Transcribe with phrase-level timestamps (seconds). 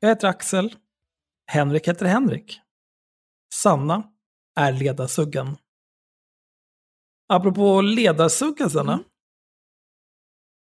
[0.00, 0.76] Jag heter Axel.
[1.50, 2.60] Henrik heter Henrik.
[3.54, 4.12] Sanna
[4.60, 5.56] är ledarsuggan.
[7.28, 8.92] Apropå ledarsuggan, Sanna.
[8.92, 9.04] Mm.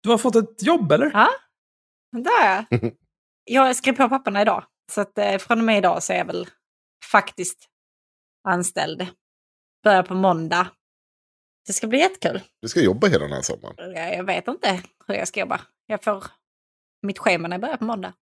[0.04, 1.12] Du har fått ett jobb, eller?
[1.14, 1.30] Ja,
[2.12, 2.94] det har jag.
[3.44, 4.66] Jag skrev på papperna idag.
[4.92, 6.48] Så att eh, från och med idag så är jag väl
[7.12, 7.70] faktiskt
[8.44, 9.08] anställd.
[9.84, 10.68] Börjar på måndag.
[11.68, 12.42] Det ska bli jättekul.
[12.62, 13.76] Du ska jobba hela den här sommaren.
[13.94, 15.62] Jag, jag vet inte hur jag ska jobba.
[15.86, 16.24] Jag får
[17.02, 18.14] mitt schema när jag börjar på måndag.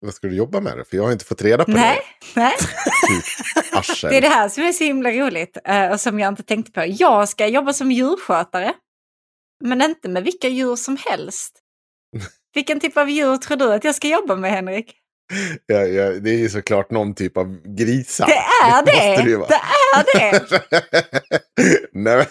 [0.00, 0.84] Vad ska- du jobba med det?
[0.84, 1.98] För jag har inte fått reda på Nej,
[2.34, 2.54] nej.
[2.58, 3.62] det.
[3.62, 4.10] Typ arsel.
[4.10, 6.72] Det är det här som är så himla roligt eh, och som jag inte tänkte
[6.72, 6.84] på.
[6.86, 8.72] Jag ska jobba som djurskötare.
[9.64, 11.52] Men inte med vilka djur som helst.
[12.54, 14.94] Vilken typ av djur tror du att jag ska jobba med, Henrik?
[15.66, 18.26] Ja, ja, det är ju såklart någon typ av grisar.
[18.26, 18.84] Det är
[19.24, 19.36] det!
[19.36, 19.48] vara.
[19.48, 20.60] Det är det!
[21.92, 22.26] Nej.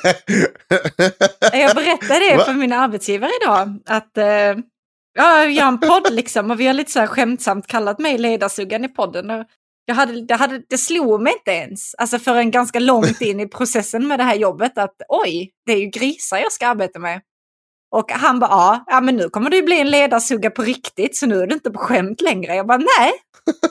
[1.54, 2.44] Jag berättade det Va?
[2.46, 3.80] för min arbetsgivare idag.
[3.86, 4.26] Att eh,
[5.16, 8.18] ja, jag har en podd liksom och vi har lite så här skämtsamt kallat mig
[8.18, 9.30] ledarsuggan i podden.
[9.30, 9.46] Och
[9.86, 13.48] jag hade, det, hade, det slog mig inte ens, alltså förrän ganska långt in i
[13.48, 17.22] processen med det här jobbet, att oj, det är ju grisar jag ska arbeta med.
[17.92, 21.26] Och han bara, ja, ja men nu kommer du bli en ledarsugga på riktigt, så
[21.26, 22.56] nu är det inte på skämt längre.
[22.56, 23.12] Jag bara, nej,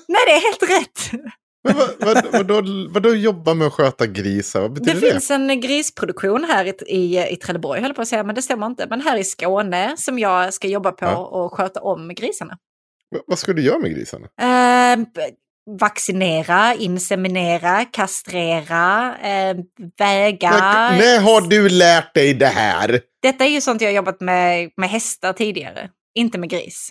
[0.09, 1.23] nej det är helt rätt
[1.65, 4.61] men vad, vad, vadå, vadå jobba med att sköta grisar?
[4.61, 5.13] Vad Det betyder det?
[5.13, 8.67] finns en grisproduktion här i, i, i Trelleborg, höll på att säga, men det stämmer
[8.67, 8.87] inte.
[8.91, 11.17] Men här i Skåne som jag ska jobba på Ja.
[11.17, 12.59] och sköta om grisarna.
[13.15, 14.27] Va- Vad ska du göra med grisarna?
[14.41, 14.99] Eh,
[15.81, 19.57] vaccinera, inseminera, kastrera, eh,
[19.99, 20.51] väga.
[20.51, 23.01] När, när har du lärt dig det här?
[23.23, 26.89] Detta är ju sånt jag har jobbat med, med hästar tidigare, inte med gris.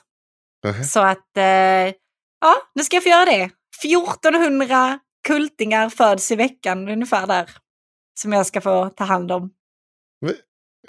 [0.63, 0.83] Nähä.
[0.83, 1.43] Så att, eh,
[2.41, 3.49] ja, nu ska jag få göra det.
[3.83, 7.49] 1400 kultingar föds i veckan ungefär där.
[8.19, 9.53] Som jag ska få ta hand om.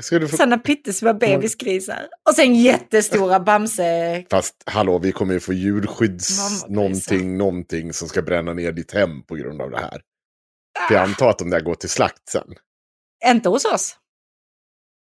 [0.00, 0.36] Ska du få...
[0.36, 2.08] Sådana pyttesmå bebisgrisar.
[2.28, 4.24] Och sen jättestora Bamse...
[4.30, 9.22] Fast hallå, vi kommer ju få djurskydds någonting, någonting som ska bränna ner ditt hem
[9.22, 10.02] på grund av det här.
[10.88, 12.54] För jag antar att de där går till slakt sen.
[13.26, 13.96] Inte hos oss.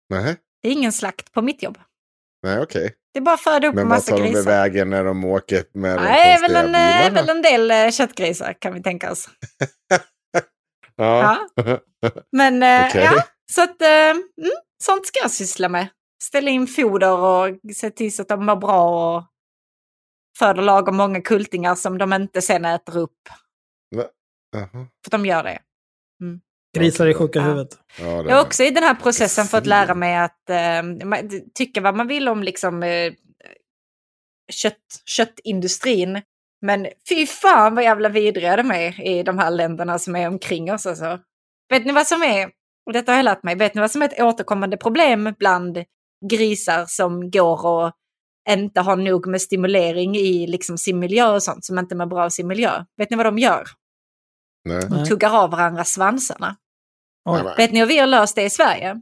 [0.10, 1.78] Nej, Det är ingen slakt på mitt jobb.
[2.44, 2.94] nej okej.
[3.18, 4.44] Det är bara föda upp Men en vad massa tar de grisar.
[4.52, 7.14] vägen när de åker med de Nej, det är väl en, eh, bilarna?
[7.22, 9.30] väl en del eh, köttgrisar kan vi tänka oss.
[10.96, 11.38] Ja.
[12.32, 13.04] Men eh, Okej.
[13.04, 14.24] ja, så att mm,
[14.84, 15.88] sånt ska jag syssla med.
[16.24, 19.24] Ställa in foder och se till så att de mår bra och
[20.40, 23.20] föder lagom många kultingar som de inte sen äter upp.
[24.52, 24.68] Jaha.
[25.04, 25.60] För de gör det.
[26.78, 27.46] Grisar i sjuka Ja.
[27.46, 27.70] huvudet.
[28.00, 30.84] Ja, Jag har också i den här processen fått lära mig att eh,
[31.54, 33.14] tycka vad man vill om liksom, eh,
[34.52, 36.22] kött, köttindustrin.
[36.62, 40.74] Men fy fan vad jävla vidriga de är i de här länderna som är omkring
[40.74, 40.86] oss.
[40.86, 41.20] Alltså.
[41.70, 42.50] Vet ni vad som är,
[42.86, 45.84] och detta har jag lärt mig, vet ni vad som är ett återkommande problem bland
[46.30, 47.92] grisar som går och
[48.50, 52.24] inte har nog med stimulering i liksom sin miljö och sånt som inte mår bra
[52.24, 52.84] av sin miljö.
[52.98, 53.64] Vet ni vad de gör?
[54.66, 54.82] Nej.
[54.90, 56.56] De tuggar av varandra svansarna.
[57.30, 57.42] Oj.
[57.58, 59.02] Vet ni hur vi har löst det i Sverige?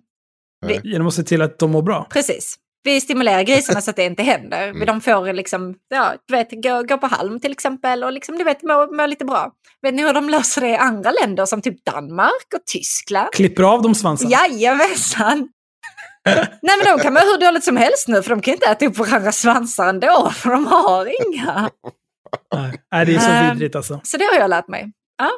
[0.84, 2.08] Genom att se till att de mår bra.
[2.10, 2.56] Precis.
[2.84, 4.68] Vi stimulerar grisarna så att det inte händer.
[4.68, 4.86] Mm.
[4.86, 8.44] De får liksom, ja, du vet, gå, gå på halm till exempel och liksom, du
[8.44, 9.52] vet, må, må lite bra.
[9.82, 13.30] Vet ni hur de löser det i andra länder som typ Danmark och Tyskland?
[13.32, 14.30] Klipper av dem svansen.
[14.30, 15.50] Jajamensan!
[16.62, 18.86] Nej men de kan vara hur dåligt som helst nu för de kan inte äta
[18.86, 21.70] upp varandras svansar ändå för de har inga.
[22.56, 22.82] Nej.
[22.92, 23.54] Nej, det är så Ehm.
[23.54, 24.00] vidrigt alltså.
[24.04, 24.92] Så det har jag lärt mig.
[25.18, 25.30] Ja,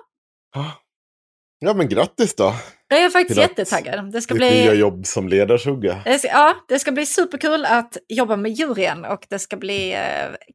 [1.76, 2.54] men grattis då.
[2.88, 4.12] Jag är faktiskt Till att- jättetaggad.
[4.12, 4.80] Det ska Ditt nya bli...
[4.80, 6.02] jobb som ledarsugga.
[6.06, 9.58] Det ska, ja, det ska bli superkul att jobba med djur igen och det ska
[9.58, 10.00] bli eh,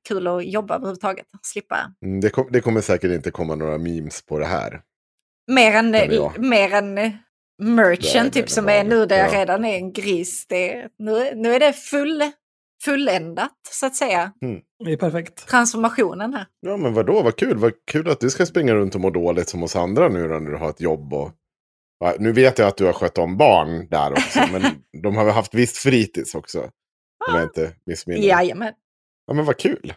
[0.09, 1.27] kul att jobba överhuvudtaget.
[1.43, 4.81] Slippa Mm, Det, kom, det kommer säkert inte komma några memes på det här.
[5.51, 6.33] Mer än, ja.
[6.39, 6.95] mer än
[7.63, 9.39] merchen typ som är nu där jag ja.
[9.41, 10.47] redan är en gris.
[10.49, 12.23] Det, nu, nu är det full,
[12.85, 14.33] fulländat så att säga.
[14.85, 15.49] Det är perfekt.
[15.49, 16.47] Transformationen här.
[16.61, 17.59] Ja, men vadå, vad kul.
[17.59, 20.41] Vad kul att du ska springa runt och må dåligt som oss andra nu när
[20.41, 21.15] du har ett jobb.
[21.15, 21.31] Och...
[22.01, 24.63] Ja, nu vet jag att du har skött om barn där också, men
[25.03, 26.61] de har väl haft visst fritids också.
[27.29, 28.29] Om jag inte missminner.
[28.29, 28.73] Jajamän.
[29.27, 29.95] Ja, men vad kul.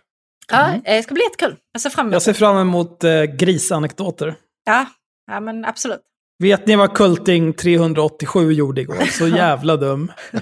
[0.52, 1.58] Ja, det ska bli jättekul.
[1.72, 4.36] Jag ser fram emot Jag ser fram emot eh, grisanekdoter.
[4.66, 4.86] Ja,
[5.32, 6.02] ja, men absolut.
[6.40, 9.06] Vet ni vad Kulting 387 gjorde igår?
[9.12, 10.12] Så jävla dum.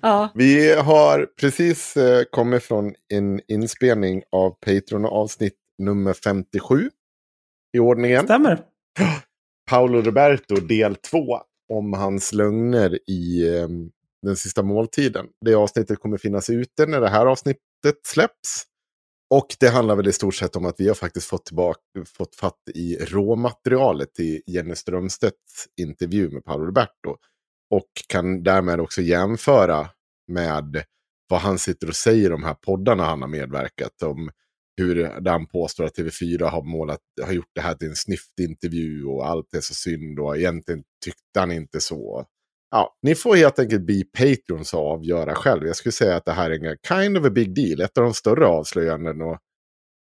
[0.00, 0.32] Ja.
[0.34, 6.90] Vi har precis eh, kommit från en inspelning av Patreon-avsnitt nummer 57
[7.76, 8.24] i ordningen.
[8.24, 8.60] Stämmer.
[9.70, 11.18] Paolo Roberto del 2
[11.72, 13.68] om hans lögner i eh,
[14.22, 15.26] den sista måltiden.
[15.44, 17.60] Det avsnittet kommer finnas ute när det här avsnittet
[18.06, 18.66] släpps.
[19.34, 21.80] Och det handlar väl i stort sett om att vi har faktiskt fått, tillbaka,
[22.16, 27.16] fått fatt i råmaterialet i Jenny Strömstedts intervju med Paolo Roberto.
[27.72, 29.88] Och kan därmed också jämföra
[30.28, 30.84] med
[31.28, 34.30] vad han sitter och säger i de här poddarna han har medverkat om.
[34.76, 39.04] Hur där han påstår att TV4 har, målat, har gjort det här till en snyftintervju
[39.04, 42.26] och allt är så synd och egentligen tyckte han inte så.
[42.70, 45.66] Ja, ni får helt enkelt bli Patreons och avgöra själv.
[45.66, 47.80] Jag skulle säga att det här är en kind of a big deal.
[47.80, 49.38] Ett av de större avslöjanden och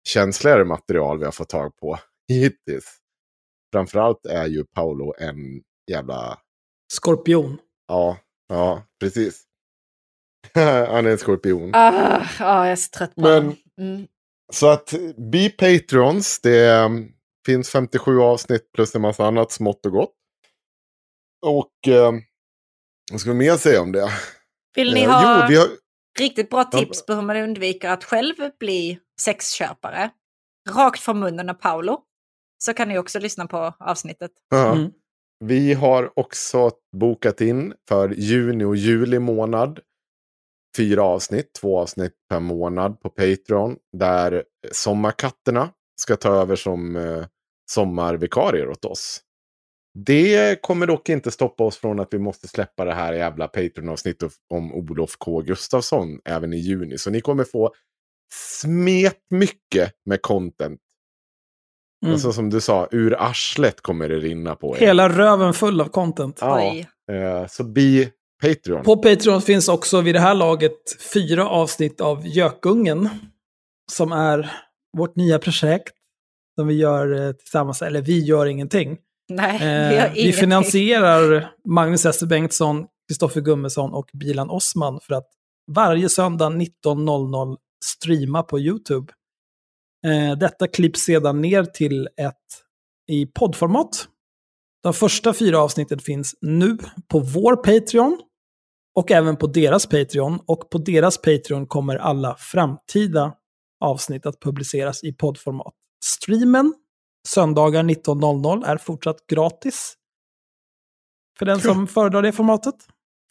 [0.07, 2.97] känsligare material vi har fått tag på hittills.
[3.73, 6.38] Framförallt är ju Paolo en jävla
[6.91, 7.57] Skorpion.
[7.88, 8.17] Ja,
[8.49, 9.43] ja, precis.
[10.53, 11.71] Han är en skorpion.
[11.73, 13.55] Ah, ah, jag är så trött på Men-.
[13.77, 14.07] Mm.
[14.53, 14.93] Så att
[15.31, 17.11] Be Patrons, det um,
[17.45, 20.13] finns 57 avsnitt plus en massa annat smått och gott.
[21.45, 22.21] Och um,
[23.11, 24.09] vad ska vi mer säga om det?
[24.75, 25.67] Vill ni Eh, ha Jo, vi har...
[26.19, 30.09] riktigt bra tips på hur man undviker att själv bli sexköpare?
[30.69, 31.99] Rakt från munnen av Paolo.
[32.63, 34.31] Så kan ni också lyssna på avsnittet.
[34.53, 34.91] Mm.
[35.43, 39.79] Vi har också bokat in för juni och juli månad.
[40.77, 43.77] Fyra avsnitt, två avsnitt per månad på Patreon.
[43.97, 45.69] Där sommarkatterna
[46.01, 47.25] ska ta över som eh,
[47.71, 49.21] sommarvikarier åt oss.
[49.93, 54.31] Det kommer dock inte stoppa oss från att vi måste släppa det här jävla Patreon-avsnittet
[54.49, 56.97] om Olof K Gustafsson även i juni.
[56.97, 57.73] Så ni kommer få
[58.33, 60.79] smet mycket med content.
[62.03, 62.13] Mm.
[62.13, 64.80] Alltså som du sa, ur arslet kommer det rinna på er.
[64.80, 66.38] Hela röven full av content.
[66.42, 66.75] Ja,
[67.12, 68.09] eh, så be
[68.42, 68.83] Patreon.
[68.83, 73.09] På Patreon finns också vid det här laget fyra avsnitt av Gökungen.
[73.92, 74.52] Som är
[74.97, 75.94] vårt nya projekt.
[76.59, 78.97] Som vi gör eh, tillsammans, eller vi gör ingenting.
[79.30, 79.59] Nej,
[79.90, 85.28] vi Eh, vi finansierar Magnus Esse Bengtsson, Kristoffer Gummesson och Bilan Osman för att
[85.71, 89.14] varje söndag 19.00 streama på YouTube.
[90.05, 92.35] Eh, detta klipps sedan ner till ett
[93.07, 94.07] i poddformat.
[94.83, 96.77] De första fyra avsnitten finns nu
[97.07, 98.21] på vår Patreon
[98.95, 100.39] och även på deras Patreon.
[100.45, 103.33] Och på deras Patreon kommer alla framtida
[103.79, 105.73] avsnitt att publiceras i poddformat.
[106.05, 106.73] Streamen
[107.27, 109.93] söndagar 19.00 är fortsatt gratis.
[111.39, 112.75] För den som föredrar det formatet.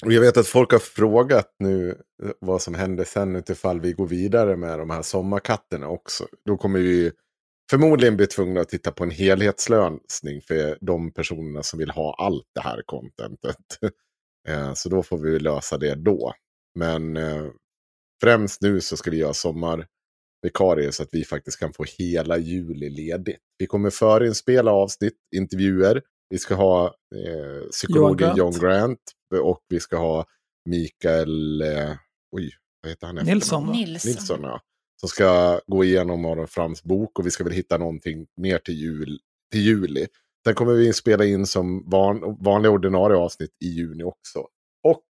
[0.03, 1.91] Och jag vet att folk har frågat nu
[2.23, 6.27] eh, vad som händer sen utifall vi går vidare med de här sommarkatterna också.
[6.47, 7.13] Då kommer vi
[7.71, 12.47] förmodligen bli tvungna att titta på en helhetslösning för de personerna som vill ha allt
[12.55, 13.57] det här contentet.
[14.49, 16.33] Eh, så då får vi lösa det då.
[16.75, 17.47] Men eh,
[18.23, 22.91] främst nu så ska vi göra sommarvikarier så att vi faktiskt kan få hela juli
[22.91, 23.39] ledigt.
[23.59, 26.03] Vi kommer förinspela avsnitt, intervjuer.
[26.31, 28.63] Vi ska ha eh, psykologen John Grant.
[28.63, 29.01] Grant
[29.45, 30.27] och vi ska ha
[30.65, 31.97] Mikael, eh,
[32.37, 32.51] oj,
[32.83, 33.19] vad heter han?
[33.19, 33.67] efter Nilsson.
[33.73, 34.11] Nilsson.
[34.11, 34.61] Nilsson, ja.
[35.01, 38.75] Som ska gå igenom Aron Frams bok och vi ska väl hitta någonting mer till,
[38.75, 39.21] jul,
[39.53, 40.07] till juli.
[40.45, 44.39] Sen kommer vi spela in som van, vanliga ordinarie avsnitt i juni också.
[44.89, 45.05] Och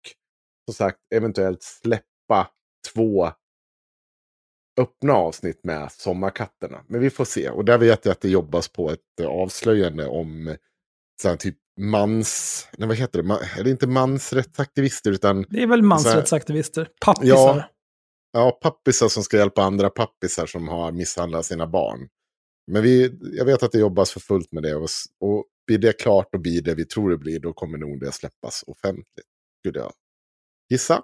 [0.65, 2.51] som sagt eventuellt släppa
[2.93, 3.31] två
[4.79, 6.83] öppna avsnitt med Sommarkatterna.
[6.87, 7.49] Men vi får se.
[7.49, 10.55] Och där vet jag att det jobbas på ett avslöjande om
[11.21, 12.67] så här, typ mans...
[12.77, 13.27] Nej, vad heter det?
[13.29, 15.45] Ma- Är det inte mansrättsaktivister utan...
[15.49, 16.89] Det är väl mansrättsaktivister.
[17.05, 17.27] Pappisar.
[17.57, 17.63] Ja.
[18.31, 22.07] Ja, pappisar som ska hjälpa andra pappisar som har misshandlat sina barn.
[22.71, 24.75] Men vi, jag vet att det jobbas för fullt med det.
[24.75, 24.89] Och,
[25.21, 28.11] och blir det klart och blir det vi tror det blir, då kommer nog det
[28.11, 29.25] släppas offentligt.
[29.59, 29.91] Skulle jag
[30.69, 30.95] gissa.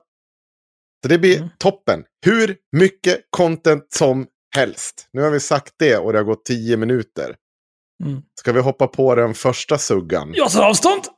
[1.03, 1.49] Så det blir Mm.
[1.59, 2.03] toppen.
[2.25, 5.07] Hur mycket content som helst.
[5.13, 7.35] Nu har vi sagt det och det har gått tio minuter.
[8.03, 8.21] Mm.
[8.39, 10.31] Ska vi hoppa på den första suggan?
[10.35, 11.01] Jag tar avstånd!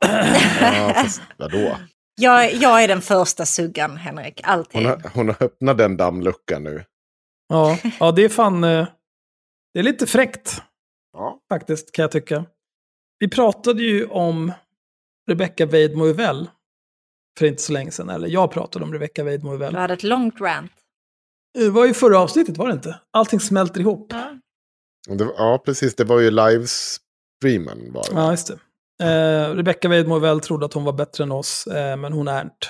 [0.60, 1.76] Ja, fast vadå?
[2.20, 4.40] Jag, jag är den första suggan, Henrik.
[4.44, 4.76] Alltid.
[4.82, 6.84] Hon har, hon har öppnat den dammluckan nu.
[7.48, 8.64] ja, ja, det är fan...
[8.64, 8.86] eh,
[9.74, 10.62] Det är lite fräckt
[11.12, 11.40] Ja.
[11.52, 12.44] faktiskt, kan jag tycka.
[13.18, 14.52] Vi pratade ju om
[15.30, 16.50] Rebecca Weidmo Uvell
[17.38, 18.10] för inte så länge sedan.
[18.10, 19.74] Eller jag pratade om Rebecca Weidmo Du Uvell.
[19.76, 20.72] hade ett långt rant.
[21.54, 23.00] Det var ju förra avsnittet, var det inte?
[23.12, 24.12] Allting smälter ihop.
[24.12, 24.18] Och
[25.06, 25.94] det, ja, precis.
[25.94, 27.92] Det var ju livestreamen.
[27.92, 28.14] Var det.
[28.14, 28.58] Ja, just det.
[29.02, 32.42] Eh, Rebecca Weidmo Uvell trodde att hon var bättre än oss, eh, men hon är
[32.42, 32.66] inte.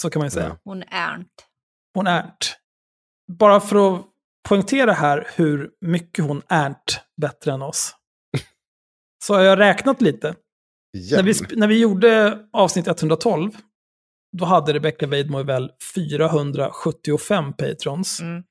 [0.00, 0.48] Så kan man ju säga.
[0.48, 0.58] Ja.
[0.64, 1.44] Hon är inte.
[1.94, 2.46] Hon är inte.
[3.32, 4.06] Bara för att
[4.48, 7.96] poängtera här hur mycket hon är inte bättre än oss.
[9.24, 10.34] Så har jag räknat lite.
[10.96, 11.16] Igen.
[11.16, 13.50] När vi, när vi gjorde avsnitt 112,
[14.36, 18.20] då hade Rebecca Weidmo väl 475 patrons.
[18.20, 18.42] Mm.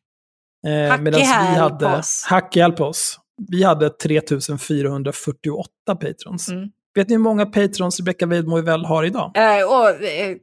[0.65, 1.27] Eh, medans vi
[1.59, 2.25] hade, på oss.
[2.29, 3.19] Hack på oss.
[3.51, 6.49] Vi hade 3448 patrons.
[6.49, 6.69] Mm.
[6.95, 9.31] Vet ni hur många patrons Rebecca Weidmo väl har idag?
[9.35, 10.37] Eh, och eh,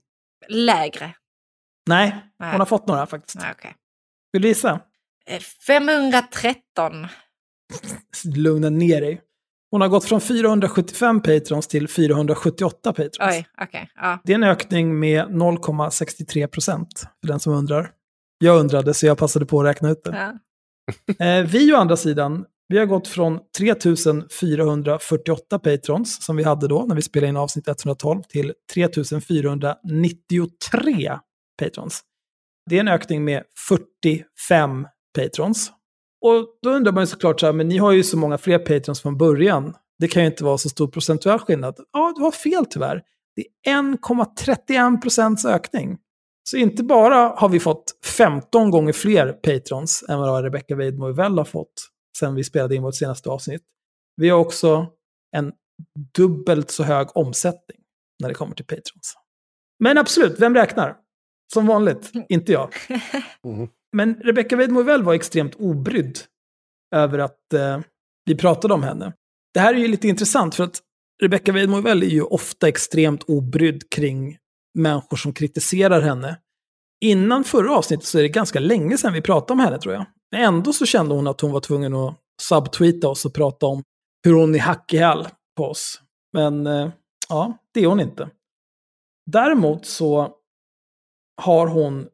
[0.49, 1.15] lägre.
[1.89, 2.51] Nej, Nej.
[2.51, 3.39] hon har fått några faktiskt.
[3.39, 3.75] Nej, okej.
[4.33, 4.81] Vill du gissa?
[5.27, 7.07] Eh, 513.
[8.37, 9.21] Lugna ner dig.
[9.71, 13.19] Hon har gått från 475 patrons till 478 patrons.
[13.21, 13.91] Oj, okej.
[13.95, 14.19] Ja.
[14.25, 17.91] Det är en ökning med 0,63 procent, för den som undrar.
[18.43, 20.11] Jag undrade, så jag passade på att räkna ut det.
[20.11, 20.39] Ja.
[21.19, 26.85] Eh, vi å andra sidan, vi har gått från 3448 patrons, som vi hade då
[26.89, 31.19] när vi spelade in avsnitt 112, till 3493
[31.63, 32.03] patrons.
[32.71, 34.87] Det är en ökning med 45
[35.19, 35.73] patrons.
[36.25, 38.59] Och då undrar man ju såklart så här, men ni har ju så många fler
[38.59, 39.75] patrons från början.
[39.99, 41.77] Det kan ju inte vara så stor procentuell skillnad.
[41.93, 43.03] Ja, du har fel tyvärr.
[43.37, 45.99] Det är 1,31 procents ökning.
[46.45, 51.39] Så inte bara har vi fått 15 gånger fler patrons än vad Rebecca Weidmo Uvell
[51.39, 53.63] har fått sen vi spelade in vårt senaste avsnitt.
[54.17, 54.87] Vi har också
[55.37, 55.53] en
[56.17, 57.79] dubbelt så hög omsättning
[58.23, 59.17] när det kommer till patrons.
[59.79, 60.97] Men absolut, vem räknar?
[61.53, 62.75] Som vanligt, inte jag.
[63.45, 63.69] Mhm.
[63.97, 66.19] Men Rebecca Weidmo Uvell var extremt obrydd
[66.95, 67.81] över att eh,
[68.25, 69.13] vi pratade om henne.
[69.55, 70.81] Det här är ju lite intressant för att
[71.23, 74.39] Rebecca Weidmo Uvell är ju ofta extremt obrydd kring
[74.75, 76.39] människor som kritiserar henne.
[77.01, 80.05] Innan förra avsnittet så är det ganska länge sedan vi pratade om henne tror jag.
[80.31, 83.83] Men ändå så kände hon att hon var tvungen att subtweeta oss och prata om
[84.25, 86.01] hur hon är hack i häl på oss.
[86.33, 86.91] Men eh,
[87.29, 88.31] ja, det är hon inte.
[89.31, 90.35] Däremot så
[91.43, 92.09] har hon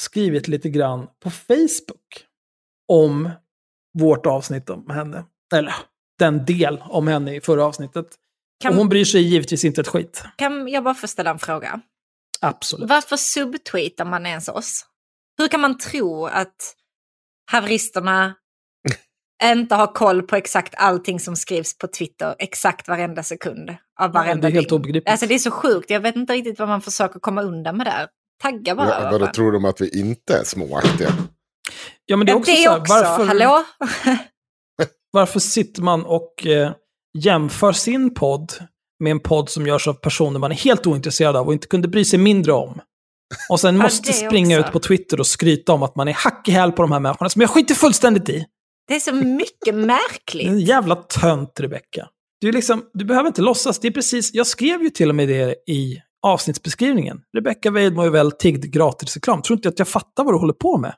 [0.00, 2.24] skrivit lite grann på Facebook
[2.92, 3.30] om
[3.98, 5.24] vårt avsnitt om henne.
[5.54, 5.74] Eller
[6.18, 8.06] den del om henne i förra avsnittet.
[8.62, 10.22] Kan, Och hon bryr sig givetvis inte ett skit.
[10.36, 11.80] kan jag bara få ställa en fråga?
[12.40, 12.88] Absolut.
[12.90, 14.86] Varför subtweetar man ens oss?
[15.38, 16.74] Hur kan man tro att
[17.50, 18.34] haveristerna
[19.44, 24.48] inte har koll på exakt allting som skrivs på Twitter exakt varenda sekund av varenda
[24.48, 25.08] det är helt obegripligt.
[25.10, 27.86] Alltså det är så sjukt, jag vet inte riktigt vad man försöker komma undan med
[27.86, 28.08] där.
[28.42, 28.88] Tagga bara.
[29.02, 31.10] Ja, vadå, tror de att vi inte är småaktiga?
[32.06, 32.94] Ja, men det är Ja, också, det så här, också.
[32.94, 33.64] varför, Hallå?
[35.10, 36.72] varför sitter man och eh,
[37.18, 38.52] jämför sin podd
[39.00, 41.88] med en podd som görs av personer man är helt ointresserad av och inte kunde
[41.88, 42.80] bry sig mindre om?
[43.50, 46.12] Och sen Ja, måste det springa ut på Twitter och skryta om att man är
[46.12, 48.44] hack i häl på de här människorna som jag skiter fullständigt i.
[48.88, 50.68] Det är så mycket En märkligt.
[50.68, 52.08] jävla tönt, Rebecka.
[52.40, 53.78] Du, liksom, du behöver inte låtsas.
[53.78, 57.20] Det är precis, jag skrev ju till och med det i avsnittsbeskrivningen.
[57.36, 59.42] Rebecka Weidmo är väl tiggd gratisreklam.
[59.42, 60.94] Tror inte att jag fattar vad du håller på med.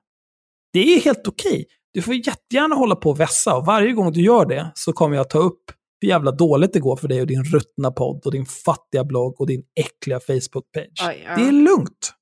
[0.73, 1.67] Det är helt okej.
[1.95, 5.17] Du får jättegärna hålla på och vässa och varje gång du gör det så kommer
[5.17, 5.63] jag ta upp
[6.01, 9.41] hur jävla dåligt det går för dig och din ruttna podd och din fattiga blogg
[9.41, 10.93] och din äckliga Facebook-page.
[11.25, 11.37] Ja.
[11.37, 12.13] Det är lugnt.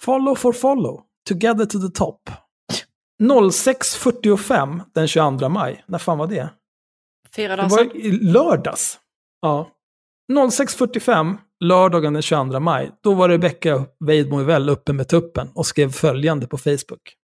[0.00, 1.00] Follow for follow.
[1.28, 2.30] Together to the top.
[3.22, 5.84] 06.45 den 22 maj.
[5.88, 6.50] När fan var det?
[7.36, 7.96] Fyra Det dagar var sedan.
[7.96, 8.98] i lördags.
[9.42, 9.68] Ja.
[10.32, 15.92] 06.45, lördagen den 22 maj, då var Rebecca Weidmo väl uppe med tuppen och skrev
[15.92, 17.16] följande på Facebook.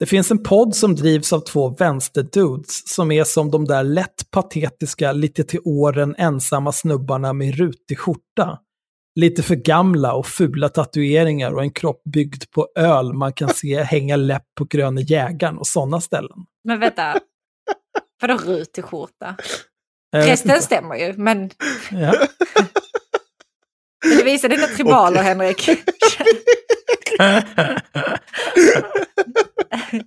[0.00, 4.30] Det finns en podd som drivs av två vänsterdudes som är som de där lätt
[4.30, 8.58] patetiska, lite till åren ensamma snubbarna med rutig skjorta.
[9.20, 13.82] lite för gamla och fula tatueringar och en kropp byggd på öl man kan se
[13.82, 16.38] hänga läpp på Gröna jägaren och sådana ställen.
[16.64, 17.20] Men vänta.
[18.20, 19.36] Vadå rutig skjorta?
[20.16, 21.50] Resten stämmer ju, men
[21.90, 22.14] Ja.
[24.02, 25.68] du visar dina tribaler Henrik.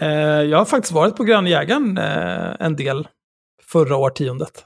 [0.00, 0.08] Eh,
[0.42, 3.08] jag har faktiskt varit på Gröna jägaren eh, en del
[3.62, 4.64] förra årtiondet.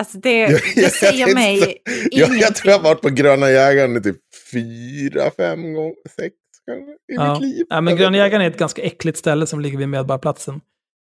[0.00, 1.74] Alltså det, Jag- det jag säger vet mig inte.
[1.86, 2.40] Jag, ingenting.
[2.40, 4.16] jag tror jag har varit på Gröna jägaren typ
[4.52, 6.34] fyra, fem gånger, sex
[6.66, 7.32] kanske i Ja.
[7.32, 7.66] mitt liv.
[7.68, 10.60] Ja, men Jag Gröna jägaren är ett ganska äckligt ställe som ligger vid Medborgarplatsen.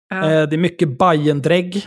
[0.08, 0.16] Ja.
[0.32, 1.86] Eh, det är mycket Bajendrägg.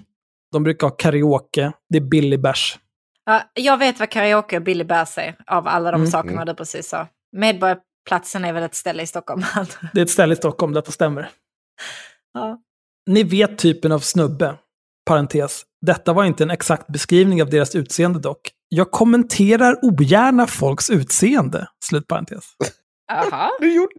[0.52, 1.72] De brukar ha karaoke.
[1.90, 2.80] Det är billig bärs.
[3.26, 6.12] Ja, jag vet vad karaoke och Billy Bärs är av alla de Mm.
[6.12, 7.08] sakerna du precis sa.
[8.10, 9.44] Medborgarplatsen är väl ett ställe i Stockholm?
[9.94, 11.30] Det är ett ställe i Stockholm, detta stämmer.
[12.34, 12.60] ja.
[13.08, 14.56] Ni vet typen av snubbe.
[15.06, 15.64] Parentes.
[15.86, 18.52] Detta var inte en exakt beskrivning av deras utseende dock.
[18.70, 21.68] Jag kommenterar ogärna folks utseende.
[21.86, 22.46] Slutparentes.
[23.08, 23.50] Jaha.
[23.60, 23.94] Du gjorde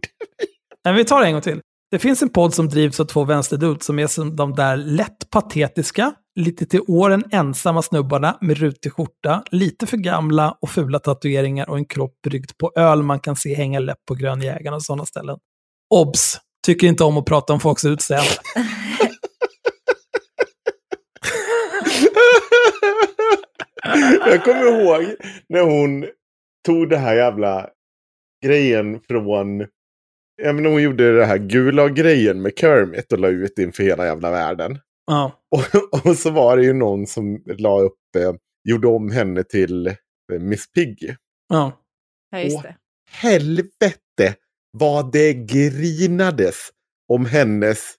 [0.83, 1.61] Men vi tar det en gång till.
[1.91, 5.29] Det finns en podd som drivs av två vänsterdudes som är som de där lätt
[5.29, 11.69] patetiska, lite till åren ensamma snubbarna med rutig skjorta, lite för gamla och fula tatueringar
[11.69, 15.05] och en kropp bryggd på öl man kan se hänga läpp på Grönjägarna och sådana
[15.05, 15.37] ställen.
[15.89, 16.37] Obs!
[16.65, 18.29] Tycker inte om att prata om folks utseende.
[24.25, 25.15] Jag kommer ihåg
[25.49, 26.05] när hon
[26.65, 27.69] tog det här jävla
[28.45, 29.59] grejen från...
[30.43, 34.05] Ja, men hon gjorde det här gula grejen med Kermit och la ut inför hela
[34.05, 34.79] jävla världen.
[35.05, 35.43] Ja.
[35.51, 38.33] Och, och så var det ju någon som la upp, eh,
[38.69, 39.93] gjorde om henne till eh,
[40.39, 41.15] Miss Piggy.
[41.49, 41.77] ja.
[42.33, 42.75] Ja, just det.
[43.09, 44.35] Helvete
[44.77, 46.55] vad det grinades
[47.07, 47.95] om hennes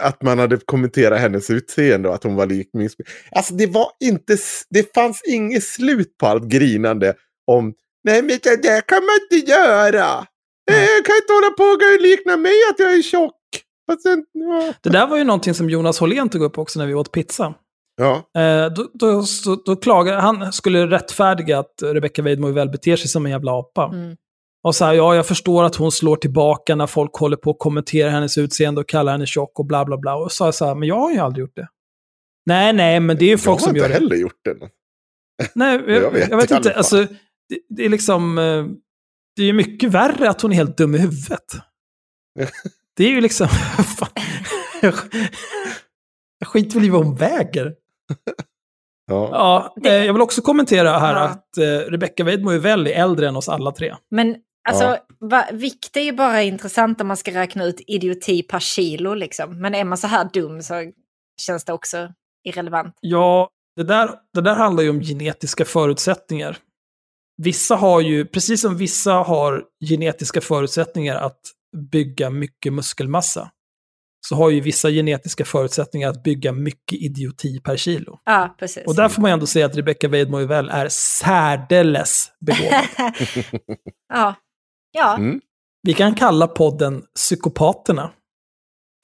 [0.00, 3.10] att man hade kommenterat hennes utseende och att hon var lik Miss Piggy.
[3.30, 4.36] Alltså det var inte,
[4.70, 7.14] det fanns inget slut på allt grinande
[7.46, 7.74] om
[8.04, 10.26] nej men det där kan man inte göra.
[10.70, 10.88] Nej.
[10.96, 13.34] Jag kan inte hålla på och likna mig att jag är tjock.
[14.02, 14.72] Sen, ja.
[14.80, 17.54] Det där var ju någonting som Jonas Hållén tog upp också när vi åt pizza.
[17.96, 18.40] ja.
[18.40, 19.22] Eh, då, då,
[19.66, 23.90] då klagade han, skulle rättfärdiga att Rebecca Weidmo väl beter sig som en jävla apa.
[23.92, 24.16] Mm.
[24.62, 27.58] Och så här, ja, jag förstår att hon slår tillbaka när folk håller på att
[27.58, 30.14] kommentera hennes utseende och kallar henne tjock och bla bla bla.
[30.14, 31.68] Och så sa jag så här, men jag har ju aldrig gjort det.
[32.46, 33.94] Nej, nej, men det är ju Jag folk har som inte gör det.
[33.94, 34.56] heller gjort det.
[35.54, 36.74] Nej, jag, Jag vet jag vet inte.
[36.74, 36.96] Alltså,
[37.48, 38.38] det, det är liksom...
[38.38, 38.64] eh,
[39.36, 41.44] Det är ju mycket värre att hon är helt dum i huvudet.
[42.96, 43.48] Det är ju liksom...
[43.98, 44.08] fan.
[46.38, 47.74] jag skiter väl i vad hon väger.
[49.06, 49.28] Ja.
[49.32, 51.20] Ja, eh, jag vill också kommentera här Ja.
[51.20, 53.94] att eh, Rebecca Weidmo är väldigt äldre än oss alla tre.
[54.10, 54.36] Men
[54.68, 54.98] alltså, Ja.
[55.20, 59.60] va, vikt är ju bara intressant om man ska räkna ut idioti per kilo liksom.
[59.60, 60.92] Men är man så här dum så
[61.42, 62.08] känns det också
[62.44, 62.94] irrelevant.
[63.00, 66.58] Ja, det där, det där handlar ju om genetiska förutsättningar.
[67.42, 71.40] Vissa har ju, precis som vissa har genetiska förutsättningar att
[71.90, 73.50] bygga mycket muskelmassa,
[74.28, 78.20] så har ju vissa genetiska förutsättningar att bygga mycket idioti per kilo.
[78.24, 78.86] Ja, precis.
[78.86, 82.84] Och där får man ju ändå säga att Rebecca Weidmo väl är särdeles begåvad.
[84.14, 84.34] ja.
[84.92, 85.16] ja.
[85.16, 85.40] Mm.
[85.82, 88.10] Vi kan kalla podden Psykopaterna.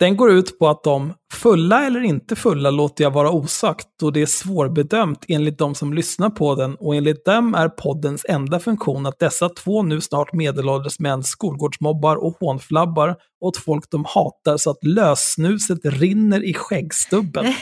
[0.01, 4.11] Den går ut på att de, fulla eller inte fulla låter jag vara osagt, då
[4.11, 8.61] det är svårbedömt enligt de som lyssnar på den och enligt dem är poddens enda
[8.61, 14.57] funktion att dessa två nu snart medelålders män skolgårdsmobbar och hånflabbar åt folk de hatar
[14.57, 17.45] så att lössnuset rinner i skäggstubben.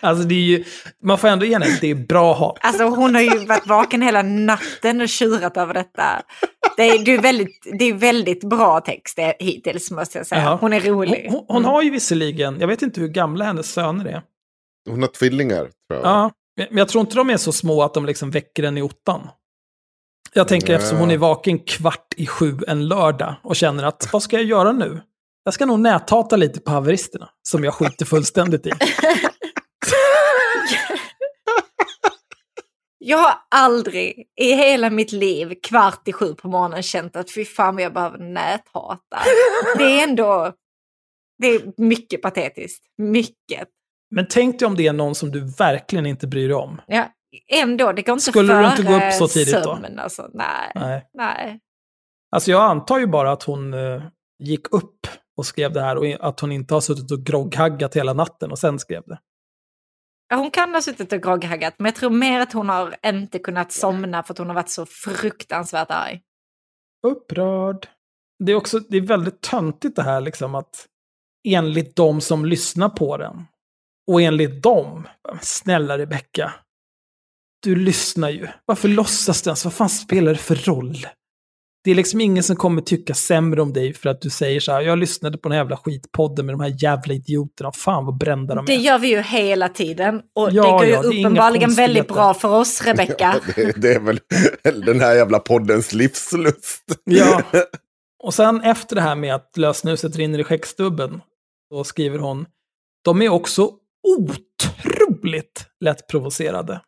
[0.00, 0.64] Alltså det är ju,
[1.02, 2.58] man får ändå ge henne, det är bra hat.
[2.60, 6.22] Alltså hon har ju varit vaken hela natten och tjurat över detta.
[6.76, 10.42] Det är, det är, väldigt, det är väldigt bra text det, hittills måste jag säga.
[10.42, 10.58] Ja.
[10.60, 11.26] Hon är rolig.
[11.30, 14.22] Hon, hon, hon har ju visserligen, jag vet inte hur gamla hennes söner är.
[14.90, 16.04] Hon har tvillingar, tror jag.
[16.04, 18.82] Ja, men jag tror inte de är så små att de liksom väcker den i
[18.82, 19.28] ottan.
[20.32, 20.76] Jag tänker Nej.
[20.76, 24.44] eftersom hon är vaken kvart i sju en lördag och känner att vad ska jag
[24.44, 25.00] göra nu?
[25.44, 28.70] Jag ska nog näthata lite på haveristerna, som jag skiter fullständigt i.
[33.08, 37.44] Jag har aldrig i hela mitt liv kvart i sju på morgonen känt att fy
[37.44, 39.18] fan jag behöver näthata.
[39.78, 40.52] Det är ändå
[41.38, 42.84] det är mycket patetiskt.
[42.98, 43.68] Mycket.
[44.10, 46.80] Men tänk dig om det är någon som du verkligen inte bryr dig om.
[46.86, 47.08] Ja,
[47.48, 49.62] ändå, det går inte Skulle du före inte gå upp så tidigt då?
[49.62, 49.98] sömn.
[49.98, 51.08] Alltså, nej, Nej.
[51.14, 51.60] nej.
[52.30, 54.02] Alltså jag antar ju bara att hon eh,
[54.38, 58.12] gick upp och skrev det här och att hon inte har suttit och grogghaggat hela
[58.12, 59.18] natten och sen skrev det.
[60.34, 63.72] Hon kan ha suttit och grogghaggat, men jag tror mer att hon har inte kunnat
[63.72, 66.20] somna för att hon har varit så fruktansvärt arg.
[67.06, 67.88] Upprörd.
[68.44, 70.86] Det är också det är väldigt töntigt det här liksom att
[71.48, 73.46] enligt de som lyssnar på den
[74.10, 75.08] Och enligt dem,
[75.40, 76.54] snälla Rebecka,
[77.62, 78.48] du lyssnar ju.
[78.64, 79.64] Varför låtsas du ens?
[79.64, 81.06] Vad fan spelar det för roll?
[81.86, 84.72] Det är liksom ingen som kommer tycka sämre om dig för att du säger så
[84.72, 88.18] här, jag lyssnade på den här jävla skitpodden med de här jävla idioterna, fan vad
[88.18, 88.66] brända de är.
[88.66, 90.22] Det gör vi ju hela tiden.
[90.34, 93.40] Och Ja, det går ju ja, uppenbarligen väldigt bra för oss, Rebecka.
[93.46, 94.20] Ja, det, det är väl
[94.86, 96.84] den här jävla poddens livslust.
[97.04, 97.42] Ja.
[98.22, 101.20] Och sen efter det här med att lösnuset rinner i skäckstubben,
[101.70, 102.46] då skriver hon,
[103.04, 103.70] de är också
[104.02, 106.80] otroligt lättprovocerade.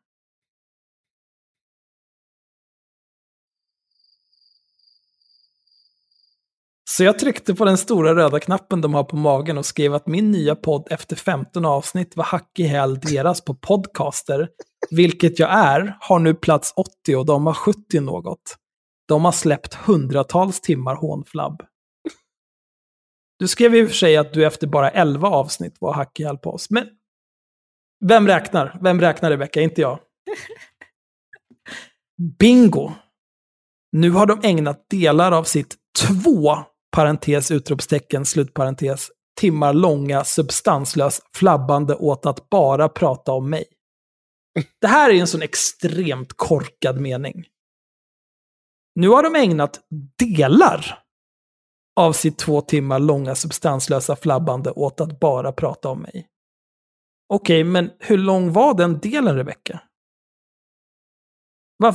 [6.90, 10.06] Så jag tryckte på den stora röda knappen de har på magen och skrev att
[10.06, 14.48] min nya podd efter 15 avsnitt var hack i häl deras på podcaster,
[14.90, 18.56] vilket jag är, har nu plats 80 och de har 70 något.
[19.08, 21.62] De har släppt hundratals timmar hånflabb.
[23.38, 26.24] Du skrev i och för sig att du efter bara 11 avsnitt var hack i
[26.24, 26.86] häl på oss, men
[28.04, 28.78] vem räknar?
[28.82, 29.60] Vem räknar Rebecka?
[29.60, 29.98] Inte jag.
[32.38, 32.92] Bingo!
[33.92, 36.58] Nu har de ägnat delar av sitt två,
[36.96, 43.64] parentes, utropstecken, slutparentes, timmar långa substanslös flabbande åt att bara prata om mig.
[44.80, 47.44] Det här är en sån extremt korkad mening.
[48.94, 49.80] Nu har de ägnat
[50.18, 51.02] delar
[51.96, 56.28] av sitt två timmar långa substanslösa flabbande åt att bara prata om mig.
[57.28, 59.80] Okej, men hur lång var den delen, Rebecka?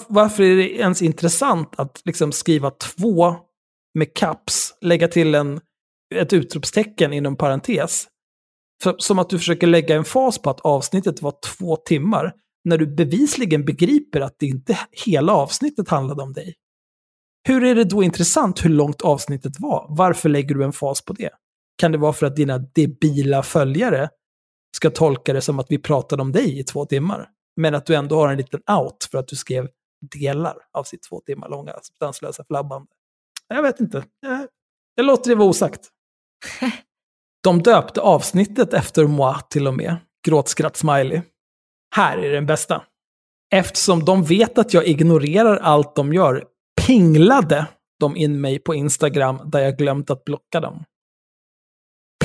[0.07, 3.35] Varför är det ens intressant att liksom skriva två
[3.93, 5.61] med caps, lägga till en,
[6.15, 8.07] ett utropstecken inom parentes?
[8.83, 12.77] För, som att du försöker lägga en fas på att avsnittet var två timmar, när
[12.77, 16.55] du bevisligen begriper att det inte hela avsnittet handlade om dig.
[17.47, 19.85] Hur är det då intressant hur långt avsnittet var?
[19.89, 21.29] Varför lägger du en fas på det?
[21.77, 24.09] Kan det vara för att dina debila följare
[24.75, 27.29] ska tolka det som att vi pratade om dig i två timmar?
[27.55, 29.67] Men att du ändå har en liten out för att du skrev
[30.19, 32.87] delar av sitt två timmar långa substanslösa flabbande.
[33.53, 33.97] Jag vet inte.
[33.97, 34.41] Eh,
[34.95, 35.89] jag låter det vara osagt.
[37.43, 39.95] De döpte avsnittet efter moi till och med.
[40.27, 41.21] Gråtskratt-smiley.
[41.95, 42.83] Här är den bästa.
[43.53, 46.45] Eftersom de vet att jag ignorerar allt de gör
[46.87, 47.67] pinglade
[47.99, 50.83] de in mig på Instagram där jag glömt att blocka dem.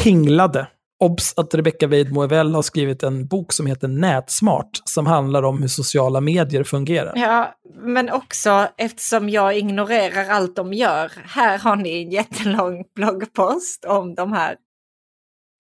[0.01, 0.69] Pinglade.
[1.01, 5.61] Obs att Rebecca Weidmo Evell har skrivit en bok som heter Nätsmart som handlar om
[5.61, 7.13] hur sociala medier fungerar.
[7.17, 11.13] Ja, men också eftersom jag ignorerar allt de gör.
[11.25, 14.57] Här har ni en jättelång bloggpost om de här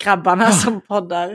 [0.05, 1.29] grabbarna som poddar.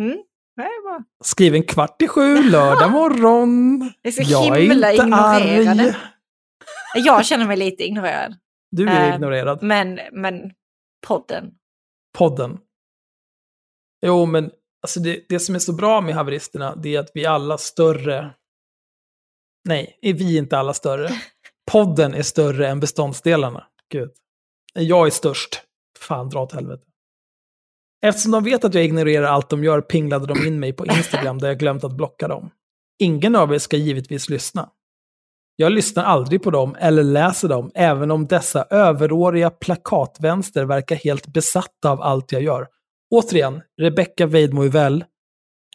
[0.00, 0.16] Mm?
[0.56, 1.02] Bra.
[1.24, 3.78] Skriven kvart i sju lördag morgon.
[4.02, 5.82] Det är så jag himla är inte ignorerade.
[5.82, 5.94] arg.
[6.94, 8.34] Jag känner mig lite ignorerad.
[8.70, 9.62] Du är Eh, ignorerad.
[9.62, 10.34] Men, men
[11.06, 11.50] podden.
[12.18, 12.58] podden.
[14.06, 14.50] Jo, men
[14.82, 18.34] alltså det, det som är så bra med haveristerna, det är att vi alla större.
[19.68, 21.10] Nej, är vi inte alla större?
[21.72, 23.66] Podden är större än beståndsdelarna.
[23.92, 24.10] Gud.
[24.74, 25.62] Jag är störst.
[25.98, 26.84] Fan, dra åt helvete.
[28.04, 31.38] Eftersom de vet att jag ignorerar allt de gör pinglade de in mig på Instagram
[31.38, 32.50] där jag glömt att blocka dem.
[32.98, 34.70] Ingen av er ska givetvis lyssna.
[35.56, 41.26] Jag lyssnar aldrig på dem eller läser dem, även om dessa överåriga plakatvänster verkar helt
[41.26, 42.68] besatta av allt jag gör.
[43.12, 45.04] Återigen, Rebecca Weidmo Uvell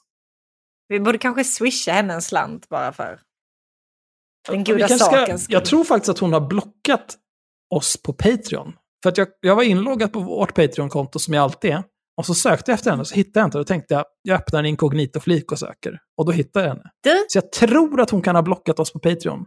[0.88, 3.20] Vi borde kanske swisha henne en slant bara för
[4.48, 5.54] den goda sakens skull.
[5.54, 7.16] Jag tror faktiskt att hon har blockat
[7.74, 8.72] oss på Patreon.
[9.02, 11.82] För att jag, jag var inloggad på vårt Patreon-konto som jag alltid är.
[12.16, 13.58] Och så sökte jag efter henne och så hittade jag inte.
[13.58, 16.00] Då tänkte jag, jag öppnar en inkognito-flik och söker.
[16.16, 16.90] Och då hittade jag henne.
[17.02, 19.46] Du, Så jag tror att hon kan ha blockat oss på Patreon.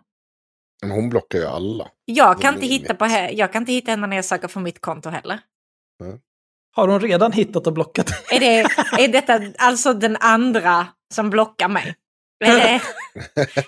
[0.81, 1.87] Men hon blockar ju alla.
[2.05, 4.59] jag kan, inte hitta på he- jag kan inte hitta henne när jag söker på
[4.59, 5.39] mitt konto heller.
[6.75, 8.09] Har hon redan hittat och blockat?
[8.31, 8.59] Är, det,
[9.03, 11.95] är detta alltså den andra som blockar mig?
[12.39, 12.81] Det,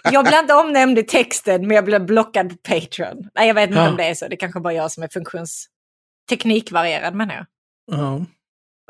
[0.11, 3.29] jag blir inte omnämnd i texten, men jag blir blockad på Patreon.
[3.35, 3.89] Nej, jag vet inte Ja.
[3.89, 4.27] om det är så.
[4.27, 7.45] Det är kanske bara jag som är funktionsteknikvarierad, menar jag.
[7.99, 8.25] Ja.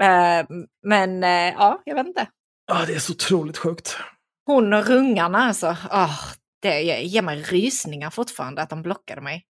[0.01, 0.45] Eh,
[0.87, 2.27] men eh, ja, jag vet inte.
[2.67, 3.97] Ja, det är så otroligt sjukt.
[4.45, 5.77] Hon och rungarna alltså.
[5.91, 6.19] åh,
[6.61, 9.45] det ger mig rysningar fortfarande att de blockade mig.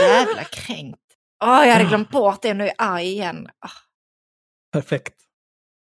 [0.00, 1.00] Så jävla kränkt.
[1.44, 3.48] Åh, jag hade glömt bort det, nu är jag arg igen.
[3.64, 3.70] Åh.
[4.72, 5.14] Perfekt.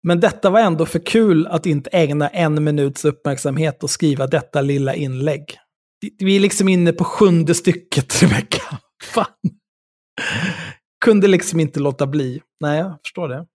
[0.04, 4.62] Men detta var ändå för kul att inte ägna en minuts uppmärksamhet och skriva detta
[4.62, 5.58] lilla inlägg.
[6.18, 8.80] Vi är liksom inne på sjunde stycket, Rebecka.
[9.04, 9.26] Fan.
[11.06, 12.42] Kunde liksom inte låta bli.
[12.60, 13.46] Nej, jag förstår det.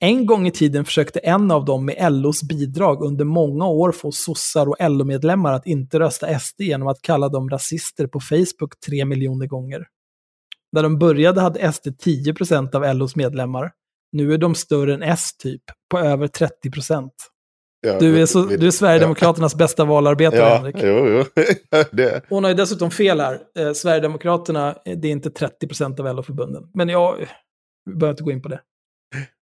[0.00, 4.12] En gång i tiden försökte en av dem med LOs bidrag under många år få
[4.12, 9.04] sossar och LO-medlemmar att inte rösta SD genom att kalla dem rasister på Facebook tre
[9.04, 9.86] miljoner gånger.
[10.72, 13.72] När de började hade SD 10% av LOs medlemmar.
[14.12, 17.10] Nu är de större än S typ, på över 30%.
[17.80, 20.76] Ja, Du är, så, du är Sverigedemokraternas bästa valarbetare, Ja, Henrik.
[20.78, 21.42] jo, jo.
[21.92, 23.40] det, Hon har ju dessutom fel här.
[23.58, 26.70] Eh, Sverigedemokraterna, eh, det är inte 30% av LO-förbunden.
[26.74, 27.28] Men jag eh,
[27.90, 28.60] behöver inte gå in på det.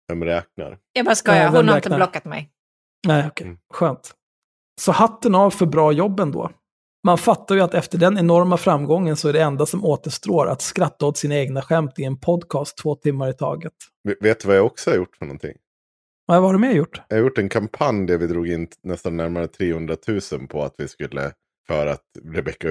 [0.08, 0.78] vem räknar?
[0.92, 1.96] Jag bara skojar, Ja, vem hon har inte räknar?
[1.98, 2.50] blockat mig.
[3.06, 3.46] Nej, okej.
[3.46, 3.58] Mm.
[3.74, 4.14] Skönt.
[4.80, 6.50] Så hatten av för bra jobb ändå.
[7.06, 10.62] Man fattar ju att efter den enorma framgången så är det enda som återstår att
[10.62, 13.72] skratta åt sina egna skämt i en podcast två timmar i taget.
[14.08, 15.52] V- Vet du vad jag också har gjort för någonting?
[16.28, 17.02] Vad har du mer gjort?
[17.08, 19.96] Jag har gjort en kampanj där vi drog in nästan närmare 300
[20.32, 21.32] 000 på att vi skulle,
[21.66, 22.68] för att Rebecca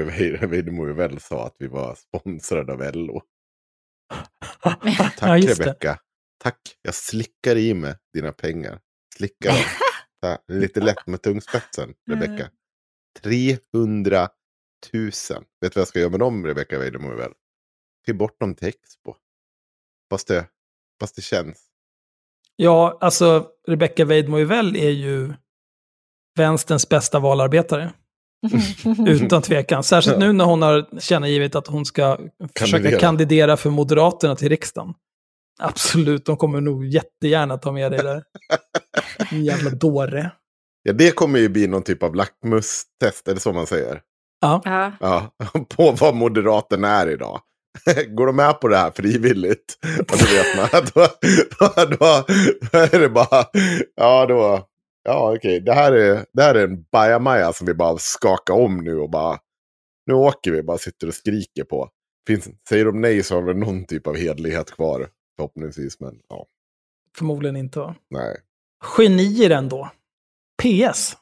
[0.47, 3.21] Weidemo väl sa att vi var sponsrade av LO.
[4.63, 5.63] Tack ja, just det.
[5.63, 5.99] Rebecca.
[6.43, 8.79] Tack, jag slickar i mig dina pengar.
[9.15, 9.51] Slickar
[10.21, 10.37] dem.
[10.61, 12.49] Lite lätt med tungspetsen, Rebecca.
[13.21, 14.29] 300
[14.93, 15.03] 000.
[15.03, 15.13] Vet
[15.61, 17.31] du vad jag ska göra med dem, Rebecca Weidemo väl?
[18.05, 19.15] Till bort dem till Expo.
[20.09, 20.47] Fast det,
[20.99, 21.66] fast det känns.
[22.59, 25.33] Ja, alltså Rebecca Weidmo väl är ju
[26.37, 27.93] vänsterns bästa valarbetare.
[29.07, 29.83] Utan tvekan.
[29.83, 30.19] Särskilt Ja.
[30.25, 32.17] nu när hon har tillkännagivit att hon ska
[32.59, 32.99] försöka Kandidera.
[32.99, 34.93] kandidera för Moderaterna till riksdagen.
[35.59, 38.23] Absolut, de kommer nog jättegärna ta med dig där.
[39.29, 40.31] Din jävla dåre.
[40.83, 44.01] Ja, det kommer ju bli någon typ av lackmustest, är det så man säger?
[44.41, 44.91] Ja, Ja.
[44.99, 45.31] Ja,
[45.75, 47.41] på vad Moderaterna är idag.
[48.07, 49.77] Går de med på det här frivilligt?
[49.99, 51.07] Och då vet man att då,
[51.59, 52.25] då, då,
[52.71, 53.45] då är det bara,
[53.95, 54.67] ja då,
[55.03, 58.77] ja okej, det, här är, det här är en bajamaja som vi bara skakar om
[58.77, 59.39] nu och bara,
[60.05, 61.89] nu åker vi, bara sitter och skriker på.
[62.27, 66.45] Finns, säger de nej så har vi någon typ av hedlighet kvar, förhoppningsvis, men ja,
[67.17, 67.79] förmodligen inte.
[67.79, 67.95] va?
[68.09, 68.37] nej.
[68.97, 69.89] Genier ändå.
[70.63, 71.17] PS.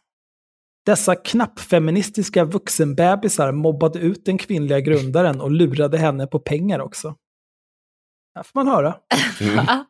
[0.85, 7.15] Dessa knappfeministiska vuxenbebisar mobbade ut den kvinnliga grundaren och lurade henne på pengar också.
[8.35, 8.95] Här får man höra.
[9.41, 9.65] Mm.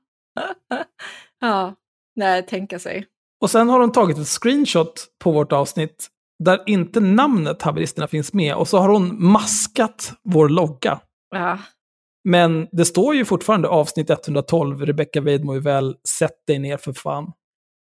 [1.41, 1.75] ja,
[2.15, 3.05] nej, tänka sig.
[3.41, 6.07] Och sen har de tagit ett screenshot på vårt avsnitt
[6.43, 10.99] där inte namnet haveristerna finns med och så har hon maskat vår logga.
[11.29, 11.59] Ja.
[12.23, 17.31] Men det står ju fortfarande avsnitt 112, Rebecca Weidmo väl, sätt dig ner för fan.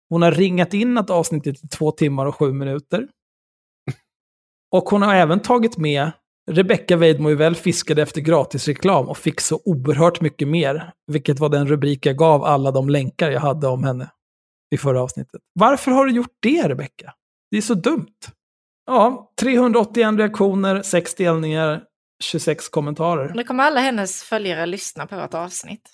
[0.10, 3.08] Hon har ringat in att avsnittet är två timmar och sju minuter.
[4.72, 6.12] Och hon har även tagit med
[6.52, 10.92] Rebecca Weidmo väl fiskade efter gratisreklam och fick så oerhört mycket mer.
[11.12, 14.12] Vilket var den rubrik jag gav alla de länkar jag hade om henne
[14.76, 15.42] i förra avsnittet.
[15.54, 17.14] Varför har du gjort det, Rebecca?
[17.52, 18.16] Det är så dumt.
[18.86, 21.84] Ja, 381 reaktioner, 6 delningar,
[22.24, 23.34] 26 kommentarer.
[23.36, 25.90] Nu kommer alla hennes följare lyssna på vårt avsnitt.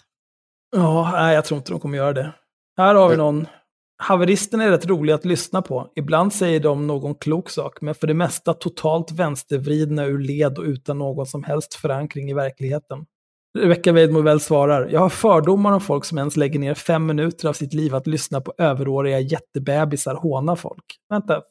[0.75, 2.33] Ja, nej, jag tror inte de kommer göra det.
[2.77, 3.47] Här har vi någon.
[4.03, 5.91] Haveristerna är rätt roliga att lyssna på.
[5.95, 10.63] Ibland säger de någon klok sak, men för det mesta totalt vänstervridna ur led och
[10.63, 13.05] utan någon som helst förankring i verkligheten.
[13.59, 17.49] Rebecca Weidmo väl svarar, jag har fördomar om folk som ens lägger ner fem minuter
[17.49, 20.85] av sitt liv att lyssna på överåriga jättebebisar håna folk.
[21.09, 21.41] Vänta,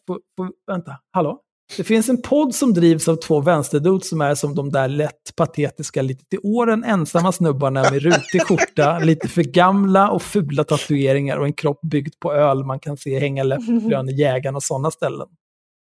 [0.67, 1.41] vänta, hallå?
[1.77, 5.37] Det finns en podd som drivs av två vänsterdudes som är som de där lätt
[5.37, 11.37] patetiska, lite till åren ensamma snubbarna med rutig skjorta, lite för gamla och fula tatueringar
[11.37, 14.91] och en kropp byggd på öl man kan se hänga läppfrön i jägarna och sådana
[14.91, 15.29] ställen.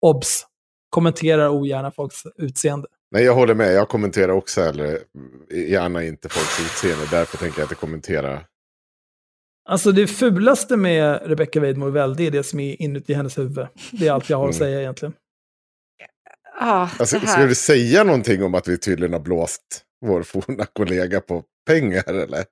[0.01, 0.47] Obs!
[0.91, 2.89] kommenterar ogärna folks utseende.
[3.11, 3.75] Nej, jag håller med.
[3.75, 4.99] Jag kommenterar också eller
[5.69, 7.07] gärna inte folks utseende.
[7.11, 8.41] Därför tänker jag inte kommentera.
[9.69, 13.67] Alltså det fulaste med Rebecca Weidmo det är det som är inuti hennes huvud.
[13.93, 14.59] Det är allt jag har att Mm.
[14.69, 15.15] säga egentligen.
[16.61, 19.62] Ja, Alltså, ska du säga någonting om att vi tydligen har blåst
[20.07, 22.45] vår forna kollega på pengar eller?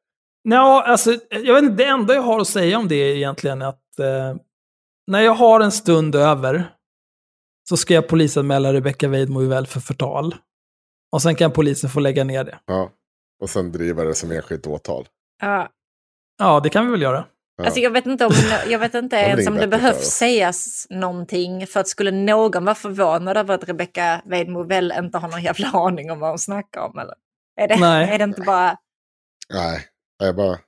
[0.43, 3.63] Ja, alltså, jag vet inte, det enda jag har att säga om det är egentligen
[3.63, 4.37] att eh,
[5.07, 6.71] när jag har en stund över
[7.69, 10.35] så ska jag polisanmäla Rebecca Weidmo väl för förtal.
[11.13, 12.59] Och sen kan polisen få lägga ner det.
[12.67, 12.91] Ja.
[13.43, 15.09] Och sen driva det som enskilt åtal.
[15.43, 15.69] Ja.
[16.39, 17.25] Ja, det kan vi väl göra.
[17.57, 17.65] Ja.
[17.65, 18.33] Alltså jag vet inte, om,
[18.69, 21.67] jag vet inte Det ens om det behövs sägas någonting.
[21.67, 25.69] För att skulle någon vara förvånad över att Rebecca Weidmo väl inte har någon jävla
[25.73, 26.99] aning om vad hon snackar om?
[26.99, 27.15] Eller?
[27.61, 28.11] Är, det, Nej.
[28.11, 28.77] är det inte bara...
[29.53, 29.81] Nej,
[30.19, 30.59] jag bara...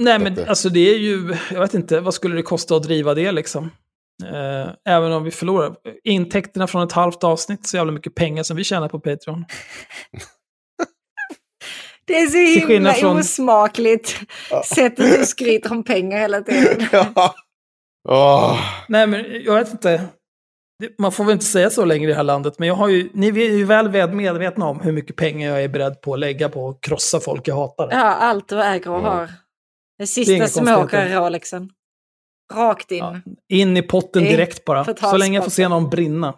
[0.00, 0.46] Nej, men Inte.
[0.46, 3.70] alltså det är ju, jag vet inte, vad skulle det kosta att driva det liksom?
[4.24, 5.76] Eh, även om vi förlorar.
[6.04, 9.44] Intäkterna från ett halvt avsnitt, så jävla mycket pengar som vi tjänar på Patreon.
[12.08, 12.26] Det är
[12.60, 14.20] så himla från- osmakligt
[14.64, 16.88] sättet du skryter om pengar hela tiden.
[16.92, 17.34] ja.
[18.08, 18.60] Åh.
[18.88, 20.04] Nej, men jag vet inte.
[20.98, 23.10] Man får väl inte säga så längre i det här landet, men jag har ju,
[23.14, 26.48] ni är ju väl medvetna om hur mycket pengar jag är beredd på att lägga
[26.48, 27.88] på att krossa folk jag hatar.
[27.90, 29.08] Ja, allt du äger och Ja.
[29.10, 29.26] har.
[29.26, 29.32] Det
[29.98, 31.20] Det är sista inga småka konstigheter.
[31.20, 31.70] Rolexen.
[32.54, 32.98] Rakt in.
[32.98, 33.16] Ja,
[33.48, 36.34] in i potten är direkt bara, så länge jag får se någon brinna.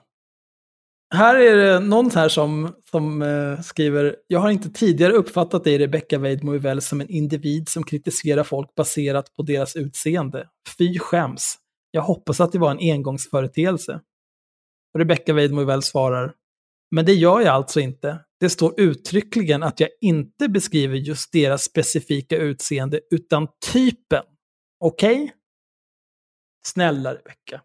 [1.14, 5.78] Här är det någon här som, som eh, skriver, jag har inte tidigare uppfattat dig
[5.78, 10.48] Rebecca Weidmo väl som en individ som kritiserar folk baserat på deras utseende.
[10.78, 11.58] Fy skäms.
[11.90, 14.00] Jag hoppas att det var en engångsföreteelse.
[14.98, 16.34] Rebecca Weidmo väl svarar,
[16.90, 18.18] men det gör jag alltså inte.
[18.40, 24.24] Det står uttryckligen att jag inte beskriver just deras specifika utseende, utan typen.
[24.84, 25.32] Okej?
[26.66, 27.62] Snälla Rebecca.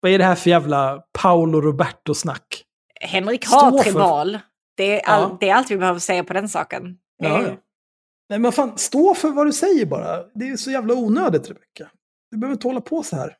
[0.00, 2.64] Vad är det här för jävla Paolo Roberto-snack?
[3.02, 4.38] Henrik har för- tribal.
[4.76, 5.36] Det är, all, Ja.
[5.40, 6.96] det är allt vi behöver säga på den saken.
[7.22, 7.56] Ja, ja.
[8.30, 10.22] Nej men fan, stå för vad du säger bara.
[10.34, 11.90] Det är så jävla onödigt Rebecca.
[12.30, 13.36] Du behöver inte hålla på så här.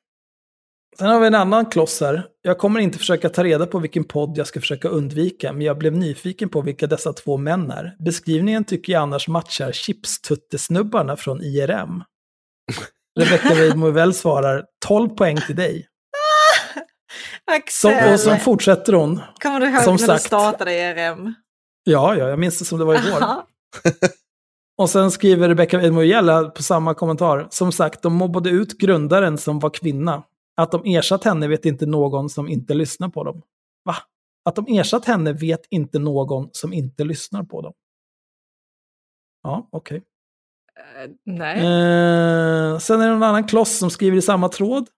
[0.98, 2.27] Sen har vi en annan kloss här.
[2.42, 5.79] Jag kommer inte försöka ta reda på vilken podd jag ska försöka undvika, men jag
[5.79, 7.96] blev nyfiken på vilka dessa två män är.
[7.98, 12.03] Beskrivningen tycker jag annars matchar chipstuttesnubbarna från IRM.
[13.20, 15.87] Rebecca Weidmo väl svarar 12 poäng till dig.
[17.70, 19.20] Som, Axel, och så fortsätter hon.
[19.42, 21.35] kommer du ihåg som när sagt- du startade ERM?
[21.85, 23.22] Ja, ja, jag minns det som det var igår.
[24.78, 27.46] Och sen skriver Rebecca Weidmo Jella på samma kommentar.
[27.50, 30.22] Som sagt, de mobbade ut grundaren som var kvinna.
[30.57, 33.42] Att de ersatt henne vet inte någon som inte lyssnar på dem.
[33.85, 33.96] Va?
[34.44, 37.72] Att de ersatt henne vet inte någon som inte lyssnar på dem.
[39.42, 39.96] Ja, okej.
[39.96, 41.57] Eh, Nej.
[41.57, 44.88] Eh, sen är det en annan kloss som skriver i samma tråd.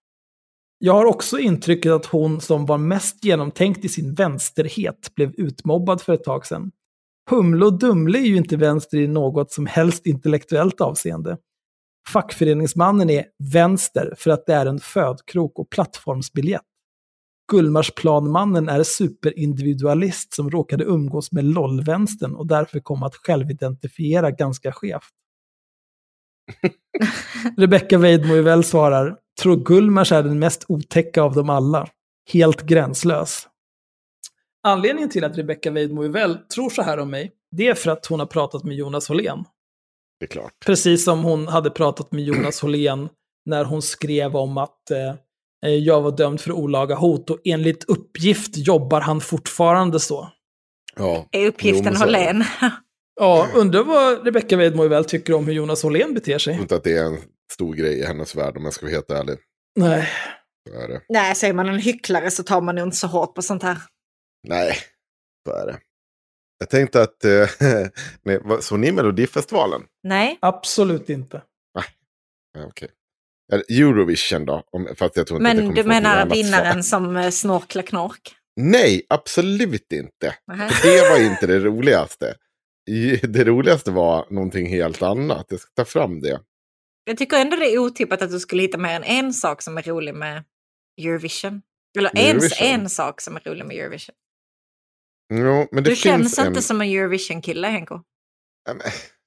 [0.85, 6.01] Jag har också intrycket att hon som var mest genomtänkt i sin vänsterhet blev utmobbad
[6.03, 6.71] för ett tag sedan.
[7.31, 11.39] Humle och Dumle är ju inte vänster i något som helst intellektuellt avseende.
[12.13, 16.63] Fackföreningsmannen är vänster för att det är en födkrok och plattformsbiljett.
[17.53, 25.13] Gullmarsplanmannen är superindividualist som råkade umgås med LOL-vänstern och därför kom att självidentifiera ganska skevt.
[27.57, 31.89] Rebecca Weidmo väl svarar, tror Gullmars är den mest otäcka av dem alla.
[32.33, 33.49] Helt gränslös.
[34.67, 38.07] Anledningen till att Rebecca Weidmo väl tror så här om mig, det är för att
[38.07, 39.45] hon har pratat med Jonas Hållén.
[40.21, 40.53] Det är klart.
[40.67, 43.09] Precis som hon hade pratat med Jonas Hållén
[43.47, 48.57] när hon skrev om att eh, jag var dömd för olaga hot och enligt uppgift
[48.57, 50.29] jobbar han fortfarande så.
[50.97, 51.27] Ja.
[51.33, 51.97] Är uppgiften.
[51.97, 52.45] Hållén?
[53.21, 56.53] Ja, undrar vad Rebecca Weidmo väl tycker om hur Jonas Hållén beter Jag sig.
[56.55, 57.19] tror inte att det är en
[57.53, 59.39] stor grej i hennes värld om jag ska vara helt ärlig.
[59.77, 60.09] Nej.
[60.69, 61.01] Så är det.
[61.09, 63.79] Nej, säger man en hycklare så tar man nog inte så hårt på sånt här.
[64.49, 64.77] Nej,
[65.49, 65.79] så är det.
[66.59, 67.49] Jag tänkte att, eh,
[68.23, 69.83] nej, såg ni Melodifestivalen?
[70.03, 70.39] Nej.
[70.41, 71.43] Absolut inte.
[71.75, 72.89] Ja, okej.
[73.53, 74.63] Eller Eurovision då?
[74.73, 76.99] Om, fast jag tror inte att det Men kommer du menar vinnaren svar.
[77.01, 78.37] som eh, snorklar knork?
[78.57, 80.35] Nej, absolut inte.
[80.47, 80.71] Nähä.
[80.83, 82.35] Det var inte det roligaste.
[83.23, 85.47] Det roligaste var någonting helt annat.
[85.49, 86.41] Jag ska ta fram det.
[87.05, 89.79] Jag tycker ändå det är otippat att du skulle hitta mer än en sak som
[89.79, 90.45] är rolig med
[91.01, 91.63] Eurovision.
[91.99, 94.15] Eller ens en sak som är rolig med Eurovision.
[95.35, 96.47] Jo, men det Du finns känns en...
[96.47, 98.01] inte som en Eurovision-kille, Henko.
[98.67, 98.83] Ja, men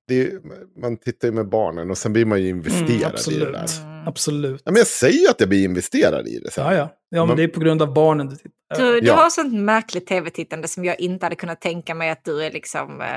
[0.07, 0.39] Det är,
[0.81, 3.53] man tittar ju med barnen och sen blir man ju investerad Mm, i det absolut.
[3.53, 3.83] där.
[3.83, 4.07] Mm.
[4.07, 4.61] Absolut.
[4.65, 6.65] Ja, men jag säger ju att jag blir investerad i det sen.
[6.65, 6.89] Ja, ja.
[7.09, 8.51] Ja, men Man- det är på grund av barnen du tittar.
[8.77, 9.13] Du, du Ja.
[9.15, 13.01] har sånt märkligt tv-tittande som jag inte hade kunnat tänka mig att du är liksom
[13.01, 13.07] eh,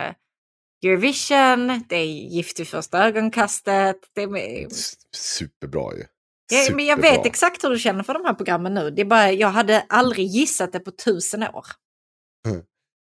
[0.84, 3.96] Eurovision, det är Gift i första ögonkastet.
[4.14, 4.68] Det är
[5.16, 6.04] Superbra ju.
[6.52, 8.90] Jag, men jag vet exakt hur du känner för de här programmen nu.
[8.90, 11.66] Det är bara, jag hade aldrig gissat det på tusen år.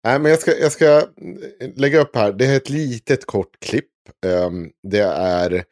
[0.05, 1.03] Nej, men jag ska, jag ska
[1.77, 2.33] lägga upp här.
[2.33, 3.89] Det är ett litet kort klipp.
[4.27, 5.65] Ehm, det är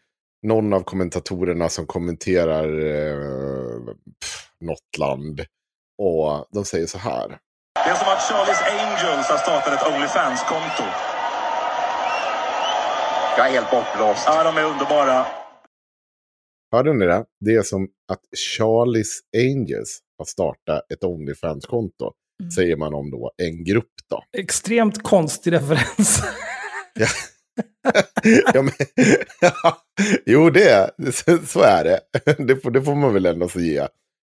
[0.42, 3.86] någon av kommentatorerna som kommenterar uh,
[4.20, 5.40] pff, något land.
[5.98, 7.28] Och de säger så här.
[7.74, 10.84] Det är som att Charlies Angels har startat ett Onlyfans-konto.
[13.36, 14.22] Jag är helt bortblåst.
[14.26, 15.26] Ja, de är underbara.
[16.72, 17.24] Hörde ni det?
[17.40, 18.20] Det är som att
[18.58, 22.12] Charlies Angels har startat ett Onlyfans-konto.
[22.54, 24.24] Säger man om då en grupp då.
[24.38, 26.22] Extremt konstig referens.
[26.94, 27.06] Ja.
[28.54, 28.72] ja, men,
[29.40, 29.82] ja,
[30.26, 32.00] jo, det, så, så är det.
[32.38, 33.86] Det får, det får man väl ändå ge.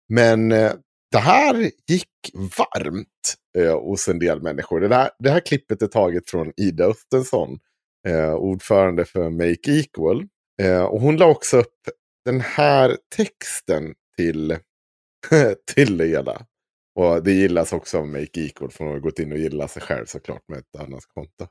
[0.09, 0.71] Men eh,
[1.11, 4.79] det här gick varmt eh, hos en del människor.
[4.79, 7.59] Det här, det här klippet är taget från Ida Östensson,
[8.07, 10.23] eh, ordförande för Make Equal.
[10.61, 11.73] Eh, och hon la också upp
[12.25, 14.57] den här texten till,
[15.75, 16.41] till det hela.
[16.99, 19.81] Och det gillas också av Make Equal, för hon har gått in och gillat sig
[19.81, 21.47] själv såklart med ett annat konto.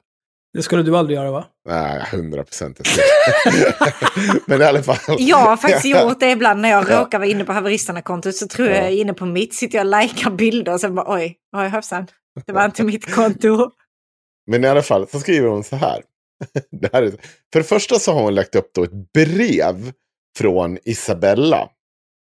[0.52, 1.44] Det skulle du aldrig göra va?
[1.68, 2.80] Nej, hundra procent.
[4.46, 5.16] Men i alla fall.
[5.18, 7.00] Jag har faktiskt gjort det ibland när jag Ja.
[7.00, 9.86] råkar vara inne på haveristerna-kontot så tror jag jag är inne på mitt, sitter jag
[9.86, 12.06] och likar bilder och sen bara oj, oj hoppsan,
[12.46, 13.70] det var inte mitt konto.
[14.46, 16.02] Men i alla fall så skriver hon så här.
[16.70, 17.10] Det här är,
[17.52, 19.92] för det första så har hon lagt upp då ett brev
[20.38, 21.70] från Isabella.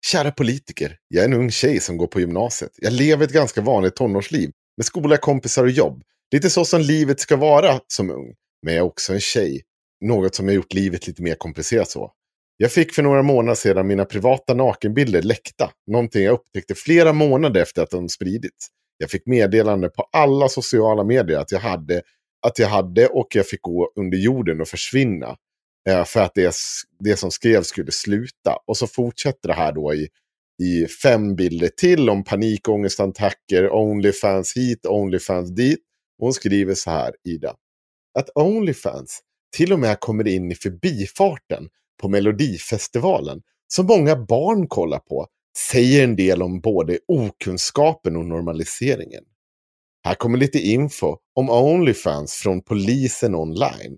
[0.05, 2.71] Kära politiker, jag är en ung tjej som går på gymnasiet.
[2.77, 6.03] Jag lever ett ganska vanligt tonårsliv med skola, kompisar och jobb.
[6.33, 8.33] Lite så som livet ska vara som ung.
[8.61, 9.61] Men jag är också en tjej.
[10.05, 12.11] Något som har gjort livet lite mer komplicerat så.
[12.57, 15.71] Jag fick för några månader sedan mina privata nakenbilder läckta.
[15.91, 18.67] Någonting jag upptäckte flera månader efter att de spridits.
[18.97, 22.01] Jag fick meddelande på alla sociala medier att jag hade,
[22.47, 25.37] att jag hade och jag fick gå under jorden och försvinna.
[25.89, 26.55] Eh, för att det,
[26.99, 28.57] det som skrevs skulle sluta.
[28.67, 30.07] Och så fortsätter det här då i,
[30.63, 35.79] i fem bilder till om panikångestattacker, Onlyfans hit, Onlyfans dit.
[36.19, 37.55] Och hon skriver så här, Ida.
[38.19, 39.19] Att Onlyfans
[39.55, 41.69] till och med kommer in i förbifarten
[42.01, 45.27] på Melodifestivalen, som många barn kollar på,
[45.71, 49.23] säger en del om både okunskapen och normaliseringen.
[50.07, 53.97] Här kommer lite info om Onlyfans från polisen online.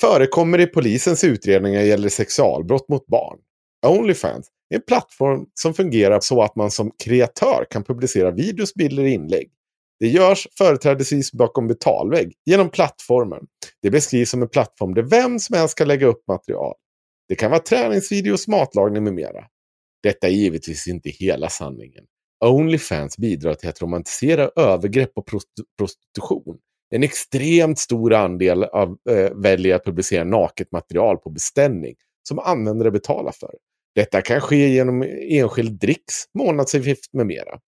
[0.00, 3.38] Förekommer i polisens utredningar gäller sexualbrott mot barn.
[3.86, 9.02] Onlyfans är en plattform som fungerar så att man som kreatör kan publicera videos, bilder
[9.02, 9.50] och inlägg.
[10.00, 13.46] Det görs företrädesvis bakom betalvägg genom plattformen.
[13.82, 16.74] Det beskrivs som en plattform där vem som helst kan lägga upp material.
[17.28, 19.44] Det kan vara träningsvideos, matlagning med mera.
[20.02, 22.04] Detta är givetvis inte hela sanningen.
[22.44, 26.58] Onlyfans bidrar till att romantisera övergrepp och prost- prostitution.
[26.90, 31.94] En extremt stor andel av, eh, väljer att publicera naket material på beställning
[32.28, 33.54] som användare betalar för.
[33.94, 37.60] Detta kan ske genom enskild dricks, månadsavgift med mera.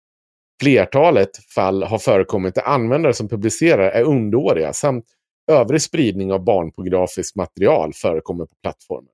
[0.63, 5.05] Flertalet fall har förekommit där användare som publicerar är underåriga samt
[5.53, 9.11] övrig spridning av barnpornografiskt material förekommer på plattformen.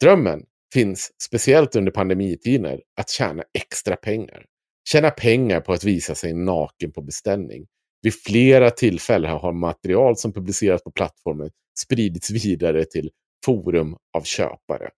[0.00, 4.44] Drömmen finns, speciellt under pandemitider, att tjäna extra pengar.
[4.88, 7.66] Tjäna pengar på att visa sig naken på beställning.
[8.02, 13.10] Vid flera tillfällen har material som publicerats på plattformen spridits vidare till
[13.44, 14.90] forum av köpare.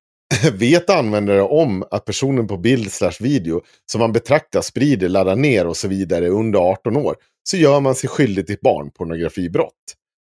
[0.53, 3.63] Vet användare om att personen på bild slash video
[3.93, 7.95] som man betraktar sprider, laddar ner och så vidare under 18 år så gör man
[7.95, 9.95] sig skyldig till barnpornografibrott.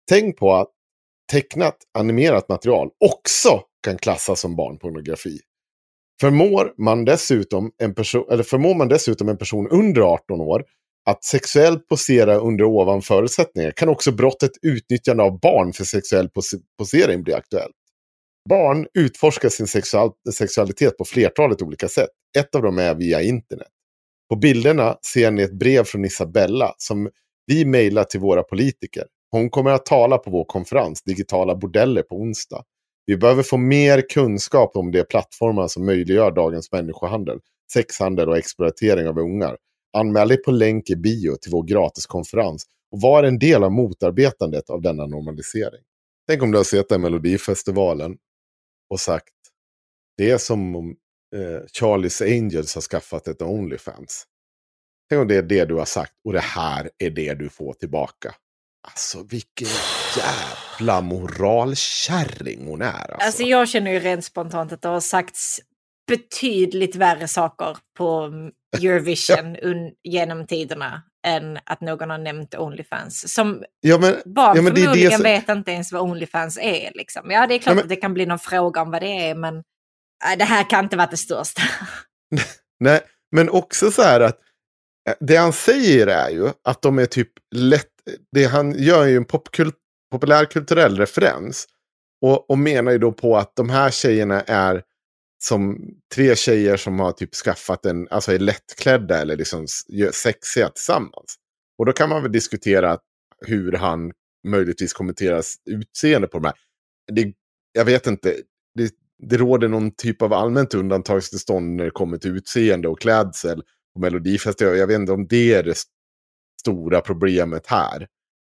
[0.10, 0.70] Tänk på att
[1.32, 5.40] tecknat animerat material också kan klassas som barnpornografi.
[6.22, 10.64] Förmår man dessutom en person, eller förmår man dessutom en person under 18 år
[11.10, 16.62] att sexuellt posera under ovan förutsättningar kan också brottet utnyttjande av barn för sexuell pos-
[16.78, 17.76] posering bli aktuellt.
[18.50, 22.10] Barn utforskar sin sexual sexualitet på flertalet olika sätt.
[22.38, 23.68] Ett av dem är via internet.
[24.30, 27.10] På bilderna ser ni ett brev från Isabella som
[27.48, 29.04] vi mejlar till våra politiker.
[29.32, 32.64] Hon kommer att tala på vår konferens Digitala bordeller på onsdag.
[33.06, 37.40] Vi behöver få mer kunskap om de plattformar som möjliggör dagens människohandel,
[37.74, 39.58] sexhandel och exploatering av ungar.
[39.98, 44.70] Anmäl dig på länk i bio till vår gratiskonferens och var en del av motarbetandet
[44.70, 45.82] av denna normalisering.
[46.28, 48.18] Tänk om du har sett den Melodifestivalen
[48.90, 49.34] och sagt
[50.18, 50.96] det är som om
[51.36, 54.26] eh, Charlies Angels har skaffat ett Onlyfans.
[55.10, 57.74] Tänk om det är det du har sagt och det här är det du får
[57.74, 58.36] tillbaka.
[58.88, 59.68] Alltså vilken
[60.18, 63.12] jävla moralkärring hon är.
[63.12, 63.26] Alltså.
[63.26, 65.60] Alltså jag känner ju rent spontant att det har sagts
[66.08, 68.32] betydligt värre saker på
[68.78, 69.58] Eurovision
[70.04, 73.34] genom tiderna än att någon har nämnt Onlyfans.
[73.34, 76.92] Som ja, men, barn ja, men förmodligen som- vet inte ens vad Onlyfans är.
[76.96, 77.32] Liksom.
[77.32, 79.28] Ja, det är klart Ja, men- att det kan bli någon fråga om vad det
[79.30, 79.64] är, men
[80.26, 81.62] Nej, det här kan inte vara det största.
[82.80, 84.40] Nej, men också så här att
[85.10, 87.92] Eh, det han säger är ju att de är typ lätt,
[88.32, 89.76] det han gör är ju en popkult,
[90.12, 91.68] populärkulturell referens.
[92.22, 94.84] Och, och menar ju då på att de här tjejerna är
[95.44, 95.78] som
[96.16, 99.66] tre tjejer som har typ skaffat en, alltså är lättklädda eller liksom
[100.14, 101.36] sexiga tillsammans.
[101.78, 102.98] Och då kan man väl diskutera
[103.46, 104.12] hur han
[104.48, 106.56] möjligtvis kommenteras utseende på de här.
[107.12, 107.34] Det,
[107.72, 108.36] jag vet inte,
[108.76, 113.64] det, det råder någon typ av allmänt undantagstillstånd när det kommer till utseende och klädsel
[113.96, 114.80] på Melodifestivalen.
[114.80, 115.90] Jag vet inte om det är det st-
[116.62, 118.08] stora problemet här.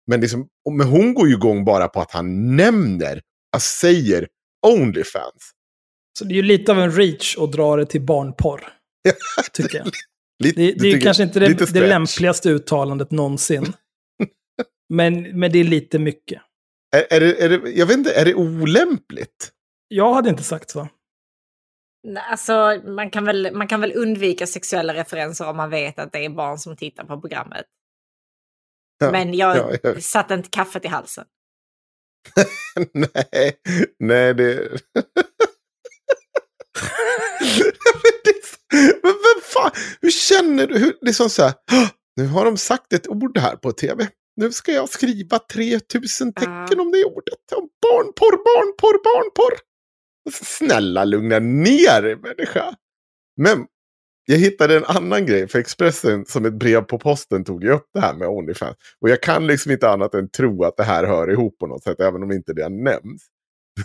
[0.07, 3.21] Men, liksom, men hon går ju igång bara på att han nämner,
[3.55, 4.27] alltså säger
[4.67, 5.51] Onlyfans.
[6.19, 8.61] Så det är ju lite av en reach att dra det till barnporr,
[9.53, 9.87] tycker jag.
[10.43, 13.73] Lite, Det, det är kanske inte det, det lämpligaste uttalandet någonsin.
[14.93, 16.41] men, men det är lite mycket.
[16.95, 19.51] Är, är, det, är det, jag vet inte, är det olämpligt?
[19.87, 20.87] Jag hade inte sagt så.
[22.29, 26.25] Alltså, man kan, väl, man kan väl undvika sexuella referenser om man vet att det
[26.25, 27.65] är barn som tittar på programmet.
[28.99, 30.01] Ja, Men jag ja, ja.
[30.01, 31.25] satte inte kaffet i halsen.
[32.93, 33.53] nej,
[33.99, 34.69] nej det...
[39.03, 40.77] Men vem fan, hur känner du?
[40.79, 43.71] Hur, det är som så här, "Åh, nu har de sagt ett ord här på
[43.71, 44.07] tv.
[44.35, 46.81] Nu ska jag skriva 3000 tecken Ja.
[46.81, 47.51] om det ordet.
[47.55, 49.59] Om barnporr, barnporr, barnporr.
[50.31, 52.75] Snälla lugna ner dig människa.
[53.37, 53.65] Men
[54.25, 57.89] jag hittade en annan grej, för Expressen som ett brev på posten tog ju upp
[57.93, 58.75] det här med Onlyfans.
[58.99, 61.83] Och jag kan liksom inte annat än tro att det här hör ihop på något
[61.83, 63.25] sätt, även om inte det har nämnts.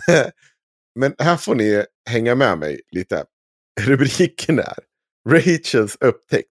[0.99, 3.25] Men här får ni hänga med mig lite.
[3.81, 4.79] Rubriken är
[5.29, 6.49] Rachels upptäckt.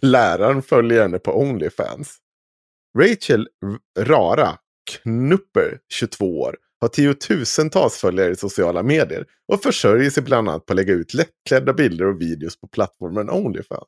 [0.00, 2.18] Läraren följer henne på Onlyfans.
[2.98, 3.48] Rachel
[3.98, 4.58] Rara
[4.90, 10.72] Knupper, 22 år, har tiotusentals följare i sociala medier och försörjer sig bland annat på
[10.72, 13.84] att lägga ut lättklädda bilder och videos på plattformen Onlyfans.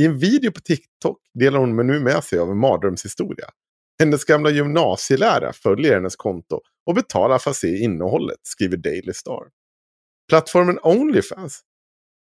[0.00, 3.46] I en video på TikTok delar hon nu med sig av en mardrömshistoria.
[3.98, 9.42] Hennes gamla gymnasielärare följer hennes konto och betalar för att se innehållet, skriver Daily Star.
[10.28, 11.60] Plattformen Onlyfans,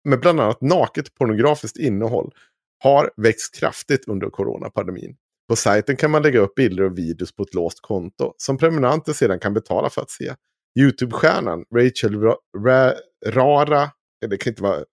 [0.04, 2.34] med bland annat naket pornografiskt innehåll,
[2.82, 5.16] har växt kraftigt under coronapandemin.
[5.50, 9.12] På sajten kan man lägga upp bilder och videos på ett låst konto som prenumeranter
[9.12, 10.34] sedan kan betala för att se.
[10.80, 12.94] Youtube-stjärnan Rachel Ra- Ra-
[13.26, 13.90] Rara,
[14.28, 14.84] det kan inte vara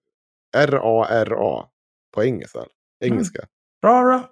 [0.58, 1.66] R-A-R-A
[2.16, 2.60] på engelska.
[3.06, 3.46] engelska.
[3.86, 4.24] Rara.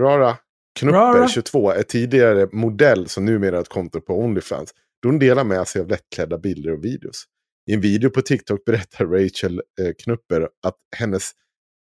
[0.00, 0.36] Rara
[0.78, 1.28] Knupper, Rara.
[1.28, 4.74] 22, är tidigare modell som numera har ett konto på Onlyfans.
[5.02, 7.24] Då hon delar med sig av lättklädda bilder och videos.
[7.70, 11.32] I en video på TikTok berättar Rachel eh, Knupper att hennes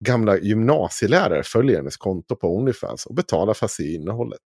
[0.04, 4.40] gamla gymnasielärare följer hennes konto på Onlyfans och betalar för att se innehållet.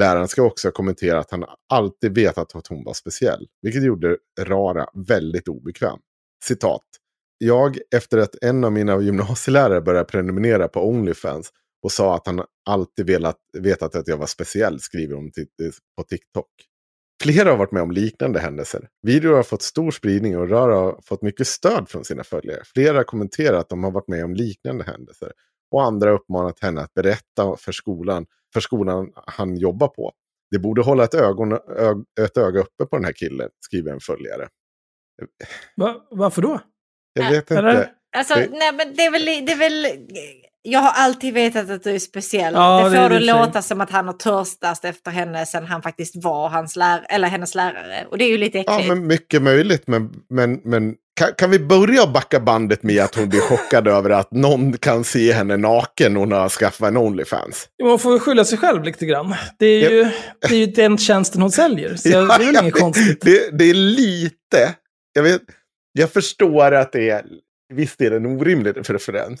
[0.00, 4.86] Läraren ska också kommentera att han alltid vetat att hon var speciell, vilket gjorde Rara
[5.08, 5.98] väldigt obekväm.
[6.44, 6.84] Citat.
[7.38, 11.50] Jag, efter att en av mina gymnasielärare började prenumerera på Onlyfans
[11.82, 16.02] och sa att han alltid velat, vetat att jag var speciell, skriver hon eh, på
[16.02, 16.46] TikTok.
[17.22, 18.88] Flera har varit med om liknande händelser.
[19.02, 22.62] Videor har fått stor spridning och Rara har fått mycket stöd från sina följare.
[22.74, 25.32] Flera har kommenterat att de har varit med om liknande händelser.
[25.70, 30.12] Och andra har uppmanat henne att berätta för skolan, för skolan han jobbar på.
[30.50, 34.00] Det borde hålla ett, ögon, ö, ett öga uppe på den här killen, skriver en
[34.00, 34.48] följare.
[35.76, 36.60] Va, varför då?
[37.12, 37.70] Jag vet Eller?
[37.70, 37.90] inte.
[38.16, 39.24] Alltså, Det- nej men det är väl...
[39.46, 39.86] Det är väl
[40.62, 42.54] jag har alltid vetat att du är speciell.
[42.54, 45.66] Ja, det får är det det låta som att han har törstat efter henne sen
[45.66, 48.06] han faktiskt var hans lär eller hennes lärare.
[48.10, 48.84] Och det är ju lite äckligt.
[48.84, 49.82] Ja, men mycket möjligt.
[49.86, 54.10] Men, men, men kan, kan vi börja backa bandet med att hon blir chockad över
[54.10, 57.68] att någon kan se henne naken och hon har skaffat en Onlyfans?
[57.78, 59.34] Jo, Man får ju skylla sig själv lite grann.
[59.58, 60.04] Det är ju,
[60.48, 61.96] det är ju den tjänsten hon säljer.
[61.96, 63.20] Så Ja, det är väl inget konstigt.
[63.20, 64.74] Det, det är lite,
[65.12, 65.42] jag, vet,
[65.92, 67.24] jag förstår att det är,
[67.74, 69.40] visst är det en orimlig referens.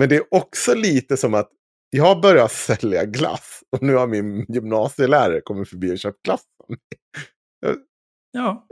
[0.00, 1.48] Men det är också lite som att
[1.90, 6.40] jag har börjat sälja glass och nu har min gymnasielärare kommit förbi och köpt glass.
[6.64, 6.78] av mig.
[8.32, 8.66] Ja.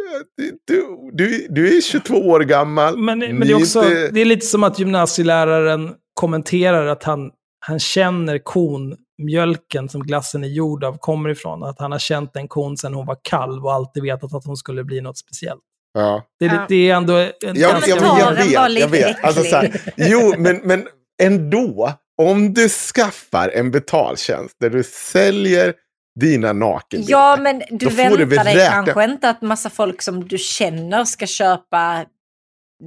[0.66, 2.98] Du, du, du, är 22 år gammal.
[2.98, 7.30] Men, men det är också inte- det är lite som att gymnasieläraren kommenterar att han,
[7.66, 11.62] han känner kon, mjölken som glassen är gjord av kommer ifrån.
[11.62, 14.56] Att han har känt den kon sedan hon var kalv och alltid vetat att hon
[14.56, 15.60] skulle bli något speciellt.
[15.92, 16.24] Ja.
[16.38, 16.66] Det är, Ja.
[16.68, 17.90] det är ändå en Jag, ganska...
[17.90, 19.24] jag, jag, Kommentaren vet, jag vet.
[19.24, 20.88] Alltså, så här, jo, men, men
[21.20, 21.92] ändå.
[22.22, 25.74] Om du skaffar en betaltjänst där du säljer
[26.20, 27.12] dina nakenbilder.
[27.12, 32.06] Ja, men du väntar dig kanske inte att massa folk som du känner ska köpa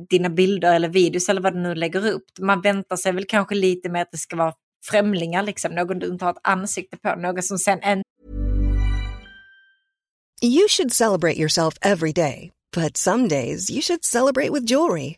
[0.09, 2.25] dina bilder eller videos eller vad du nu lägger upp.
[2.39, 4.53] Man väntar sig väl kanske lite med att det ska vara
[4.85, 8.01] främlingar, liksom, någon du inte har ett ansikte på, någon som sen en
[10.41, 15.17] You should celebrate yourself every day, but some days you should celebrate with jewelry.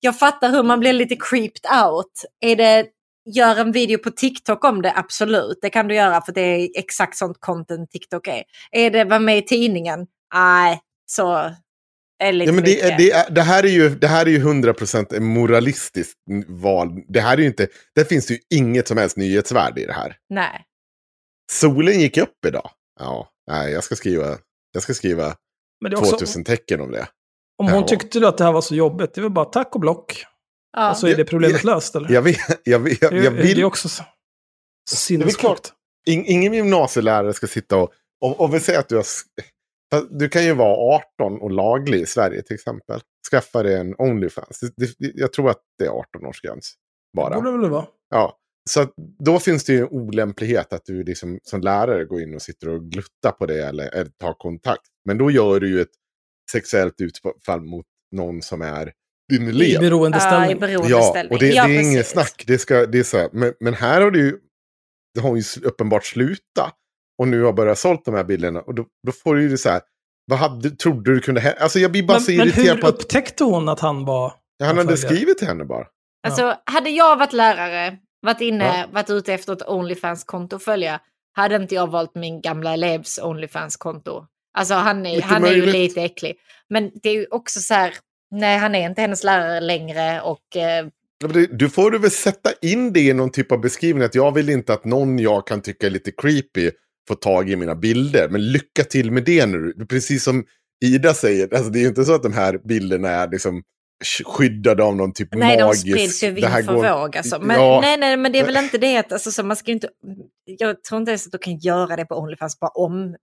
[0.00, 2.24] Jag fattar hur man blir lite creeped out.
[2.40, 2.86] Är det,
[3.34, 5.58] gör en video på TikTok om det, absolut.
[5.62, 8.44] Det kan du göra för det är exakt sånt content TikTok är.
[8.70, 10.06] Är det var med i tidningen?
[10.34, 11.54] Nej, så
[12.18, 15.16] är lite Ja, men det, det, det, här är ju, det här är ju 100%
[15.16, 16.88] en moralistiskt val.
[17.08, 20.16] Det här är ju inte, det finns ju inget som helst nyhetsvärde i det här.
[20.28, 20.64] Nej.
[21.52, 22.70] Solen gick upp idag.
[23.00, 24.38] Ja, nej, jag ska skriva,
[24.72, 25.34] jag ska skriva
[25.80, 27.08] Men det är också, 2000 tecken om det.
[27.58, 27.86] Om hon Ja.
[27.88, 30.24] tyckte att det här var så jobbigt, det är väl bara tack och block.
[30.76, 30.90] Ja.
[30.90, 32.10] Och så är det problemet löst, eller?
[32.12, 33.58] Jag, vet, jag, vet, jag, det, jag det vill...
[33.60, 34.02] är också så,
[34.90, 35.56] så Det är väl klart.
[35.66, 35.72] sinnessjukt.
[36.08, 37.92] In, ingen gymnasielärare ska sitta och...
[38.24, 39.04] Om, om vi säger att du har...
[40.18, 43.00] Du kan ju vara 18 och laglig i Sverige till exempel.
[43.30, 44.60] Skaffa dig en Onlyfans.
[44.60, 46.60] Det, det, jag tror att det är 18-årsgräns.
[47.12, 47.34] Det Bara.
[47.40, 47.86] borde väl vara.
[48.10, 48.36] Ja.
[48.70, 48.92] Så att
[49.24, 52.68] då finns det ju en olämplighet att du liksom, som lärare går in och sitter
[52.68, 54.82] och gluttar på det eller, eller tar kontakt.
[55.04, 55.90] Men då gör du ju ett
[56.52, 57.86] sexuellt utfall mot
[58.16, 58.92] någon som är
[59.32, 59.68] din I elev.
[59.68, 60.58] Ja, i beroendeställning.
[60.58, 61.28] beroendeställning.
[61.30, 62.12] Ja, och det, Ja, det är inget precis.
[62.12, 62.44] snack.
[62.46, 63.28] Det, ska, det är så här.
[63.32, 64.38] Men, men här har det ju,
[65.14, 66.74] det har ju uppenbart slutat.
[67.18, 68.60] Och nu har börjat sålt de här bilderna.
[68.60, 69.80] Och då, då får du ju det så här.
[70.26, 71.60] Vad hade, trodde du kunde hända?
[71.60, 74.04] Alltså jag blir bara Men, så men irriterad hur på att upptäckte hon att han
[74.04, 74.32] var...
[74.60, 74.96] han hade följare?
[75.16, 75.86] skrivit till henne bara.
[76.26, 78.86] Alltså, hade jag varit lärare, varit inne, Ja.
[78.92, 81.00] varit ute efter ett Onlyfans-konto att följa,
[81.32, 84.26] hade inte jag valt min gamla elevs Onlyfans-konto.
[84.58, 86.34] Alltså han är, Mycket han är ju lite äcklig.
[86.70, 87.94] Men det är ju också så här,
[88.30, 90.86] nej han är inte hennes lärare längre och eh,
[91.50, 94.04] Du får du väl sätta in det i någon typ av beskrivning.
[94.04, 96.70] Att jag vill inte att någon jag kan tycka är lite creepy
[97.08, 98.28] får tag i mina bilder.
[98.28, 99.72] Men lycka till med det nu.
[99.88, 100.44] Precis som
[100.84, 103.62] Ida säger, alltså det är ju inte så att de här bilderna är liksom
[104.04, 105.80] sk- skyddade av någon typ nej de magisk...
[105.88, 107.16] sprids ju vind för går- våg.
[107.16, 107.38] Alltså.
[107.40, 107.80] Men, Ja.
[107.82, 109.88] nej, nej, men det är väl inte det att alltså, så man ska inte,
[110.44, 113.16] jag tror inte ens att du kan göra det på Onlyfans bara om.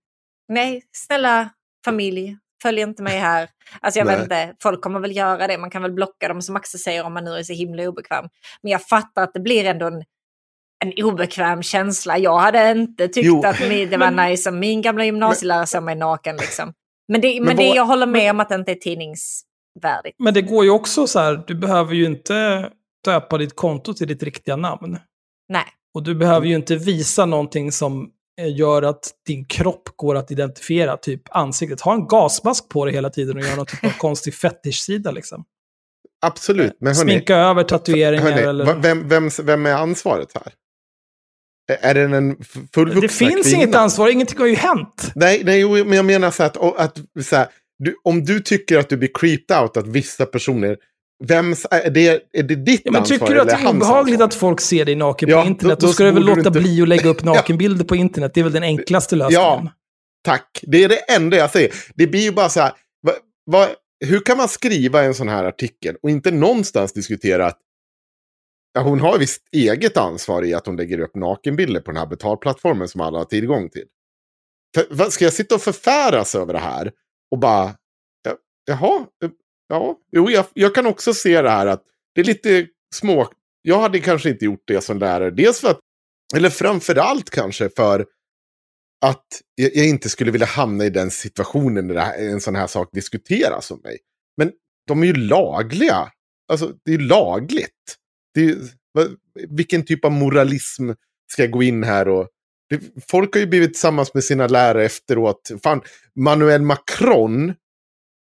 [0.48, 1.50] Nej, snälla
[1.84, 3.48] familj, följ inte mig här.
[3.80, 4.42] Alltså jag vet Nej.
[4.44, 5.58] inte, folk kommer väl göra det.
[5.58, 8.24] Man kan väl blocka dem som Axel säger om man nu är så himla obekväm.
[8.62, 10.04] Men jag fattar att det blir ändå en,
[10.84, 12.18] en obekväm känsla.
[12.18, 13.42] Jag hade inte tyckt Jo.
[13.44, 16.36] att det var Men- nice om min gamla gymnasielärare såg mig naken.
[16.36, 16.72] Liksom.
[17.08, 20.16] Men, det, men, Men det, jag håller med om att det inte är tidningsvärdigt.
[20.18, 22.70] Men det går ju också så här, du behöver ju inte
[23.04, 24.98] döpa ditt konto till ditt riktiga namn.
[25.48, 25.64] Nej.
[25.94, 28.10] Och du behöver ju inte visa någonting som
[28.42, 31.80] gör att din kropp går att identifiera, typ ansiktet.
[31.80, 35.44] Ha en gasmask på dig hela tiden och göra någon typ av konstig fetischsida liksom.
[36.26, 36.76] Absolut.
[36.80, 38.74] Men hörni, Sminka över tatueringar hörni eller...
[38.74, 40.52] vem, vem, vem är ansvaret här?
[41.80, 43.62] Är- det en f- fullvuxna Det finns kvinna?
[43.62, 45.12] inget ansvar, ingenting har ju hänt.
[45.14, 47.46] Nej, nej, men jag menar så att, att så här,
[47.78, 50.76] du, om du tycker att du blir creeped out att vissa personer,
[51.24, 54.20] vems, är, det, är det ditt Ja, men ansvar tycker du att det är obehagligt
[54.20, 56.38] att folk ser dig naken Ja, på internet, då- då, då ska du väl låta
[56.40, 58.34] inte- bli att lägga upp nakenbilder på internet.
[58.34, 59.42] Det är väl den enklaste lösningen.
[59.42, 59.72] Ja,
[60.24, 60.60] tack.
[60.62, 61.74] Det är det enda jag säger.
[61.94, 62.72] Det blir ju bara så här,
[63.06, 63.12] va,
[63.50, 63.68] va,
[64.04, 67.58] hur kan man skriva en sån här artikel och inte någonstans diskutera att
[68.74, 72.06] ja, hon har visst eget ansvar i att hon lägger upp nakenbilder på den här
[72.06, 73.84] betalplattformen som alla har tillgång till.
[74.96, 76.92] För, ska jag sitta och förfäras över det här
[77.30, 77.74] och bara,
[78.24, 78.32] ja,
[78.66, 79.30] jaha, eh,
[79.68, 81.82] ja, jo, jag, jag kan också se det här att
[82.14, 83.28] det är lite små,
[83.62, 85.80] jag hade kanske inte gjort det som lärare, dels för att,
[86.34, 88.06] eller framför allt kanske för
[89.06, 92.66] att jag, jag inte skulle vilja hamna i den situationen när här, en sån här
[92.66, 93.98] sak diskuteras om mig.
[94.36, 94.52] Men
[94.86, 96.10] de är ju lagliga.
[96.48, 97.96] Alltså, det är ju lagligt.
[98.34, 98.56] Det är,
[99.48, 100.90] vilken typ av moralism
[101.32, 102.28] ska jag gå in här och...
[102.68, 105.50] Det, folk har ju blivit tillsammans med sina lärare efteråt.
[105.62, 105.82] Fan,
[106.20, 107.54] Manuel Macron,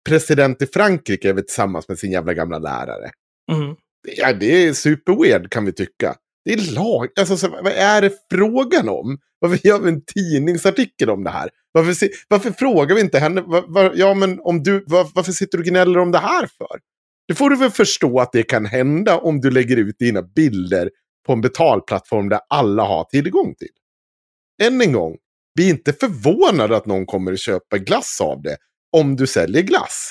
[0.08, 3.10] president i Frankrike, är väl tillsammans med sin jävla gamla lärare.
[3.52, 3.76] Mm.
[4.16, 6.14] Ja, det är superweird kan vi tycka.
[6.44, 7.08] Det är lag.
[7.20, 9.18] Alltså, så, vad är det frågan om?
[9.38, 11.50] Varför gör vi en tidningsartikel om det här?
[11.72, 13.40] Varför, si- varför frågar vi inte henne?
[13.40, 16.46] Var, var, ja, men om du, var, varför sitter du och gnäller om det här
[16.46, 16.78] för?
[17.28, 20.90] Det får du väl förstå att det kan hända om du lägger ut dina bilder
[21.26, 23.68] på en betalplattform där alla har tillgång till.
[24.62, 25.16] Än en gång,
[25.54, 28.56] vi är inte förvånade att någon kommer att köpa glass av det
[28.96, 30.10] om du säljer glass.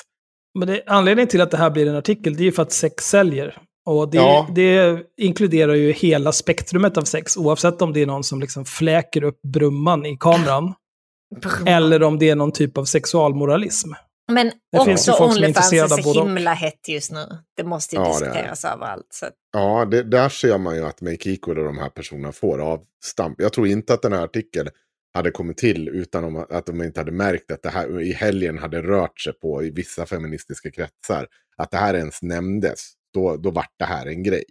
[0.58, 2.72] Men det, anledningen till att det här blir en artikel, det är ju för att
[2.72, 3.58] sex säljer.
[3.86, 4.48] Och det, Ja.
[4.54, 9.22] det inkluderar ju hela spektrumet av sex, oavsett om det är någon som liksom fläker
[9.24, 10.74] upp brumman i kameran,
[11.66, 13.90] eller om det är någon typ av sexualmoralism.
[14.32, 17.12] Men Det finns ju också folk som är Onlyfans är av så himla hett just
[17.12, 17.26] nu.
[17.56, 19.06] Det måste ju Ja, är diskuteras överallt.
[19.10, 19.26] Så.
[19.52, 23.40] Ja, det, där ser man ju att Make Equal och de här personerna får avstamp.
[23.40, 24.68] Jag tror inte att den här artikeln
[25.14, 28.82] hade kommit till utan att de inte hade märkt att det här i helgen hade
[28.82, 31.26] rört sig på i vissa feministiska kretsar.
[31.56, 32.80] Att det här ens nämndes.
[33.14, 34.44] Då, då vart det här en grej.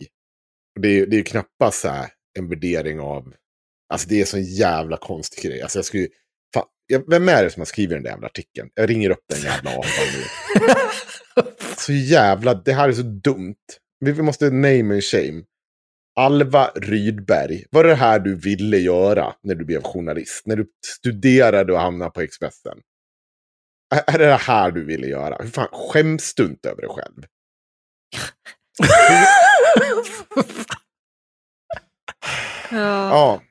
[0.76, 2.06] Och det, är- det är ju knappast så
[2.40, 3.34] en värdering av...
[3.94, 5.62] Alltså det är en sån jävla konstig grej.
[5.62, 6.08] Alltså jag skulle,
[6.54, 6.66] fan,
[7.08, 8.70] vem är det som har skrivit den där jävla artikeln?
[8.74, 10.24] Jag ringer upp den jävla apan nu.
[11.78, 13.56] Så jävla, det här är så dumt.
[14.00, 15.44] Vi, vi måste name and shame.
[16.20, 20.46] Alva Rydberg, vad är det här du ville göra när du blev journalist?
[20.46, 22.78] När du studerade och hamnade på Expressen?
[24.08, 25.38] Är det det här du ville göra?
[25.40, 27.24] Hur fan, skäms du inte över dig själv?
[32.72, 33.42] Ja.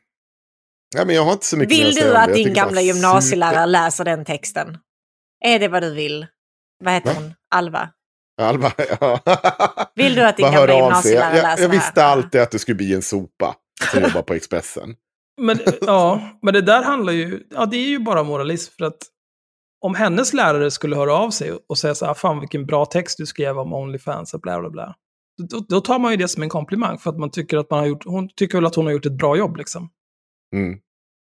[0.95, 4.25] ja men jag har inte så mycket Vill du att din gamla gymnasielärare läser den
[4.25, 4.79] texten?
[5.45, 6.27] Är det vad du vill?
[6.85, 7.21] Vad heter Va?
[7.21, 7.35] hon?
[7.51, 7.91] Alva?
[8.43, 9.20] Alva, ja.
[9.95, 11.12] Vill du att din gamla hör av sig.
[11.12, 12.09] gymnasielärare jag, läser jag det visste här?
[12.09, 13.57] alltid att det skulle bli en sopa
[13.93, 14.97] som jobbar på Expressen.
[15.41, 18.99] Men, ja, men det där handlar ju, ja det är ju bara moralism för att
[19.80, 23.18] om hennes lärare skulle höra av sig och säga så här, fan vilken bra text
[23.18, 24.95] du skrev om Onlyfans och bla bla bla.
[25.51, 27.78] Då, då tar man ju det som en komplimang för att man tycker att man
[27.78, 29.91] har gjort, hon tycker väl att hon har gjort ett bra jobb liksom.
[30.55, 30.78] Mm.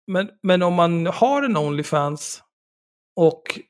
[0.07, 2.43] Men, men om man har en Onlyfans
[3.17, 3.61] och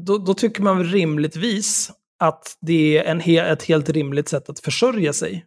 [0.00, 1.92] då, då tycker man väl rimligtvis
[2.22, 5.46] att det är en he, ett helt rimligt sätt att försörja sig.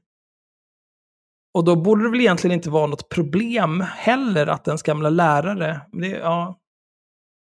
[1.53, 5.81] Och då borde det väl egentligen inte vara något problem heller att ens gamla lärare,
[5.91, 6.59] det, ja,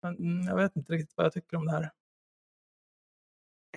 [0.05, 1.91] mm, jag vet inte riktigt vad jag tycker om det här.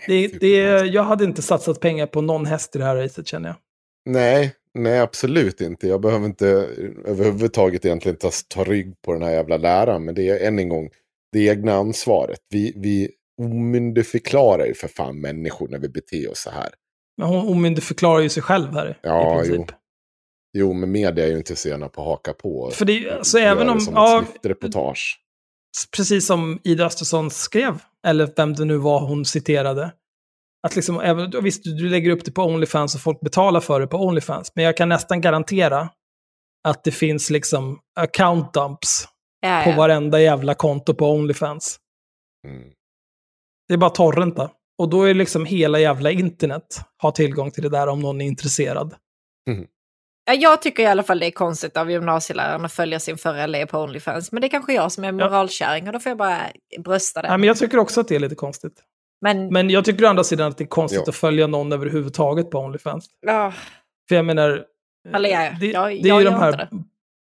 [0.07, 3.49] Det, det, jag hade inte satsat pengar på någon häst i det här racet känner
[3.49, 3.57] jag.
[4.05, 5.89] Nej, nej absolut inte.
[5.89, 6.47] Jag behöver inte
[7.05, 10.05] överhuvudtaget egentligen ta, ta rygg på den här jävla läraren.
[10.05, 10.91] Men det är än en gång
[11.33, 12.41] det egna ansvaret.
[12.49, 13.11] Vi, vi
[13.43, 16.69] omyndigförklarar ju för fan människor när vi beter oss så här.
[17.19, 18.99] Men hon omyndigförklarar ju sig själv här.
[19.03, 19.67] Ja, i princip.
[19.71, 19.77] jo.
[20.59, 22.71] Jo, men media är ju inte sena på att haka på.
[22.75, 25.19] För det alltså, även om- Som ja, ett snyftreportage.
[25.97, 29.93] precis som Ida Östersson skrev, eller vem det nu var hon citerade.
[30.67, 33.87] Att liksom, även, visst, du lägger upp det på Onlyfans och folk betalar för det
[33.87, 35.89] på Onlyfans, men jag kan nästan garantera
[36.69, 39.09] att det finns liksom account dumps
[39.41, 39.77] Ja, på ja.
[39.77, 41.79] varenda jävla konto på Onlyfans.
[42.49, 42.63] Mm.
[43.69, 44.51] Det är bara torrenta.
[44.79, 48.27] Och då är liksom hela jävla internet har tillgång till det där om någon är
[48.27, 48.95] intresserad.
[50.25, 53.43] Ja, Jag tycker i alla fall det är konstigt av gymnasieläraren att följa sin förra
[53.43, 54.33] elev på Onlyfans.
[54.33, 56.41] Men det är kanske jag som är moralkärring och då får jag bara
[56.85, 57.29] brösta det.
[57.29, 58.83] Nej, men jag tycker också att det är lite konstigt.
[59.21, 61.11] Men, Men jag tycker å andra sidan att det är konstigt Ja.
[61.11, 63.07] att följa någon överhuvudtaget på Onlyfans.
[63.27, 63.53] ja,
[64.09, 64.65] För jag menar,
[65.15, 66.69] Eller ja, det, jag- det är jag ju de här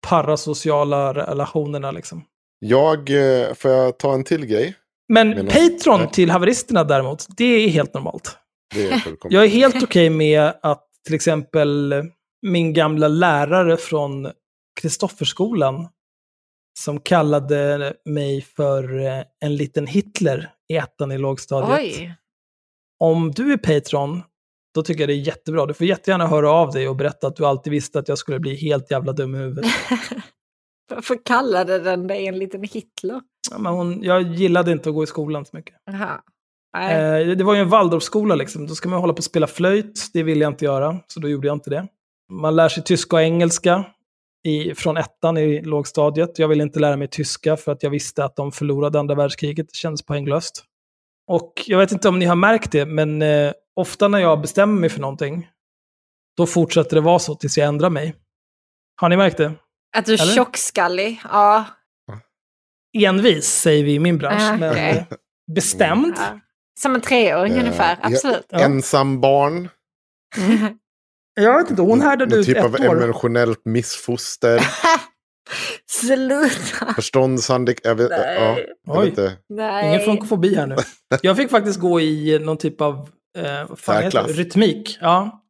[0.07, 2.23] parasociala relationerna liksom.
[2.59, 4.75] Jag, eh, får jag ta en till grej?
[5.09, 6.09] Men Men- Patreon Ja.
[6.09, 8.37] till haveristerna däremot, det är helt normalt.
[8.75, 9.01] Det är.
[9.29, 11.93] Jag är helt okej med att till exempel
[12.41, 14.31] min gamla lärare från
[14.81, 15.87] Kristofferskolan
[16.79, 21.79] som kallade mig för eh, en liten Hitler i ettan i lågstadiet.
[21.79, 22.15] oj.
[22.99, 24.21] Om du är Patreon,
[24.75, 25.65] då tycker jag det är jättebra.
[25.65, 28.39] Du får jättegärna höra av dig och berätta att du alltid visste att jag skulle
[28.39, 29.65] bli helt jävla dum i huvudet.
[30.89, 33.21] Varför kallade den dig en liten Hitler?
[33.51, 35.75] Ja, Men hon, jag gillade inte att gå i skolan så mycket.
[36.77, 37.21] Nej.
[37.21, 38.67] Eh, det var ju en Waldorfskola liksom.
[38.67, 40.09] Då ska man hålla på och spela flöjt.
[40.13, 41.87] Det ville jag inte göra, så då gjorde jag inte det.
[42.31, 43.85] Man lär sig tyska och engelska
[44.47, 46.39] i, från ettan i lågstadiet.
[46.39, 49.67] Jag ville inte lära mig tyska för att jag visste att de förlorade andra världskriget.
[49.67, 50.63] Det kändes poänglöst.
[51.27, 54.79] Och jag vet inte om ni har märkt det, men eh, ofta när jag bestämmer
[54.81, 55.49] mig för någonting,
[56.37, 58.15] då fortsätter det vara så tills jag ändrar mig.
[59.01, 59.53] Har ni märkt det?
[59.97, 61.21] Att du är tjockskallig?
[61.31, 61.65] Ja.
[62.97, 64.41] Envis, säger vi i min bransch.
[64.51, 65.03] Ah, men
[65.55, 66.13] bestämd.
[66.17, 66.39] ja.
[66.79, 68.45] Som en treåring Eh, ungefär, absolut.
[68.49, 68.59] Ja.
[68.59, 69.69] Ensam barn.
[71.39, 73.03] Jag vet inte, hon härdade ut typ av ett år.
[73.03, 74.61] emotionellt missfoster.
[75.89, 76.93] Sluta!
[76.95, 77.85] Förståndshandikapp.
[77.85, 78.35] Jag vet, Nej.
[78.39, 78.57] ja,
[78.93, 79.37] jag vet inte.
[79.49, 79.87] Nej.
[79.87, 80.75] Ingen funkofobi här nu.
[81.21, 84.11] Jag fick faktiskt gå i någon typ av eh, vad fan heter det?
[84.11, 84.37] Särklass.
[84.37, 84.97] rytmik.
[85.01, 85.43] Ja.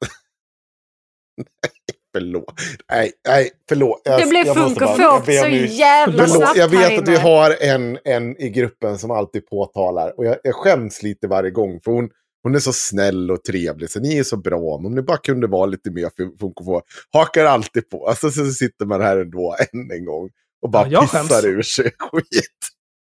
[2.15, 2.53] Förlåt.
[2.91, 4.01] Nej, nej, förlåt.
[4.03, 6.57] Jag, Det blev jag måste funk och bara- jag fåk ber så jävla Förlåt, snabbt
[6.57, 10.13] jag vet att vi har en, en i gruppen som alltid påtalar.
[10.19, 11.79] Och jag, jag skäms lite varje gång.
[11.83, 12.09] För hon,
[12.43, 13.89] hon är så snäll och trevlig.
[13.89, 14.77] Så ni är så bra.
[14.77, 16.81] Men om ni bara kunde vara lite mer fun- funk och få.
[17.13, 18.07] Hakar alltid på.
[18.07, 20.29] Alltså så sitter man här ändå än en gång.
[20.61, 21.45] Och bara Ja, pissar skäms.
[21.45, 22.43] ur sig skit.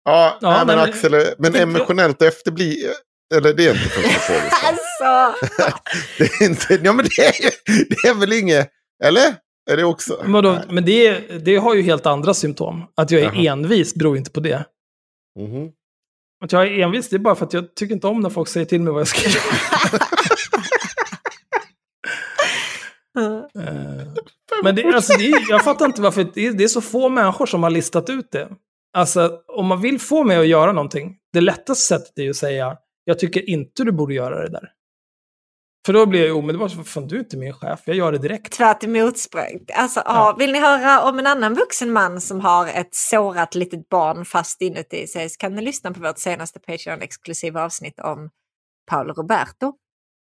[0.04, 2.86] Ja, Ja, nej, men men- Axel, men det- emotionellt efterbli...
[3.34, 4.64] Eller det är inte funk och fågelskap.
[4.64, 5.46] Alltså,
[6.18, 6.80] Det är inte...
[6.84, 7.34] Ja, men det är,
[7.88, 8.68] det är väl inget...
[9.04, 9.36] Eller?
[9.70, 10.22] Är det också?
[10.26, 10.60] Men, Nej.
[10.70, 12.84] men det, det har ju helt andra symptom.
[12.96, 13.52] Att jag är Jaha.
[13.52, 14.64] envis beror inte på det.
[15.38, 15.70] Mhm.
[16.44, 18.48] Att jag är envis, det är bara för att jag tycker inte om när folk
[18.48, 20.00] säger till mig vad jag ska göra.
[23.18, 26.80] Eh, Men det, alltså, det, är- jag fattar inte varför det är, det är så
[26.80, 28.48] få människor som har listat ut det.
[28.96, 32.36] Alltså, om man vill få mig att göra någonting, det lättaste sättet är ju att
[32.36, 34.68] säga, jag tycker inte du borde göra det där.
[35.86, 38.12] För då blir jag ju omedelbart, så, fan du är inte min chef, jag gör
[38.12, 38.52] det direkt.
[38.52, 39.66] tvärt emot språng.
[39.74, 40.36] Alltså, ja.
[40.38, 44.60] Vill ni höra om en annan vuxen man som har ett sårat litet barn fast
[44.62, 48.30] inuti sig så kan ni lyssna på vårt senaste Patreon-exklusiva avsnitt om
[48.90, 49.72] Paolo Roberto.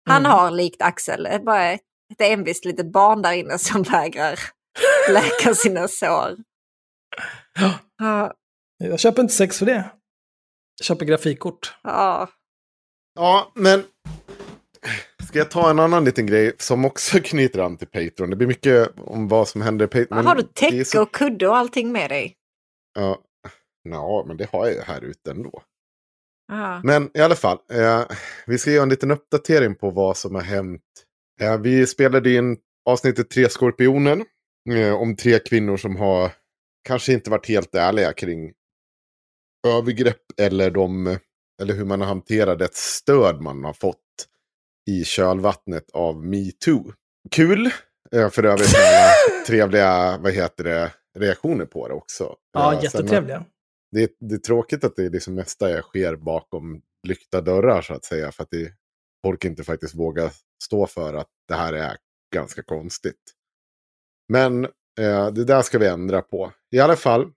[0.08, 0.32] Han Mm.
[0.32, 1.80] har likt Axel ett- bara ett
[2.12, 4.38] ett envist litet barn där inne som vägrar
[5.10, 6.36] läka sina sår.
[7.98, 8.32] Ja,
[8.78, 9.90] Jag köper inte sex för det.
[10.78, 11.74] Jag köper grafikkort.
[11.82, 12.28] ja.
[13.14, 13.84] Ja, men...
[15.28, 18.30] Ska jag ta en annan liten grej som också knyter an till Patreon?
[18.30, 20.26] Det blir mycket om vad som händer i Patreon.
[20.26, 22.34] har du täcke så- och kudde och allting med dig?
[22.94, 23.18] Ja,
[23.88, 25.62] ja, men det har jag ju här ute ändå.
[26.52, 26.80] Ja.
[26.84, 28.04] Men i alla fall, eh,
[28.46, 30.82] vi ska göra en liten uppdatering på vad som har hänt.
[31.40, 32.56] Eh, vi spelade in
[32.88, 34.24] avsnittet Tre Skorpionen.
[34.70, 36.30] Eh, om tre kvinnor som har
[36.88, 38.52] kanske inte varit helt ärliga kring
[39.66, 41.18] övergrepp eller, de,
[41.62, 44.00] eller hur man har hanterat ett stöd man har fått
[44.86, 46.92] i kölvattnet av metoo.
[47.30, 47.70] Kul,
[48.12, 48.74] eh, för övrigt
[49.46, 52.36] trevliga vad heter det, reaktioner på det också.
[52.52, 53.44] Ja, Eh, jättetrevliga.
[53.92, 57.94] det, är- det är tråkigt att det är liksom mesta sker bakom lyckta dörrar så
[57.94, 58.32] att säga.
[58.32, 58.72] För att det,
[59.24, 60.30] folk inte faktiskt vågar
[60.64, 61.96] stå för att det här är
[62.34, 63.20] ganska konstigt.
[64.28, 64.64] Men
[65.00, 66.52] eh, det där ska vi ändra på.
[66.70, 67.32] I alla fall,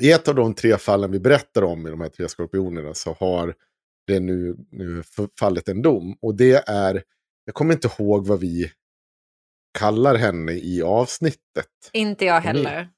[0.00, 3.12] i ett av de tre fallen vi berättar om i de här tre skorpionerna så
[3.12, 3.54] har
[4.06, 5.02] det nu, nu
[5.40, 6.16] fallit en dom.
[6.22, 7.02] Och det är,
[7.44, 8.70] jag kommer inte ihåg vad vi
[9.78, 11.40] kallar henne i avsnittet.
[11.92, 12.88] Inte jag heller.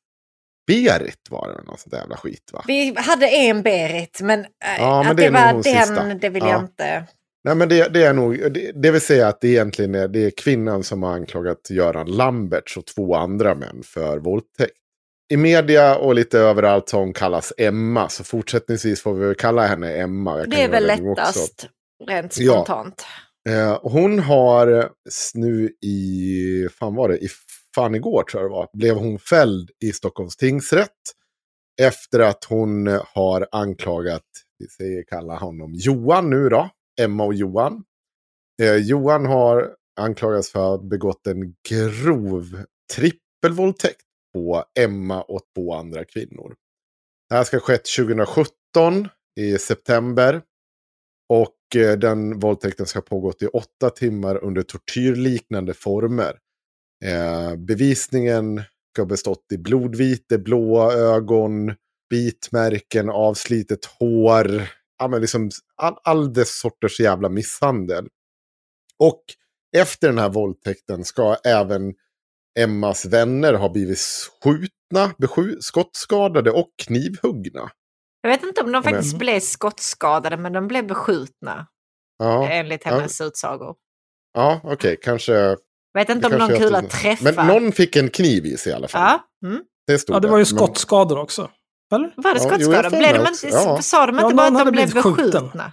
[0.66, 2.64] Berit var det, någon sån där jävla skit va?
[2.66, 4.46] Vi hade en Berit, men, äh,
[4.78, 6.04] Ja, men att det det, var den, sista.
[6.14, 6.50] det vill Ja.
[6.50, 7.06] jag inte.
[7.44, 10.24] Nej, men det, det är nog, det, det vill säga att det egentligen är, det
[10.24, 14.72] är kvinnan som har anklagat Göran Lamberts och två andra män för våldtäkt.
[15.30, 19.66] I media och lite överallt har hon kallas Emma, så fortsättningsvis får vi väl kalla
[19.66, 20.36] henne Emma.
[20.36, 21.08] Det är väl nu också.
[21.08, 21.68] lättast,
[22.06, 22.52] rent Ja.
[22.52, 23.06] spontant.
[23.48, 24.90] Eh, hon har
[25.34, 27.28] nu i, fan var det, i
[27.74, 30.90] fan igår tror jag det var, blev hon fälld i Stockholms tingsrätt.
[31.82, 34.22] Efter att hon har anklagat,
[34.58, 36.70] vi säger kalla honom Johan nu då,
[37.00, 37.84] Emma och Johan.
[38.62, 39.70] Eh, Johan har
[40.00, 42.64] anklagats för att ha begått en grov
[42.94, 44.00] trippelvåldtäkt
[44.34, 46.54] på Emma och två andra kvinnor.
[47.28, 49.08] Det här ska ha skett 2017
[49.40, 50.42] i september.
[51.28, 56.38] Och eh, den våldtäkten ska ha pågått i åtta timmar under tortyrliknande former.
[57.04, 58.62] Eh, bevisningen
[58.92, 61.74] ska ha bestått i blodvite, blåa ögon,
[62.10, 64.62] bitmärken, avslitet hår.
[64.98, 68.08] Ja, men liksom all, all dess sorters jävla misshandel.
[68.98, 69.22] Och
[69.76, 71.94] efter den här våldtäkten ska även
[72.58, 73.98] Emmas vänner ha blivit
[74.44, 77.70] skjutna, besju- skottskadade och knivhuggna.
[78.22, 81.66] Jag vet inte om de Men- faktiskt blev skottskadade, men de blev beskjutna
[82.18, 82.90] Ja, enligt ja.
[82.90, 83.74] hennes utsagor.
[84.34, 85.58] ja okej, kanske Jag
[85.94, 87.32] vet inte om någon kanske kula träffar.
[87.32, 89.18] Men någon fick en kniv i sig i alla fall.
[89.42, 89.62] Ja, mm.
[89.86, 91.50] Det stod Ja, det var ju Men- skottskador också.
[91.94, 92.12] Eller?
[92.16, 92.90] Var det Ja, jo, skottskador?
[92.90, 93.82] får blev de inte, ja.
[93.82, 95.72] Sa de Ja, inte bara att de blev beskjutna?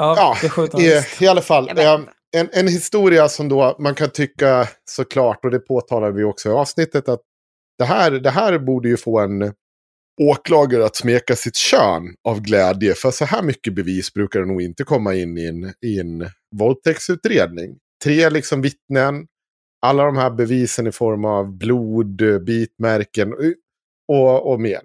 [0.00, 3.76] Ja, Ja, I, I alla fall, Jag vet eh, inte en, en historia som då
[3.78, 7.20] man kan tycka såklart, och det påtalade vi också i avsnittet, att
[7.78, 9.54] det här, det här borde ju få en
[10.20, 12.94] åklagare att smeka sitt kön av glädje.
[12.94, 16.30] För så här mycket bevis brukar det nog inte komma in i en, i en
[16.56, 17.78] våldtäktsutredning.
[18.04, 19.26] Tre liksom vittnen,
[19.86, 23.34] alla de här bevisen i form av blod, bitmärken
[24.08, 24.80] och, och mer.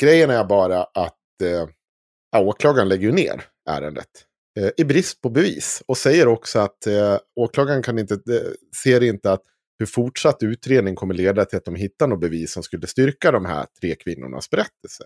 [0.00, 4.10] Grejen är bara att eh, åklagaren lägger ner ärendet
[4.56, 5.82] eh, i brist på bevis.
[5.86, 8.52] Och säger också att eh, åklagaren kan inte, eh,
[8.82, 9.42] ser inte att
[9.78, 13.44] hur fortsatt utredning kommer leda till att de hittar något bevis som skulle styrka de
[13.44, 15.04] här tre kvinnornas berättelse.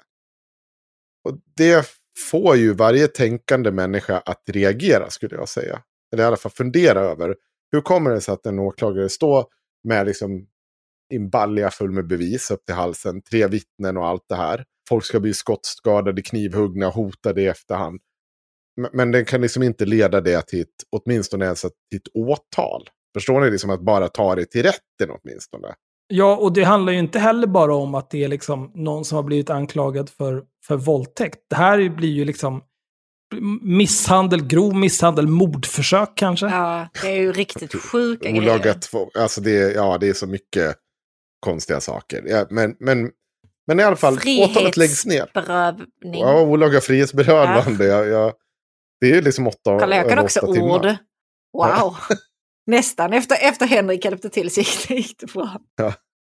[1.25, 1.87] Och det
[2.31, 5.83] får ju varje tänkande människa att reagera skulle jag säga.
[6.13, 7.37] Eller i alla fall fundera över
[7.73, 9.47] hur kommer det sig att en åklagare står
[9.85, 10.47] med liksom
[11.09, 13.23] en balja full med bevis upp till halsen.
[13.23, 14.65] Tre vittnen och allt det här.
[14.89, 18.01] Folk ska bli skottskadade, knivhuggna, hotade i efterhand.
[18.93, 22.89] Men, den kan liksom inte leda det till ett, åtminstone ens till ett åtal.
[23.15, 23.51] Förstår ni?
[23.51, 25.69] Liksom att bara ta det till rätten åtminstone.
[26.13, 29.17] Ja, och det handlar ju inte heller bara om att det är liksom någon som
[29.17, 31.39] har blivit anklagad för, för våldtäkt.
[31.51, 32.63] Det här blir ju liksom
[33.63, 36.47] misshandel, grov misshandel, mordförsök kanske.
[36.47, 38.43] Ja, det är ju riktigt sjuka grejer.
[38.43, 38.75] Olaga
[39.19, 40.77] alltså det, är- ja, det är så mycket
[41.41, 42.23] konstiga saker.
[42.27, 43.11] Ja, men, men,
[43.67, 45.27] men i alla fall, åtalet läggs ner.
[45.35, 46.21] Frihetsberövning.
[46.21, 47.85] Ja, olaga frihetsberövande.
[47.87, 48.05] Ja.
[48.05, 48.33] Jag,
[49.01, 50.91] det är liksom åtta, Karl jag kan också åtta timmar.
[50.91, 50.97] ord.
[51.53, 51.97] Wow.
[52.67, 53.13] Nästan.
[53.13, 55.61] Efter, efter Henrik hjälpte till så gick det, gick det bra.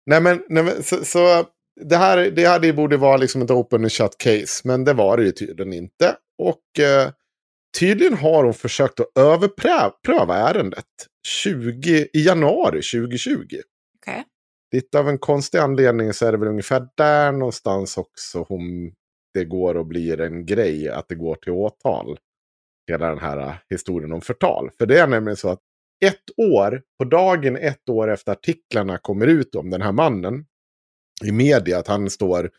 [0.05, 1.45] Nej men, nej, men så, så
[1.81, 4.61] det här det hade ju borde vara liksom ett open and shut case.
[4.67, 6.15] Men det var det ju tydligen inte.
[6.37, 7.11] Och eh,
[7.79, 10.85] tydligen har hon försökt att överpröva ärendet
[11.27, 13.35] 20, i januari 2020.
[14.01, 14.23] Okej.
[14.71, 18.91] Lite av en konstig anledning så är det väl ungefär där någonstans också hon,
[19.33, 22.17] det går och blir en grej att det går till åtal.
[22.87, 24.69] Hela den här äh, historien om förtal.
[24.77, 25.59] För det är nämligen så att
[26.05, 30.45] ett år, på dagen ett år efter artiklarna kommer ut om den här mannen
[31.25, 32.51] i media, att han står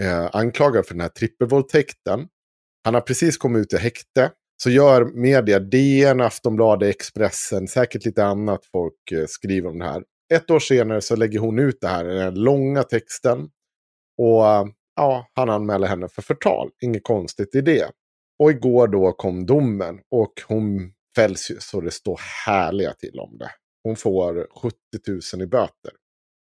[0.00, 2.28] eh, anklagad för den här trippelvåldtäkten.
[2.84, 4.30] Han har precis kommit ut i häkte.
[4.62, 10.04] Så gör media, DN, Aftonbladet, Expressen, säkert lite annat folk eh, skriver om det här.
[10.34, 13.38] Ett år senare så lägger hon ut det här, den här långa texten.
[14.18, 14.44] Och
[14.96, 16.70] ja, han anmäler henne för förtal.
[16.82, 17.90] Inget konstigt i det.
[18.38, 23.38] Och igår då kom domen och hon fälls ju så det står härliga till om
[23.38, 23.50] det.
[23.84, 24.76] Hon får 70
[25.36, 25.92] 000 i böter.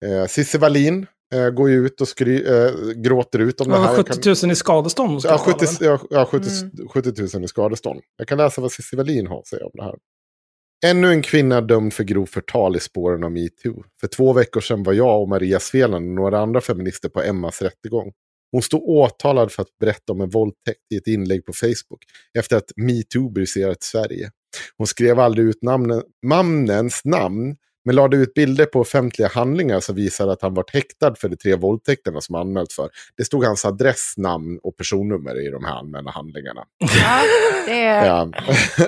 [0.06, 3.82] Eh, Cissi Wallin eh, går ju ut och skry, eh, gråter ut om det Ja,
[3.82, 3.96] här.
[3.98, 5.22] Jag 70 000 i skadestånd.
[5.24, 5.76] Ja, betala, 70, väl?
[5.90, 6.88] ja, ja 70, Mm.
[6.88, 8.00] 70 000 i skadestånd.
[8.18, 9.96] Jag kan läsa vad Cissi Wallin har att säga om det här.
[10.86, 13.84] Ännu en kvinna dömd för grov förtal i spåren av metoo.
[14.00, 17.62] För två veckor sedan var jag och Maria Sveland och några andra feminister på Emmas
[17.62, 18.12] rättegång.
[18.52, 22.04] Hon stod åtalad för att berätta om en våldtäkt i ett inlägg på Facebook
[22.40, 24.32] efter att metoo briserat Sverige.
[24.78, 29.96] Hon skrev aldrig ut namnen, mannens namn men lade ut bilder på offentliga handlingar som
[29.96, 32.90] visade att han varit häktad för de tre våldtäkterna som anmält för.
[33.18, 36.64] Det stod hans adress, namn och personnummer i de här anmälda handlingarna.
[36.78, 37.22] Ja,
[37.68, 38.06] det är...
[38.06, 38.32] Ja.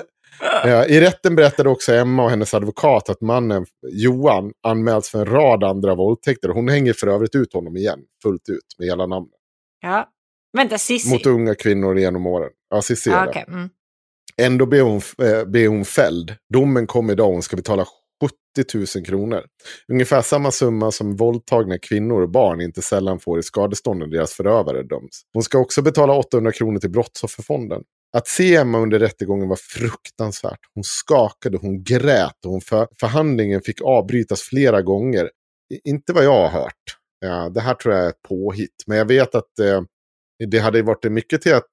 [0.64, 5.26] Ja, I rätten berättade också Emma och hennes advokat att mannen Johan anmälts för en
[5.26, 6.48] rad andra våldtäkter.
[6.48, 9.41] Hon hänger för övrigt ut honom igen, fullt ut, med hela namnet.
[9.82, 10.08] Ja.
[10.56, 11.10] Vänta, Cissi.
[11.10, 12.50] Mot unga kvinnor genom åren.
[12.70, 13.26] Ja, Cissi det.
[13.28, 13.44] okej.
[13.48, 13.68] Mm.
[14.36, 16.36] Ändå blev hon, eh, blev hon fälld.
[16.52, 17.86] Domen kom idag och hon ska betala
[18.54, 19.42] 70 000 kronor.
[19.92, 24.32] Ungefär samma summa som våldtagna kvinnor och barn inte sällan får i skadestånd när deras
[24.32, 25.22] förövare döms.
[25.32, 27.82] Hon ska också betala 800 kronor till Brottsofferfonden.
[28.16, 30.58] Att se Emma under rättegången var fruktansvärt.
[30.74, 35.30] Hon skakade, hon grät och hon för, förhandlingen fick avbrytas flera gånger.
[35.84, 37.01] Inte vad jag har hört.
[37.24, 38.84] Ja, det här tror jag är ett påhitt.
[38.86, 39.82] Men jag vet att eh,
[40.50, 41.64] det hade varit mycket teat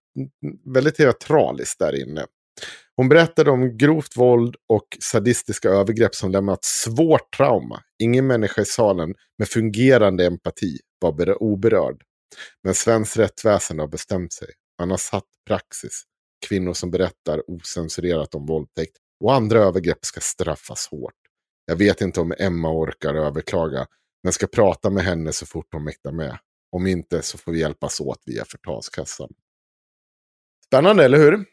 [0.74, 2.26] väldigt teatraliskt där inne.
[2.96, 7.84] Hon berättade om grovt våld och sadistiska övergrepp som lämnat svårt trauma.
[8.04, 12.04] Ingen människa i salen med fungerande empati var oberörd.
[12.64, 14.48] Men svenskt rättsväsende har bestämt sig.
[14.80, 16.04] Man har satt praxis.
[16.48, 21.14] Kvinnor som berättar osensurerat om våldtäkt och andra övergrepp ska straffas hårt.
[21.66, 23.86] Jag vet inte om Emma orkar överklaga,
[24.24, 26.38] men ska prata med henne så fort hon mäktar med.
[26.72, 29.30] Om inte så får vi hjälpas åt via förtalskassan.
[30.66, 31.46] Spännande, eller hur?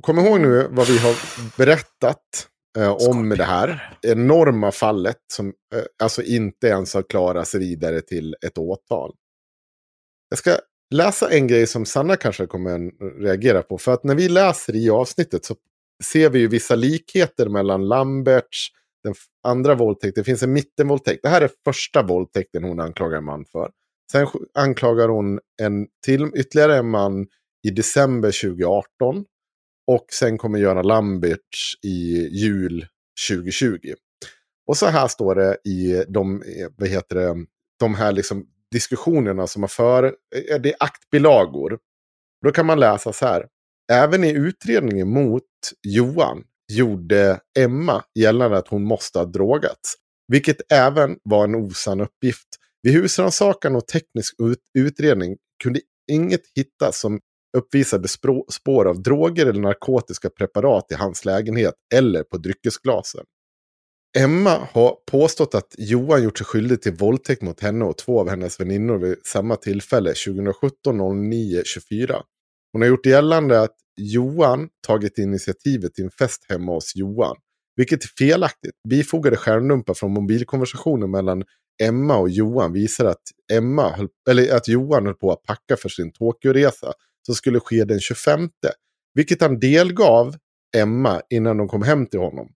[0.00, 1.16] Kom ihåg nu vad vi har
[1.56, 2.48] berättat
[2.78, 8.00] eh, om det här enorma fallet som eh, alltså inte ens har klarat sig vidare
[8.00, 9.14] till ett åtal.
[10.28, 10.58] Jag ska
[10.94, 12.90] läsa en grej som Sanna kanske kommer
[13.22, 13.78] reagera på.
[13.78, 15.56] För att när vi läser i avsnittet så
[16.04, 18.68] ser vi ju vissa likheter mellan Lamberts,
[19.04, 20.20] den andra våldtäkten.
[20.20, 21.22] Det finns en mittenvåldtäkt.
[21.22, 23.70] Det här är första våldtäkten hon anklagar en man för.
[24.12, 27.26] Sen anklagar hon en till, ytterligare en man
[27.66, 29.24] i december 2018.
[29.86, 32.86] Och sen kommer Göran Lamberts i jul
[33.30, 33.78] 2020.
[34.66, 37.46] Och så här står det i de, eh, vad heter det,
[37.80, 41.78] de här liksom diskussionerna som har för, eh, det är aktbilagor.
[42.44, 43.46] Då kan man läsa så här.
[43.92, 45.42] Även i utredningen mot
[45.82, 46.44] Johan
[46.74, 49.94] gjorde Emma gällande att hon måste ha drogats.
[50.28, 52.48] Vilket även var en osann uppgift.
[52.82, 55.80] Vid husrannsakan och teknisk ut utredning kunde
[56.12, 57.20] inget hittas som
[57.56, 58.08] uppvisade
[58.50, 63.24] spår av droger eller narkotiska preparat i hans lägenhet eller på dryckesglasen.
[64.18, 68.28] Emma har påstått att Johan gjort sig skyldig till våldtäkt mot henne och två av
[68.28, 72.22] hennes väninnor vid samma tillfälle 2017 09 24.
[72.72, 77.36] Hon har gjort gällande att Johan tagit initiativet till en fest hemma hos Johan.
[77.76, 78.74] vilket är felaktigt.
[78.88, 81.44] Bifogade skärmdumpar från mobilkonversationen mellan
[81.82, 83.22] Emma och Johan visar att,
[83.52, 86.92] Emma höll, eller att Johan höll på att packa för sin Tokyo-resa
[87.26, 88.48] som skulle ske den 25.
[89.14, 90.36] Vilket han delgav
[90.76, 92.48] Emma innan de kom hem till honom.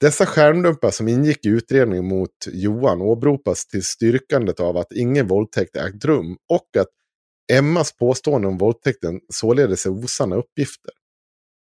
[0.00, 5.76] Dessa skärmdumpar som ingick i utredningen mot Johan åberopas till styrkandet av att ingen våldtäkt
[5.76, 6.88] ägt rum och att
[7.50, 10.92] Emmas påstående om våldtäkten således är osanna uppgifter.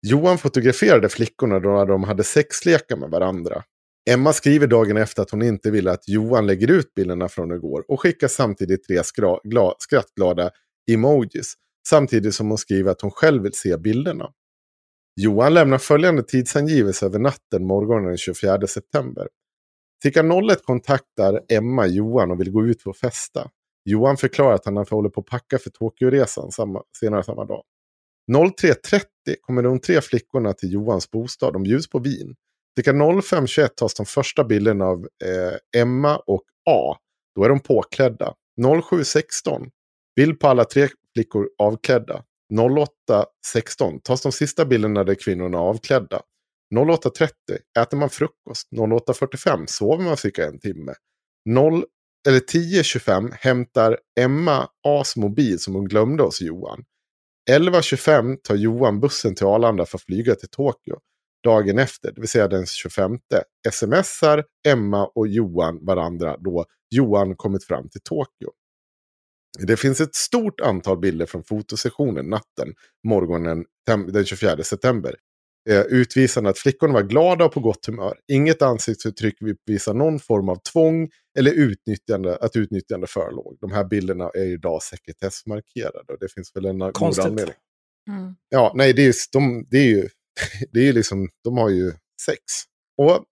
[0.06, 3.62] Johan fotograferade flickorna då de hade sexlekar med varandra.
[4.10, 7.84] Emma skriver dagen efter att hon inte vill att Johan lägger ut bilderna från igår
[7.88, 10.50] och skickar samtidigt tre skra- gla- skrattglada
[10.90, 11.54] emojis.
[11.88, 14.30] Samtidigt som hon skriver att hon själv vill se bilderna.
[15.16, 19.28] Johan lämnar följande tidsangivelse över natten morgonen den 24 september.
[20.02, 20.22] Cirka
[20.52, 23.50] 01 kontaktar Emma Johan och vill gå ut och festa.
[23.84, 27.62] Johan förklarar att han håller på att packa för Tokyoresan samma, senare samma dag.
[28.32, 29.04] 03.30
[29.40, 31.52] kommer de tre flickorna till Johans bostad.
[31.52, 32.34] De bjuds på vin.
[32.76, 36.96] Cirka 05.21 tas de första bilderna av eh, Emma och A.
[37.34, 38.34] Då är de påklädda.
[38.60, 39.70] 07.16
[40.16, 42.22] bild på alla tre flickor avklädda.
[42.52, 46.22] 08.16 tas de sista bilderna där kvinnorna är avklädda.
[46.74, 47.28] 08.30
[47.80, 48.68] äter man frukost.
[48.72, 50.94] 08.45 sover man cirka en timme
[52.28, 56.84] eller 10.25 hämtar Emma As mobil som hon glömde hos Johan.
[57.50, 60.96] 11.25 tar Johan bussen till Arlanda för att flyga till Tokyo.
[61.44, 63.18] Dagen efter, det vill säga den 25,
[63.70, 68.50] smsar Emma och Johan varandra då Johan kommit fram till Tokyo.
[69.58, 73.64] Det finns ett stort antal bilder från fotosessionen natten, morgonen
[74.12, 75.14] den 24 september.
[75.70, 78.18] Eh, utvisande att flickorna var glada och på gott humör.
[78.32, 79.34] Inget ansiktsuttryck
[79.66, 83.56] visar någon form av tvång eller utnyttjande, att utnyttjande förelåg.
[83.60, 87.24] De här bilderna är idag sekretessmarkerade och det finns väl en god Konstigt.
[87.24, 87.54] anledning.
[88.08, 88.34] Mm.
[88.48, 90.08] Ja, nej, det är ju, de, det är ju,
[90.72, 91.92] det är ju liksom, de har ju
[92.26, 92.38] sex.
[92.98, 93.24] Och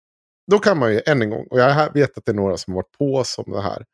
[0.51, 2.73] då kan man ju än en gång, och jag vet att det är några som
[2.73, 3.85] har varit på oss om det här.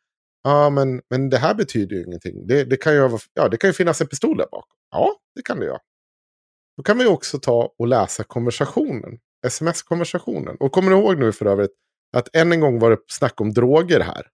[0.42, 2.46] Ja, men, men det här betyder ju ingenting.
[2.46, 4.76] Det, det, kan ju, vara- ja, det kan ju finnas en pistol där bakom.
[4.90, 5.78] Ja, det kan det göra.
[6.76, 9.18] Då kan vi också ta och läsa konversationen.
[9.46, 10.56] Sms-konversationen.
[10.60, 11.70] Och kommer du ihåg nu för övrigt
[12.16, 14.26] att än en gång var det snack om droger här.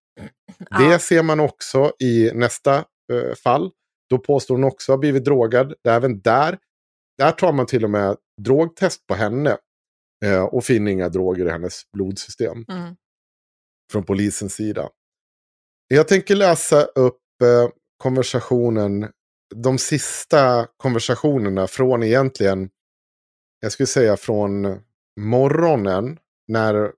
[0.79, 0.99] Det Ja.
[0.99, 2.75] ser man också i nästa
[3.13, 3.71] eh, fall.
[4.11, 5.75] Då påstår hon också ha blivit drogad.
[5.89, 6.59] Även där,
[7.19, 9.59] där tar man till och med drogtest på henne.
[10.25, 12.65] Eh, och finner inga droger i hennes blodsystem.
[12.69, 12.97] Mm.
[13.93, 14.89] Från polisens sida.
[15.89, 19.11] Jag tänker läsa upp eh, konversationen.
[19.55, 22.71] De sista konversationerna från egentligen.
[23.61, 24.81] Jag skulle säga från
[25.21, 26.19] morgonen.
[26.49, 26.93] När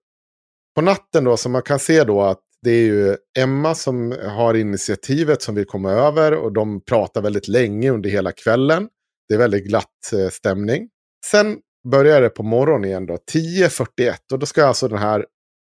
[0.74, 4.54] på natten då, så man kan se då att det är ju Emma som har
[4.54, 8.88] initiativet som vill komma över och de pratar väldigt länge under hela kvällen.
[9.28, 10.88] Det är väldigt glatt eh, stämning.
[11.26, 15.26] Sen börjar det på morgonen igen då, 10.41 och då ska alltså den här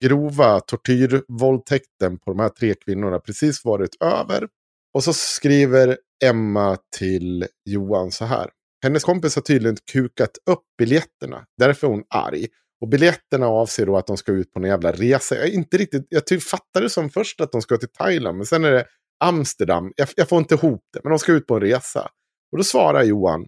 [0.04, 4.48] grova tortyrvåldtäkten på de här tre kvinnorna precis varit över.
[4.94, 8.50] Och så skriver Emma till Johan så här.
[8.84, 11.46] Hennes kompis har tydligen kukat upp biljetterna.
[11.58, 12.48] Därför är hon arg.
[12.82, 15.36] Och biljetterna avser då att de ska ut på en jävla resa.
[15.36, 18.38] Jag, inte riktigt, jag typ fattade som först att de ska till Thailand.
[18.38, 18.86] Men sen är det
[19.24, 19.94] Amsterdam.
[19.96, 21.00] Jag, jag får inte ihop det.
[21.04, 22.10] Men de ska ut på en resa.
[22.52, 23.46] Och då svarar Johan.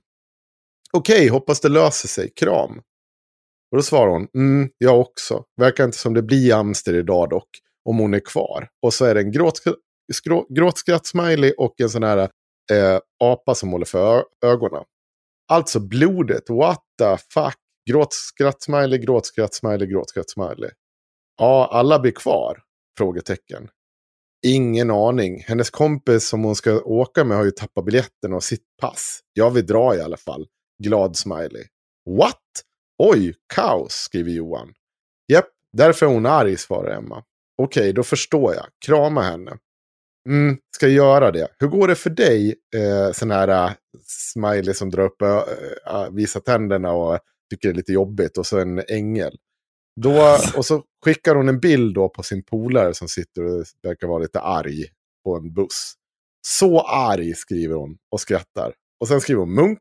[0.93, 2.33] Okej, hoppas det löser sig.
[2.35, 2.81] Kram.
[3.71, 4.27] Och då svarar hon.
[4.35, 5.43] Mm, jag också.
[5.61, 7.49] Verkar inte som det blir Amster idag dock.
[7.89, 8.67] Om hon är kvar.
[8.81, 9.59] Och så är det en gråt
[10.49, 12.17] gråtskratt-smiley och en sån här
[12.71, 14.83] eh, apa som håller för ögonen.
[15.51, 16.49] Alltså blodet.
[16.49, 17.57] What the fuck.
[17.89, 20.71] Gråtskratt-smiley, gråtskratt-smiley, gråtskratt-smiley.
[21.37, 22.63] Ja, alla blir kvar?
[22.97, 23.69] Frågetecken.
[24.45, 25.43] Ingen aning.
[25.47, 29.19] Hennes kompis som hon ska åka med har ju tappat biljetten och sitt pass.
[29.33, 30.47] Jag vill dra i alla fall.
[30.83, 31.65] Glad smiley.
[32.09, 32.41] What?
[32.97, 34.73] Oj, kaos, skriver Johan.
[35.27, 37.23] Japp, därför är hon arg, svarar Emma.
[37.57, 38.65] Okej, då förstår jag.
[38.85, 39.57] Krama henne.
[40.29, 41.47] Mm, ska göra det.
[41.59, 43.73] Hur går det för dig, eh, sån här eh,
[44.07, 45.43] smiley som drar upp, eh,
[45.87, 47.19] eh, visar tänderna och
[47.49, 49.37] tycker det är lite jobbigt och så en ängel.
[50.01, 54.07] Då, och så skickar hon en bild då på sin polare som sitter och verkar
[54.07, 54.85] vara lite arg
[55.25, 55.93] på en buss.
[56.47, 58.73] Så arg skriver hon och skrattar.
[58.99, 59.79] Och sen skriver hon munk.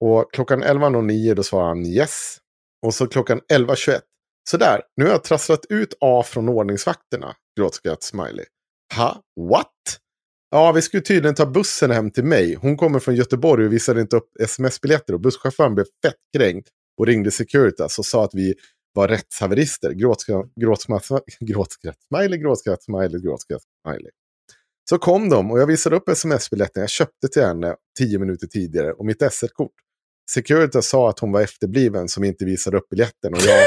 [0.00, 2.36] Och klockan 11.09 då svarar han yes.
[2.86, 4.00] Och så klockan 11.21.
[4.50, 7.34] Sådär, nu har jag trasslat ut A från ordningsvakterna.
[7.58, 8.44] Gråtskratt smiley.
[8.96, 9.68] Ha, what?
[10.50, 12.54] Ja, vi skulle tydligen ta bussen hem till mig.
[12.54, 15.14] Hon kommer från Göteborg och visade inte upp sms-biljetter.
[15.14, 18.54] Och busschauffören blev fett kränkt och ringde Securitas och sa att vi
[18.94, 19.92] var rättshaverister.
[19.92, 20.46] Gråtskratt,
[21.40, 24.10] gråtskratt, smiley, gråtskratt, smiley, gråtskratt, smiley.
[24.90, 28.92] Så kom de och jag visade upp sms-biljetten jag köpte till henne tio minuter tidigare
[28.92, 29.72] och mitt SL-kort.
[30.30, 33.32] Securitas sa att hon var efterbliven som inte visade upp biljetten.
[33.32, 33.66] Och jag,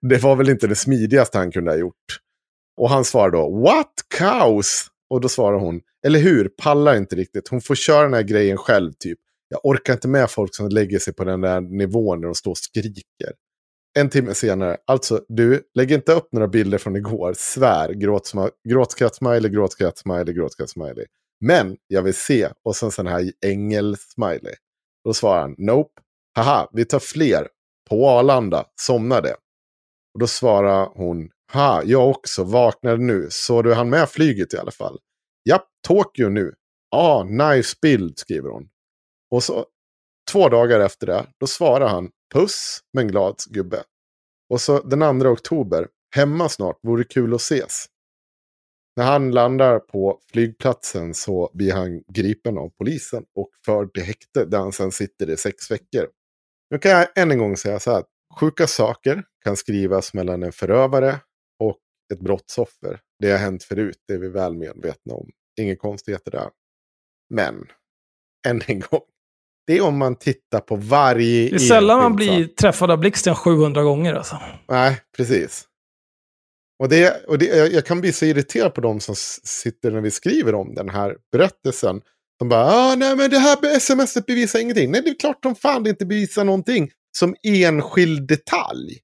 [0.10, 2.23] det var väl inte det smidigaste han kunde ha gjort.
[2.76, 4.86] Och han svarar då, what kaos?
[5.10, 7.48] Och då svarar hon, eller hur, pallar inte riktigt.
[7.48, 9.18] Hon får köra den här grejen själv typ.
[9.48, 12.50] Jag orkar inte med folk som lägger sig på den där nivån när de står
[12.50, 13.32] och skriker.
[13.98, 17.88] En timme senare, alltså du, lägg inte upp några bilder från igår, svär,
[18.68, 21.04] gråtskratt-smiley, gråtskratt-smiley, gråtskratt-smiley.
[21.40, 24.54] Men jag vill se, och sen sån här ängel-smiley.
[25.04, 26.00] Då svarar han, nope,
[26.36, 27.48] haha, vi tar fler,
[27.90, 29.34] på Arlanda, somnade.
[30.14, 34.56] Och då svarar hon, ha, jag också, vaknade nu, så du han med flyget i
[34.56, 34.98] alla fall?
[35.48, 36.54] Japp, Tokyo nu.
[36.90, 38.68] Ah, nice bild, skriver hon.
[39.30, 39.66] Och så
[40.32, 43.82] två dagar efter det, då svarar han puss men glad gubbe.
[44.50, 47.86] Och så den 2 oktober, hemma snart, vore kul att ses.
[48.96, 54.44] När han landar på flygplatsen så blir han gripen av polisen och förd till häkte
[54.44, 56.08] där han sedan sitter i sex veckor.
[56.70, 58.04] Nu kan jag än en gång säga så här,
[58.40, 61.20] sjuka saker kan skrivas mellan en förövare
[62.12, 63.00] ett brottsoffer.
[63.18, 65.28] Det har hänt förut, det är vi väl medvetna om.
[65.60, 66.50] Inga konstigheter där.
[67.34, 67.54] Men,
[68.48, 69.00] än en gång,
[69.66, 71.48] det är om man tittar på varje...
[71.48, 74.38] Det är sällan man blir träffad av blixten 700 gånger alltså.
[74.68, 75.68] Nej, precis.
[76.78, 79.14] Och, det, och det, jag kan bli så irriterad på de som
[79.44, 82.00] sitter när vi skriver om den här berättelsen.
[82.38, 84.90] De bara, ah, nej men det här smset bevisar ingenting.
[84.90, 88.98] Nej, det är klart de fan inte bevisar någonting som enskild detalj.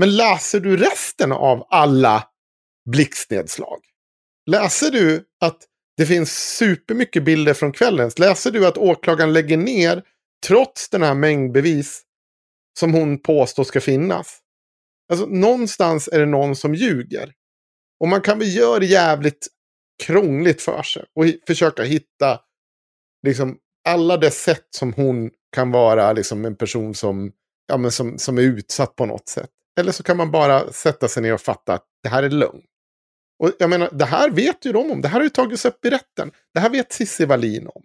[0.00, 2.28] Men läser du resten av alla
[2.90, 3.80] blixtnedslag?
[4.50, 5.58] Läser du att
[5.96, 8.18] det finns supermycket bilder från kvällens.
[8.18, 10.02] Läser du att åklagaren lägger ner
[10.46, 12.02] trots den här mängdbevis
[12.78, 14.38] som hon påstår ska finnas?
[15.12, 17.32] Alltså någonstans är det någon som ljuger.
[18.00, 19.48] Och man kan väl göra det jävligt
[20.02, 21.04] krångligt för sig.
[21.14, 22.40] Och försöka hitta
[23.26, 23.58] liksom
[23.88, 27.32] alla de sätt som hon kan vara liksom en person som,
[27.66, 29.50] ja, men som, som är utsatt på något sätt.
[29.80, 32.62] Eller så kan man bara sätta sig ner och fatta att det här är lögn.
[33.42, 35.00] Och jag menar, det här vet ju de om.
[35.00, 36.30] Det här har ju tagits upp i rätten.
[36.54, 37.82] Det här vet Cissi Wallin om.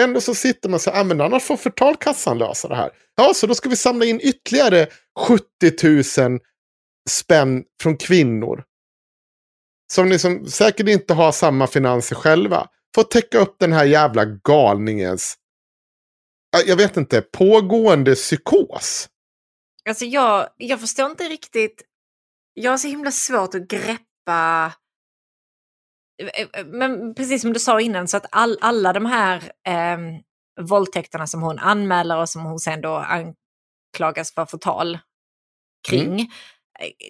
[0.00, 2.90] Ändå så sitter man så här, ah, men annars får förtalkassan lösa det här.
[3.14, 4.86] Ja, så då ska vi samla in ytterligare
[5.28, 6.40] 70 000
[7.10, 8.64] spänn från kvinnor.
[9.92, 12.68] Som liksom säkert inte har samma finanser själva.
[12.94, 15.36] För att täcka upp den här jävla galningens,
[16.66, 19.08] jag vet inte, pågående psykos.
[19.88, 21.82] Alltså jag, jag förstår inte riktigt
[22.54, 24.72] jag har så himla svårt att greppa
[26.22, 29.98] eh, eh, men precis som du sa innan, så att all, alla de här eh,
[30.60, 34.98] våldtäkterna som hon anmäler och som hon sen då anklagas för förtal
[35.88, 36.26] kring, mm.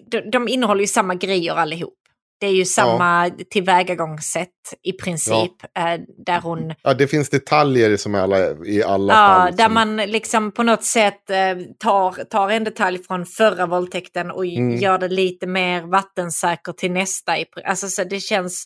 [0.05, 1.99] De, de innehåller ju samma grejer allihop.
[2.39, 3.33] Det är ju samma ja.
[3.49, 4.49] tillvägagångssätt
[4.83, 5.51] i princip.
[5.73, 5.93] Ja.
[5.93, 6.73] Eh, där hon...
[6.81, 9.51] Ja, det finns detaljer som alla, i alla ja, fall.
[9.51, 14.31] Ja, där man liksom på något sätt eh, tar, tar en detalj från förra våldtäkten
[14.31, 14.77] och mm.
[14.77, 17.35] gör det lite mer vattensäkert till nästa.
[17.65, 18.65] Alltså så det känns...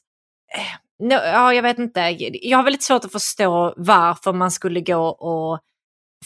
[0.58, 2.16] Eh, no, ja, jag vet inte.
[2.42, 5.60] Jag har väldigt svårt att förstå varför man skulle gå och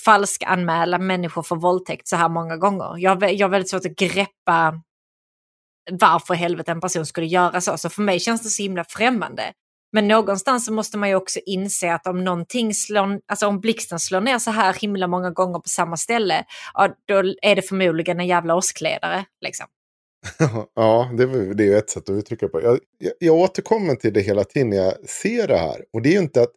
[0.05, 2.97] falskanmäla människor för våldtäkt så här många gånger.
[2.97, 4.81] Jag, jag har väldigt svårt att greppa
[5.91, 7.77] varför helvete en person skulle göra så.
[7.77, 9.43] Så för mig känns det så himla främmande.
[9.93, 13.99] Men någonstans så måste man ju också inse att om någonting slår, alltså om blixten
[13.99, 18.19] slår ner så här himla många gånger på samma ställe, ja, då är det förmodligen
[18.19, 19.25] en jävla åskledare.
[19.41, 19.65] Liksom.
[20.75, 22.61] ja, det, det är ju ett sätt att uttrycka på.
[22.61, 25.85] Jag, jag, jag återkommer till det hela tiden när jag ser det här.
[25.93, 26.51] Och det är ju inte att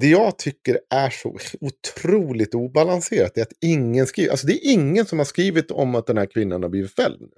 [0.00, 4.30] det jag tycker är så otroligt obalanserat är att ingen skriver.
[4.30, 7.32] Alltså det är ingen som har skrivit om att den här kvinnan har blivit fälld.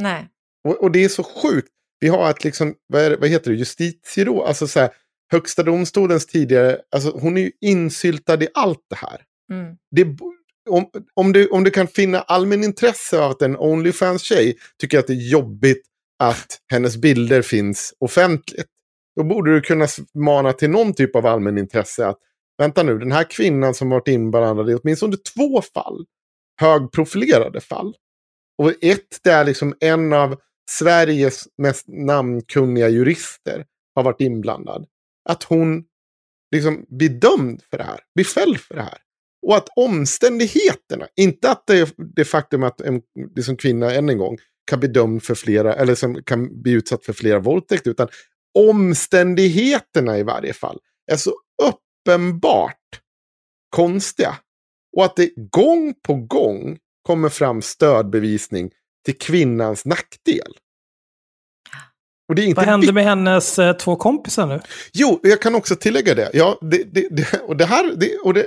[0.00, 0.28] Nej.
[0.68, 1.68] Och, och, det är så sjukt.
[2.00, 4.90] Vi har ett, liksom, vad, är, vad heter det, justitieråd, alltså så här,
[5.32, 9.22] högsta domstolens tidigare, alltså hon är ju insyltad i allt det här.
[9.52, 9.76] Mm.
[9.90, 10.16] Det,
[10.70, 15.12] om, om, du, om du kan finna allmänintresse av att en Onlyfans-tjej tycker att det
[15.12, 15.82] är jobbigt
[16.18, 18.66] att hennes bilder finns offentligt.
[19.16, 22.18] Då borde du kunna mana till någon typ av allmänintresse att
[22.58, 26.06] vänta nu, den här kvinnan som varit inblandad i åtminstone två fall,
[26.60, 27.94] högprofilerade fall,
[28.60, 33.64] och ett, det är liksom en av Sveriges mest namnkunniga jurister
[33.94, 34.86] har varit inblandad.
[35.28, 35.84] Att hon
[36.54, 38.98] liksom blir dömd för det här, blir fälld för det här.
[39.46, 43.02] Och att omständigheterna, inte att det, det faktum att en
[43.36, 44.38] liksom kvinna än en gång
[44.70, 48.08] kan bli dömd för flera, eller som kan bli utsatt för flera våldtäkter, utan
[48.58, 50.78] omständigheterna i varje fall
[51.12, 53.00] är så uppenbart
[53.70, 54.36] konstiga.
[54.96, 56.78] Och att det gång på gång
[57.10, 58.70] kommer fram stödbevisning
[59.04, 60.52] till kvinnans nackdel.
[62.28, 64.60] Och det är inte Vad hände vik- med hennes eh, två kompisar nu?
[64.92, 66.30] Jo, jag kan också tillägga det.
[66.32, 68.46] Ja, det, det, det och det här, det, och det,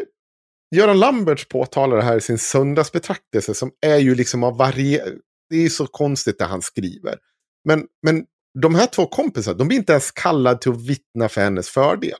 [0.75, 5.05] Göran Lamberts påtalar det här i sin söndagsbetraktelse som är ju liksom av varje...
[5.49, 7.17] Det är ju så konstigt det han skriver.
[7.65, 8.25] Men, men
[8.61, 12.17] de här två kompisarna, de blir inte ens kallade till att vittna för hennes fördel.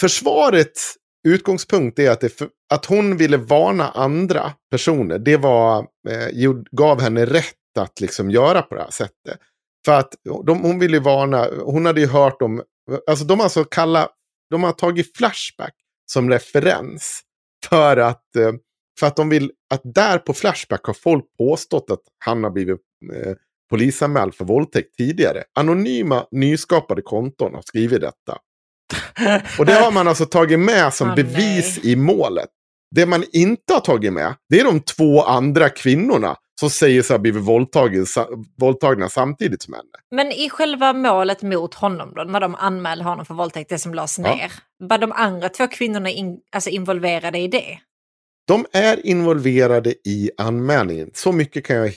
[0.00, 0.94] Försvarets
[1.24, 5.18] utgångspunkt är att, det för, att hon ville varna andra personer.
[5.18, 5.78] Det var,
[6.08, 9.38] eh, gav henne rätt att liksom göra på det här sättet.
[9.84, 10.14] För att
[10.46, 12.62] de, hon ville varna, hon hade ju hört om,
[13.06, 14.08] alltså de har alltså kalla,
[14.50, 15.74] de har tagit Flashback
[16.06, 17.20] som referens.
[17.68, 18.52] För att, eh,
[19.00, 22.80] för att de vill, att där på Flashback har folk påstått att han har blivit
[23.14, 23.34] eh,
[23.70, 25.44] polisanmäld för våldtäkt tidigare.
[25.54, 28.38] Anonyma nyskapade konton har skrivit detta.
[29.58, 31.92] Och det har man alltså tagit med som Åh, bevis nej.
[31.92, 32.48] i målet.
[32.94, 37.14] Det man inte har tagit med, det är de två andra kvinnorna som säger sig
[37.14, 38.06] ha blivit våldtagen,
[38.60, 39.84] våldtagna samtidigt som henne.
[40.10, 43.94] Men i själva målet mot honom då, när de anmälde honom för våldtäkt, det som
[43.94, 44.34] lades Ja.
[44.34, 47.78] ner, var de andra två kvinnorna in, alltså involverade i det?
[48.46, 51.10] De är involverade i anmälningen.
[51.14, 51.94] Så mycket kan jag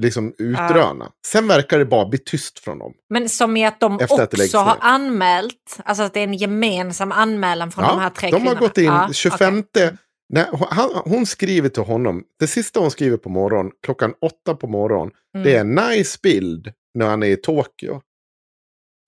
[0.00, 1.12] liksom utröna.
[1.26, 2.92] Sen verkar det bara bli tyst från dem.
[3.10, 4.80] Men som i att de Efter att också har ner.
[4.82, 8.50] anmält, alltså att det är en gemensam anmälan från de här tre de kvinnorna?
[8.58, 9.58] har gått in Ja, 25...
[9.58, 9.96] okej.
[10.28, 14.54] Nej, hon- han, hon skriver till honom, det sista hon skriver på morgonen, klockan åtta
[14.54, 15.44] på morgonen, Mm.
[15.44, 18.00] det är en nice bild när han är i Tokyo.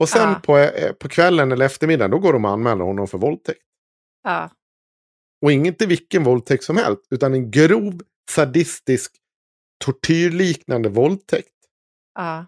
[0.01, 0.41] Och sen Ja.
[0.45, 3.59] på, eh, på kvällen eller eftermiddagen, då går de och anmäler honom för våldtäkt.
[4.25, 4.51] Ja.
[5.43, 9.13] Och inte vilken våldtäkt som helst, utan en grov, sadistisk,
[9.85, 11.55] tortyrliknande våldtäkt.
[12.15, 12.47] Ja.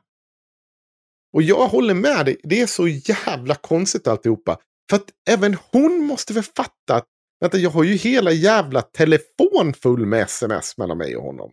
[1.32, 4.58] Och jag håller med dig, det är så jävla konstigt alltihopa.
[4.90, 7.06] För att även hon måste väl fatta att
[7.40, 11.50] vänta, jag har ju hela jävla telefon full med sms mellan mig och honom.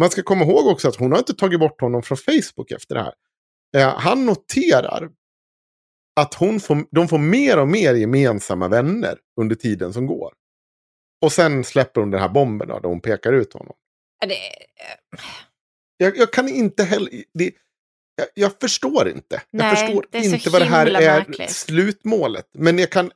[0.00, 2.94] Man ska komma ihåg också att hon har inte tagit bort honom från Facebook efter
[2.94, 3.14] det här.
[3.76, 5.10] Eh, han noterar
[6.20, 10.32] att hon får, de får mer och mer gemensamma vänner under tiden som går.
[11.20, 13.74] Och sen släpper hon den här bomben då, där hon pekar ut honom.
[14.26, 14.36] Det,
[15.96, 17.10] Jag, jag kan inte heller...
[17.34, 17.52] Det,
[18.16, 19.42] jag, jag förstår inte.
[19.50, 21.50] Nej, jag förstår inte vad det här är märkligt.
[21.50, 22.48] slutmålet.
[22.52, 23.10] Men jag kan,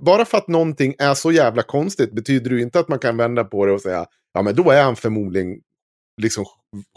[0.00, 3.16] bara för att någonting är så jävla konstigt betyder det ju inte att man kan
[3.16, 5.60] vända på det och säga ja men då är han förmodligen
[6.22, 6.44] liksom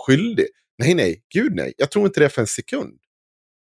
[0.08, 0.46] skyldig.
[0.78, 1.74] Nej, nej, gud nej.
[1.78, 3.00] Jag tror inte det för en sekund.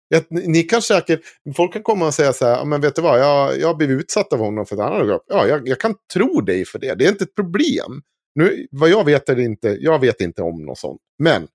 [0.09, 1.21] Jag, ni ni kan säkert,
[1.55, 3.99] folk kan komma och säga så här, men vet du vad, jag, jag har blivit
[3.99, 5.23] utsatt av honom för ett annat grupp.
[5.27, 6.95] Ja, jag, jag kan tro dig för det.
[6.95, 8.01] Det är inte ett problem.
[8.35, 11.01] Nu, vad jag vet är det inte, jag vet inte om något sånt.
[11.19, 11.47] Men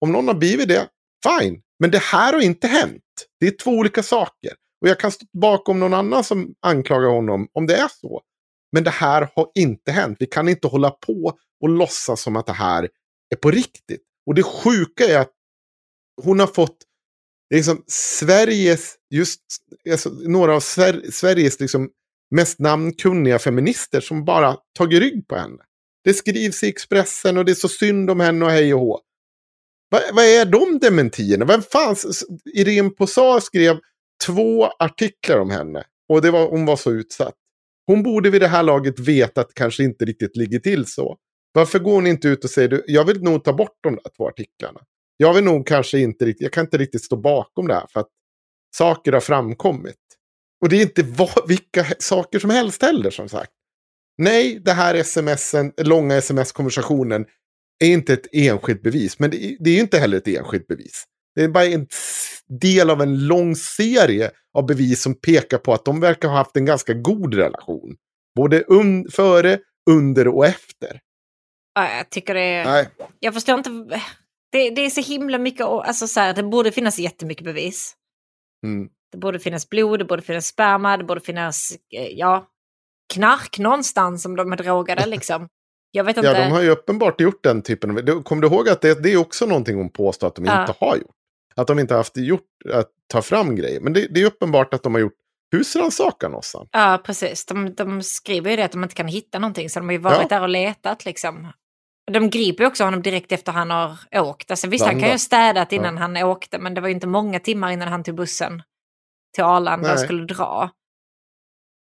[0.00, 0.88] om någon har blivit det,
[1.24, 1.62] fine.
[1.78, 3.02] Men det här har inte hänt.
[3.40, 4.52] Det är två olika saker.
[4.80, 8.22] Och jag kan stå bakom någon annan som anklagar honom om det är så.
[8.72, 10.16] Men det här har inte hänt.
[10.20, 12.88] Vi kan inte hålla på och låtsas som att det här
[13.34, 14.02] är på riktigt.
[14.26, 15.32] Och det sjuka är att
[16.22, 16.76] hon har fått
[17.54, 19.40] liksom Sveriges, just
[19.90, 21.90] alltså, några av Sver Sveriges liksom
[22.30, 25.62] mest namnkunniga feminister som bara tagit rygg på henne.
[26.04, 29.00] Det skrivs i Expressen och det är så synd om henne och hej och hå.
[29.88, 31.44] Vad, vad är de dementierna?
[31.44, 32.24] Vem fanns?
[32.54, 33.78] Irene Posar skrev
[34.26, 35.84] två artiklar om henne.
[36.08, 37.34] Och det var, hon var så utsatt.
[37.86, 41.16] Hon borde vid det här laget veta att det kanske inte riktigt ligger till så.
[41.52, 44.10] Varför går hon inte ut och säger du, jag vill nog ta bort de där
[44.16, 44.80] två artiklarna.
[45.22, 48.00] Jag vill nog kanske inte riktigt, jag kan inte riktigt stå bakom det här för
[48.00, 48.08] att
[48.76, 49.96] saker har framkommit.
[50.62, 53.52] Och det är inte va- vilka saker som helst heller som sagt.
[54.18, 57.26] Nej, det här smsen, långa sms-konversationen
[57.84, 59.18] är inte ett enskilt bevis.
[59.18, 61.04] Men det är, det är ju inte heller ett enskilt bevis.
[61.34, 61.86] Det är bara en
[62.60, 66.56] del av en lång serie av bevis som pekar på att de verkar ha haft
[66.56, 67.96] en ganska god relation.
[68.36, 69.58] Både un före,
[69.90, 71.00] under och efter.
[71.74, 72.64] ja, jag tycker det är...
[72.64, 72.88] Nej.
[73.20, 73.70] Jag förstår inte.
[74.52, 77.94] Det, det är så himla mycket, alltså så här, det borde finnas jättemycket bevis.
[78.66, 78.88] Mm.
[79.12, 82.46] Det borde finnas blod, det borde finnas sperma, det borde finnas, eh, ja,
[83.14, 85.48] knark någonstans om de är drogade liksom.
[85.90, 86.28] Jag vet inte.
[86.28, 88.22] Ja, de har ju uppenbart gjort den typen av...
[88.22, 90.60] Kommer du ihåg att det, det är också någonting hon påstår att de Ja.
[90.60, 91.14] inte har gjort?
[91.56, 93.80] Att de inte har haft gjort att ta fram grejer.
[93.80, 95.16] Men det, det är uppenbart att de har gjort
[95.52, 96.68] husrannsakan någonstans.
[96.72, 97.46] Ja, precis.
[97.46, 99.98] De, de skriver ju det att de inte kan hitta någonting, så de har ju
[99.98, 100.28] varit Ja.
[100.28, 101.48] där och letat liksom.
[102.12, 104.50] De griper också honom direkt efter han har åkt.
[104.50, 106.00] Alltså, visst, han kan ju ha städat innan Ja.
[106.00, 108.62] han åkte, men det var ju inte många timmar innan han tog bussen
[109.34, 110.70] till Arlanda och skulle dra.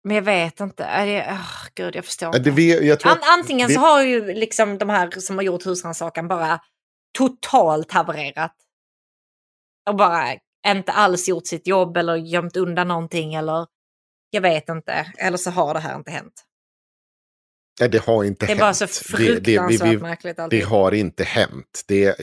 [0.04, 1.06] Men jag vet inte.
[1.06, 2.50] Det, oh, gud, jag förstår inte.
[2.86, 6.60] Jag An, antingen det- så har ju liksom de här som har gjort husrannsakan bara
[7.18, 8.56] totalt havererat.
[9.90, 10.34] Och bara
[10.68, 13.68] inte alls gjort sitt jobb eller gömt undan någonting eller
[14.30, 15.12] jag vet inte.
[15.18, 16.44] Eller så har det här inte hänt.
[17.80, 18.60] Nej, det har inte Det är hänt.
[18.60, 20.64] bara så Det- det- vi- fruktansvärt vi- märkligt Det alltid.
[20.64, 21.82] har inte hänt.
[21.88, 22.16] Det,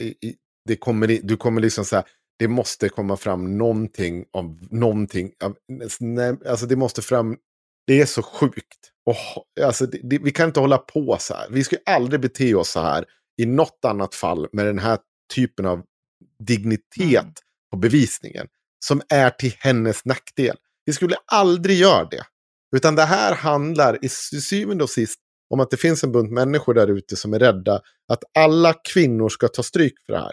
[0.67, 2.05] det kommer, du kommer liksom så här,
[2.39, 5.31] det måste komma fram någonting av någonting.
[5.43, 5.55] Av,
[5.99, 7.37] nej, alltså det måste fram,
[7.87, 8.91] det är så sjukt.
[9.05, 9.15] Och,
[9.65, 11.47] alltså, det, det, vi kan inte hålla på så här.
[11.49, 13.05] Vi ska aldrig bete oss så här
[13.41, 14.99] i något annat fall med den här
[15.35, 15.81] typen av
[16.43, 17.33] dignitet Mm.
[17.71, 18.47] på bevisningen.
[18.85, 20.57] Som är till hennes nackdel.
[20.85, 22.23] Vi skulle aldrig göra det.
[22.75, 25.19] Utan det här handlar i sy- syvende och sist
[25.49, 27.81] om att det finns en bunt människor där ute som är rädda
[28.11, 30.31] att alla kvinnor ska ta stryk för det här.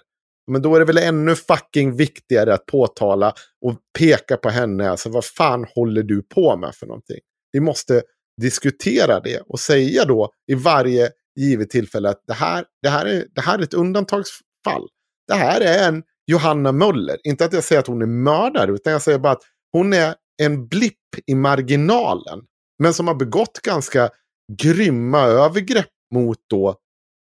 [0.50, 3.34] Men då är det väl ännu fucking viktigare att påtala
[3.64, 4.90] och peka på henne.
[4.90, 7.20] Alltså vad fan håller du på med för någonting?
[7.52, 8.02] Vi måste
[8.40, 13.26] diskutera det och säga då i varje givet tillfälle att det här, det här, är,
[13.34, 14.88] det här är ett undantagsfall.
[15.28, 17.16] Det här är en Johanna Möller.
[17.24, 20.14] Inte att jag säger att hon är mördare, utan jag säger bara att hon är
[20.42, 20.94] en blipp
[21.26, 22.40] i marginalen.
[22.78, 24.10] Men som har begått ganska
[24.52, 26.76] grymma övergrepp mot då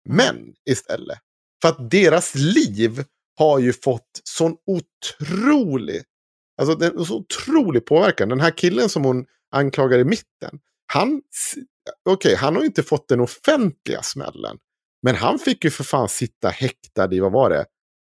[0.08, 1.18] män istället.
[1.62, 3.04] För att deras liv
[3.38, 6.02] har ju fått sån otrolig,
[6.60, 8.28] alltså är så otrolig påverkan.
[8.28, 10.60] Den här killen som hon anklagar i mitten,
[10.92, 11.22] han,
[12.08, 14.58] okej, han har ju inte fått den offentliga smällen.
[15.02, 17.66] Men han fick ju för fan sitta häktad i, vad var det,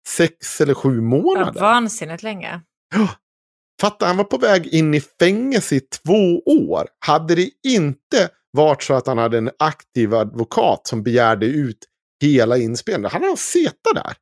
[0.07, 1.61] sex eller sju Ja, månader.
[1.61, 2.61] vansinnigt länge.
[3.81, 6.87] Fatta, han var på väg in i fängelse i två år.
[6.99, 11.77] Hade det inte varit så att han hade en aktiv advokat som begärde ut
[12.21, 14.13] hela inspelningen, han hade suttit där.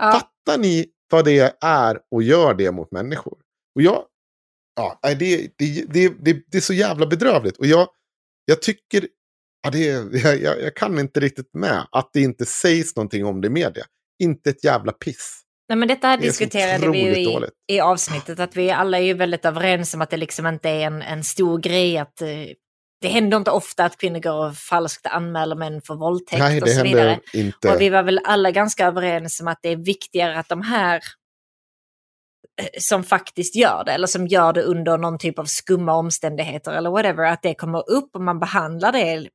[0.00, 3.38] Ja, Fattar ni vad det är och gör det mot människor?
[3.74, 4.04] Och jag,
[4.76, 7.58] ja, det, det, det, det, är så jävla bedrövligt.
[7.58, 7.88] Och jag,
[8.44, 9.08] jag tycker,
[9.62, 9.84] ja, det,
[10.22, 13.84] jag, jag, kan inte riktigt med att det inte sägs någonting om det i media.
[14.22, 15.42] Inte ett jävla piss.
[15.68, 19.14] Nej, men detta Det diskuterade vi ju i, i avsnittet, att vi alla är ju
[19.14, 22.28] väldigt överens om att det liksom inte är en, en stor grej att eh,
[23.00, 26.68] det händer inte ofta att kvinnor går och falskt anmäler män för våldtäkt nej, och
[26.68, 27.20] så vidare.
[27.32, 27.72] inte.
[27.72, 30.96] Och vi var väl alla ganska överens om att det är viktigare att de här
[32.60, 36.72] eh, som faktiskt gör det, eller som gör det under någon typ av skumma omständigheter
[36.72, 39.26] eller whatever, att det kommer upp och man behandlar det eh,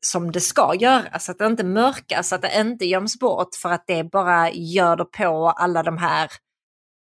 [0.00, 1.28] som det ska göras.
[1.28, 5.04] Att det inte mörkas, att det inte göms bort för att det bara gör det
[5.04, 6.30] på alla de här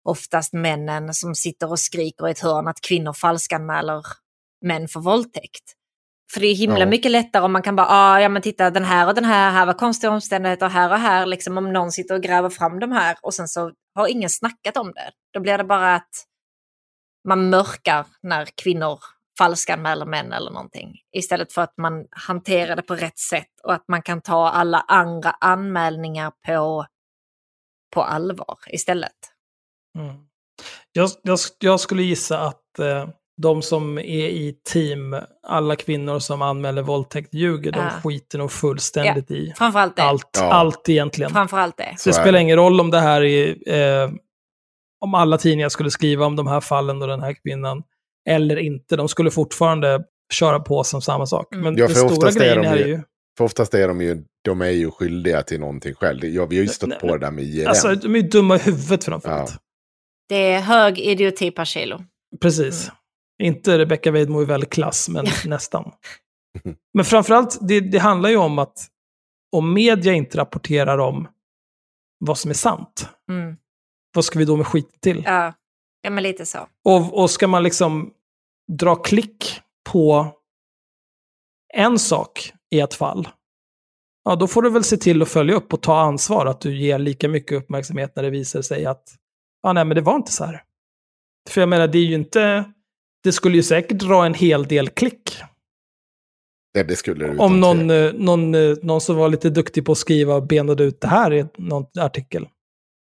[0.03, 4.03] oftast männen som sitter och skriker i ett hörn att kvinnor falskanmäler
[4.61, 5.73] män för våldtäkt.
[6.33, 6.85] För det är himla Ja.
[6.85, 9.51] mycket lättare om man kan bara, ah, ja men titta den här och den här,
[9.51, 12.91] här var konstiga omständigheter, här och här, liksom om någon sitter och gräver fram de
[12.91, 15.11] här och sen så har ingen snackat om det.
[15.33, 16.09] Då blir det bara att
[17.27, 18.99] man mörkar när kvinnor
[19.37, 20.95] falskanmäler män eller någonting.
[21.15, 24.79] Istället för att man hanterar det på rätt sätt och att man kan ta alla
[24.79, 26.85] andra anmälningar på,
[27.93, 29.17] på allvar istället.
[29.97, 30.15] Mm.
[30.91, 33.09] Jag, jag, jag skulle gissa att eh,
[33.41, 35.15] de som är i team,
[35.47, 37.89] alla kvinnor som anmäler våldtäkt ljuger, de Ja.
[38.03, 40.01] skiter nog fullständigt i Framförallt det.
[40.03, 40.51] allt, Ja.
[40.51, 41.31] allt egentligen.
[41.31, 41.95] Framförallt det.
[41.97, 44.09] Så det är spelar ingen roll om det här är, eh,
[45.01, 47.83] om alla tidningar skulle skriva om de här fallen och den här kvinnan,
[48.29, 48.95] eller inte.
[48.95, 50.03] De skulle fortfarande
[50.33, 51.53] köra på som samma sak.
[51.53, 51.63] Mm.
[51.63, 53.01] Men Ja, för stora är grejen de här är ju- ju,
[53.37, 56.25] För oftast är de ju, de är ju skyldiga till någonting själv.
[56.25, 57.67] Ja, vi har ju stått Nej, på det där med IRM.
[57.67, 59.37] alltså de är ju dumma i huvudet för något Ja.
[59.37, 59.47] ja.
[60.29, 62.01] Det är hög idioti per kilo.
[62.41, 62.83] Precis.
[62.87, 62.95] Mm.
[63.43, 65.91] Inte Rebecca Weidmo i väldigt klass, men nästan.
[66.93, 68.87] Men framförallt, det, det handlar ju om att
[69.51, 71.27] om media inte rapporterar om
[72.19, 73.57] vad som är sant, Mm.
[74.15, 75.23] vad ska vi då med skit till?
[75.25, 75.53] Ja.
[76.01, 76.67] ja, men lite så.
[76.85, 78.13] Och, och ska man liksom
[78.71, 79.61] dra klick
[79.91, 80.27] på
[81.73, 83.27] en sak i ett fall,
[84.23, 86.77] ja då får du väl se till att följa upp och ta ansvar, att du
[86.77, 89.15] ger lika mycket uppmärksamhet när det visar sig att,
[89.63, 90.63] ja nej men det var inte så här.
[91.49, 92.71] För jag menar, det är ju inte,
[93.23, 95.39] det skulle ju säkert dra en hel del klick
[96.71, 99.91] Ja, det skulle det om någon, eh, någon, eh, någon som var lite duktig på
[99.91, 102.47] att skriva och benade ut det här i någon artikel.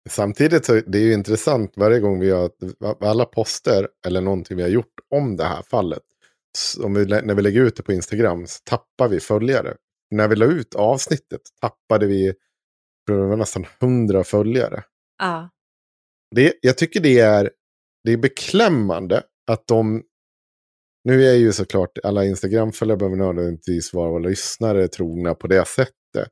[0.09, 2.51] Samtidigt så det är ju intressant varje gång vi har
[3.01, 6.03] alla poster eller någonting vi har gjort om det här fallet.
[6.83, 9.75] Om vi, när vi lägger ut det på Instagram så tappar vi följare.
[10.11, 12.35] När vi la ut avsnittet tappade vi
[13.07, 14.83] var nästan 100 följare.
[15.19, 15.51] Ja.
[16.35, 17.51] Det, jag tycker det är,
[18.05, 20.03] det är beklämmande att de...
[21.05, 26.29] Nu är ju såklart alla Instagram-följare behöver nödvändigtvis vara lyssnare trogna på det sättet.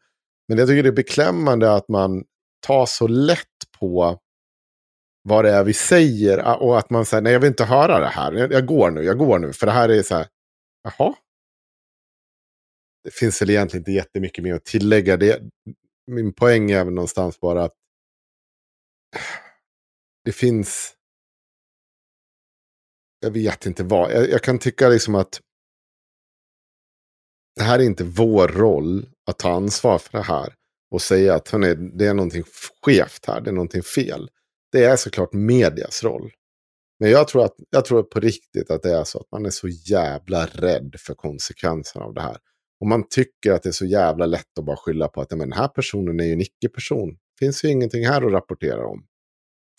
[0.49, 2.25] Men jag tycker det är beklämmande att man
[2.67, 3.39] tar så lätt
[3.79, 4.19] på
[5.23, 8.07] vad det är vi säger och att man säger nej jag vill inte höra det
[8.07, 8.33] här.
[8.33, 9.53] Jag, jag går nu, jag går nu.
[9.53, 10.27] För det här är så här,
[10.83, 11.15] jaha.
[13.05, 15.17] Det finns väl egentligen inte jättemycket mer att tillägga.
[15.17, 15.43] Det,
[16.07, 17.75] min poäng är väl någonstans bara att
[20.25, 20.95] det finns...
[23.23, 24.13] Jag vet inte vad.
[24.13, 25.41] Jag, jag kan tycka liksom att
[27.57, 30.55] det här är inte vår roll att ta ansvar för det här.
[30.91, 32.45] Och säga att hörni, det är någonting
[32.85, 34.31] skevt här, det är någonting fel.
[34.73, 36.31] det är såklart medias roll.
[37.01, 39.51] Men jag tror, att, jag tror på riktigt att det är så att man är
[39.51, 42.37] så jävla rädd för konsekvenserna av det här.
[42.81, 45.39] Och man tycker att det är så jävla lätt att bara skylla på att men,
[45.39, 47.09] den här personen är ju en icke-person.
[47.11, 49.05] Det finns ju ingenting här att rapportera om.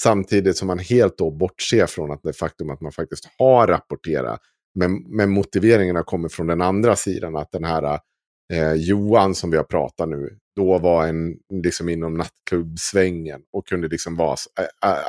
[0.03, 4.39] Samtidigt som man helt då bortser från att det faktum att man faktiskt har rapporterat.
[4.75, 7.35] Men, men motiveringarna kommer från den andra sidan.
[7.35, 7.99] Att den här
[8.53, 10.37] eh, Johan som vi har pratat nu.
[10.55, 13.41] Då var en liksom inom nattklubbsvängen.
[13.53, 14.35] Och kunde liksom vara,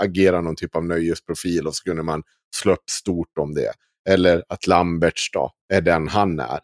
[0.01, 1.67] agera någon typ av nöjesprofil.
[1.67, 2.23] Och så kunde man
[2.57, 3.73] slå upp stort om det.
[4.09, 6.61] Eller att Lamberts då är den han är.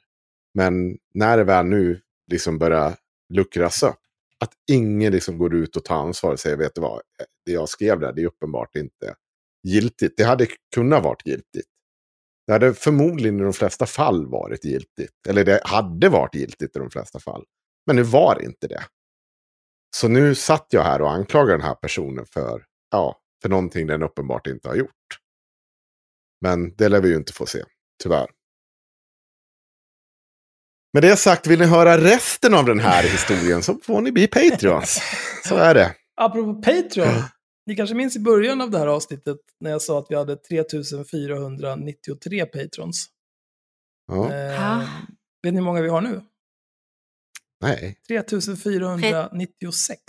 [0.54, 2.00] Men när det väl nu
[2.30, 2.94] liksom börjar
[3.32, 3.99] luckras upp
[4.40, 7.00] att ingen liksom går ut och tar ansvar och säger, vet du vad,
[7.46, 9.14] det jag skrev där, det är uppenbart inte
[9.62, 10.14] giltigt.
[10.16, 11.68] Det hade kunnat varit giltigt.
[12.46, 15.26] Det hade förmodligen i de flesta fall varit giltigt.
[15.28, 17.44] Eller det hade varit giltigt i de flesta fall.
[17.86, 18.84] Men nu var det inte det.
[19.96, 24.02] Så nu satt jag här och anklagade den här personen för, ja, för någonting den
[24.02, 25.18] uppenbart inte har gjort.
[26.40, 27.64] Men det lär vi ju inte få se,
[28.02, 28.30] tyvärr.
[30.92, 34.26] Med det sagt, vill ni höra resten av den här historien så får ni bli
[34.26, 35.00] Patreons.
[35.44, 35.94] Så är det.
[36.16, 37.22] Apropå Patreon.
[37.66, 40.36] Ni kanske minns i början av det här avsnittet när jag sa att vi hade
[40.36, 43.06] 3493 patrons.
[44.06, 44.34] Ja.
[44.34, 44.80] Eh,
[45.42, 46.22] vet ni hur många vi har nu?
[47.60, 47.98] Nej.
[48.08, 50.02] 3496.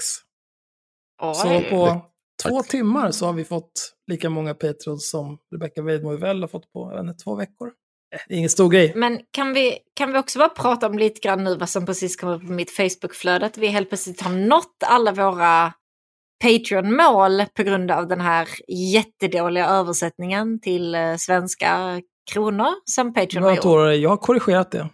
[1.21, 1.35] Oj.
[1.35, 2.05] Så på
[2.43, 6.73] två timmar så har vi fått lika många patrons som Rebecca Weidmo väl har fått
[6.73, 7.71] på inte, två veckor.
[8.27, 8.93] Det är ingen stor grej.
[8.95, 12.15] Men kan vi, kan vi också bara prata om lite grann nu vad som precis
[12.15, 13.45] kom upp på mitt Facebook-flöde?
[13.45, 15.73] Att vi helt plötsligt har nått alla våra
[16.43, 22.01] Patreon-mål på grund av den här jättedåliga översättningen till eh, svenska
[22.31, 24.01] kronor som Patreon har Jag, gjort.
[24.03, 24.89] jag har korrigerat det.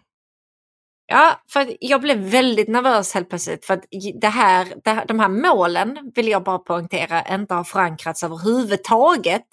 [1.05, 3.65] Ja, för jag blev väldigt nervös helt plötsligt.
[3.65, 3.85] För att
[4.21, 9.47] det här, det här, de här målen, vill jag bara poängtera, inte har förankrats överhuvudtaget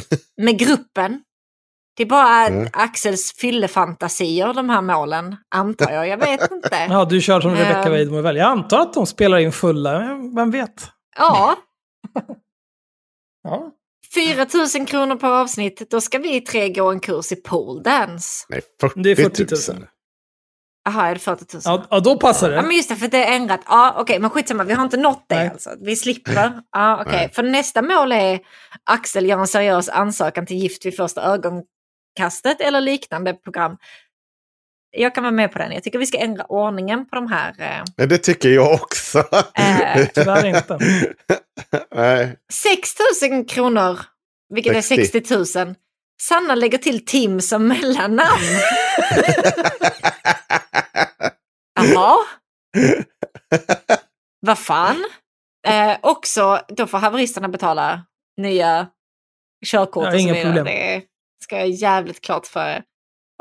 [0.36, 1.22] med gruppen.
[1.96, 2.68] Det är bara Mm.
[2.72, 6.08] Axels fyllefantasier, de här målen, antar jag.
[6.08, 6.86] Jag vet inte.
[6.90, 7.92] Ja, du kör som Rebecca Ehm.
[7.92, 8.36] Weidmo väl.
[8.36, 9.98] Jag antar att de spelar in fulla,
[10.36, 10.90] vem vet?
[11.18, 11.56] Ja,
[13.42, 13.70] Ja.
[14.14, 14.46] 4
[14.78, 18.46] 000 kronor per avsnitt, då ska vi tre gå en kurs i pole dance.
[18.48, 19.78] Nej, 40 Det är 40 000.
[19.80, 19.86] 000.
[20.84, 21.62] Jaha, är det 40 000?
[21.64, 22.62] Ja, ja, då passar Ja, det.
[22.66, 23.60] men just det, för det är ändrat.
[23.68, 25.48] Ja, okej, men skitsamma, vi har inte nått det Nej.
[25.48, 25.70] alltså.
[25.80, 26.60] Vi slipper.
[26.72, 27.12] Ja, okej.
[27.16, 27.30] Nej.
[27.34, 28.40] För nästa mål är
[28.84, 31.22] Axel gör en seriös ansökan till Gift vid första
[32.14, 33.76] ögonkastet eller liknande program.
[34.96, 35.72] Jag kan vara med på den.
[35.72, 37.54] Jag tycker vi ska ändra ordningen på de här.
[37.58, 39.18] Eh, det tycker jag också.
[39.54, 40.06] Eh.
[40.14, 40.78] Tyvärr inte.
[41.94, 42.36] Nej.
[42.52, 42.90] 6
[43.30, 44.00] 000 kronor,
[44.48, 45.20] vilket är 60.
[45.20, 45.74] 60 000.
[46.22, 48.40] Sanna lägger till Tim som mellannamn.
[51.80, 52.16] Jaha.
[54.40, 55.04] Vad fan?
[55.66, 58.04] Eh, också, då får haveristerna betala
[58.40, 58.86] nya
[59.66, 60.64] körkort Ja, inga problem.
[60.64, 61.02] Det
[61.44, 62.82] ska jag jävligt klart för er.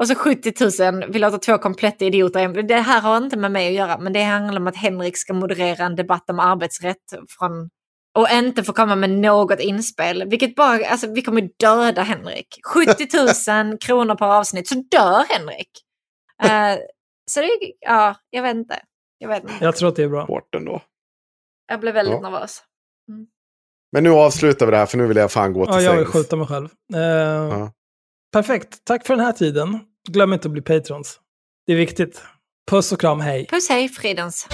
[0.01, 2.63] Och så 70 000, vi låter två kompletta idioter.
[2.63, 5.34] Det här har inte med mig att göra, men det handlar om att Henrik ska
[5.34, 6.97] moderera en debatt om arbetsrätt
[7.39, 7.69] från,
[8.17, 10.30] och inte få komma med något inspel.
[10.30, 12.47] Vilket bara, alltså vi kommer döda Henrik.
[12.73, 13.07] 70
[13.69, 15.69] 000 kronor per avsnitt så dör Henrik.
[16.43, 16.80] Eh,
[17.31, 17.49] så det,
[17.80, 18.80] ja, jag vet inte.
[19.17, 19.53] Jag vet inte.
[19.61, 20.25] Jag tror att det är bra.
[20.25, 20.81] Hårt ändå.
[21.67, 22.30] Jag blev väldigt Ja.
[22.30, 22.63] nervös.
[23.91, 25.91] Men nu avslutar vi det här för nu vill jag fan gå till Ja, jag
[25.95, 26.13] vill sängs.
[26.13, 26.69] skjuta mig själv.
[26.95, 27.69] Eh,
[28.34, 28.85] Perfekt.
[28.85, 29.80] Tack för den här tiden.
[30.10, 31.19] Glöm inte att bli patrons.
[31.68, 32.22] Det är viktigt.
[32.72, 33.47] Puss och kram, hej.
[33.47, 34.47] Puss hej, fridens.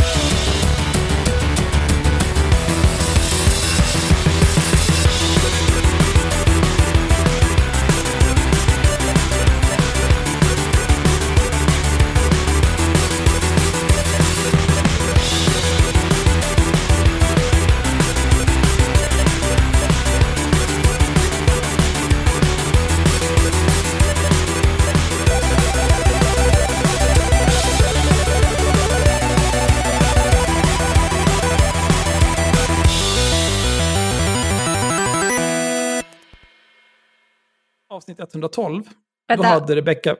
[38.09, 38.83] Avsnitt 112.
[38.83, 38.91] Då
[39.27, 39.47] Vänta.
[39.47, 40.15] hade Rebecka...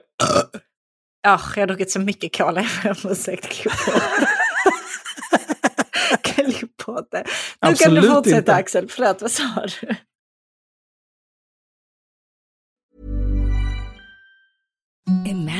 [1.22, 2.60] Ja, jag har druckit så mycket cola.
[2.84, 3.46] Jag ber om ursäkt.
[6.22, 7.18] Klipp på det.
[7.18, 7.24] Nu
[7.60, 8.54] kan Absolut du fortsätta inte.
[8.54, 8.88] Axel.
[8.88, 9.94] Förlåt, vad sa du?
[15.30, 15.59] Imagine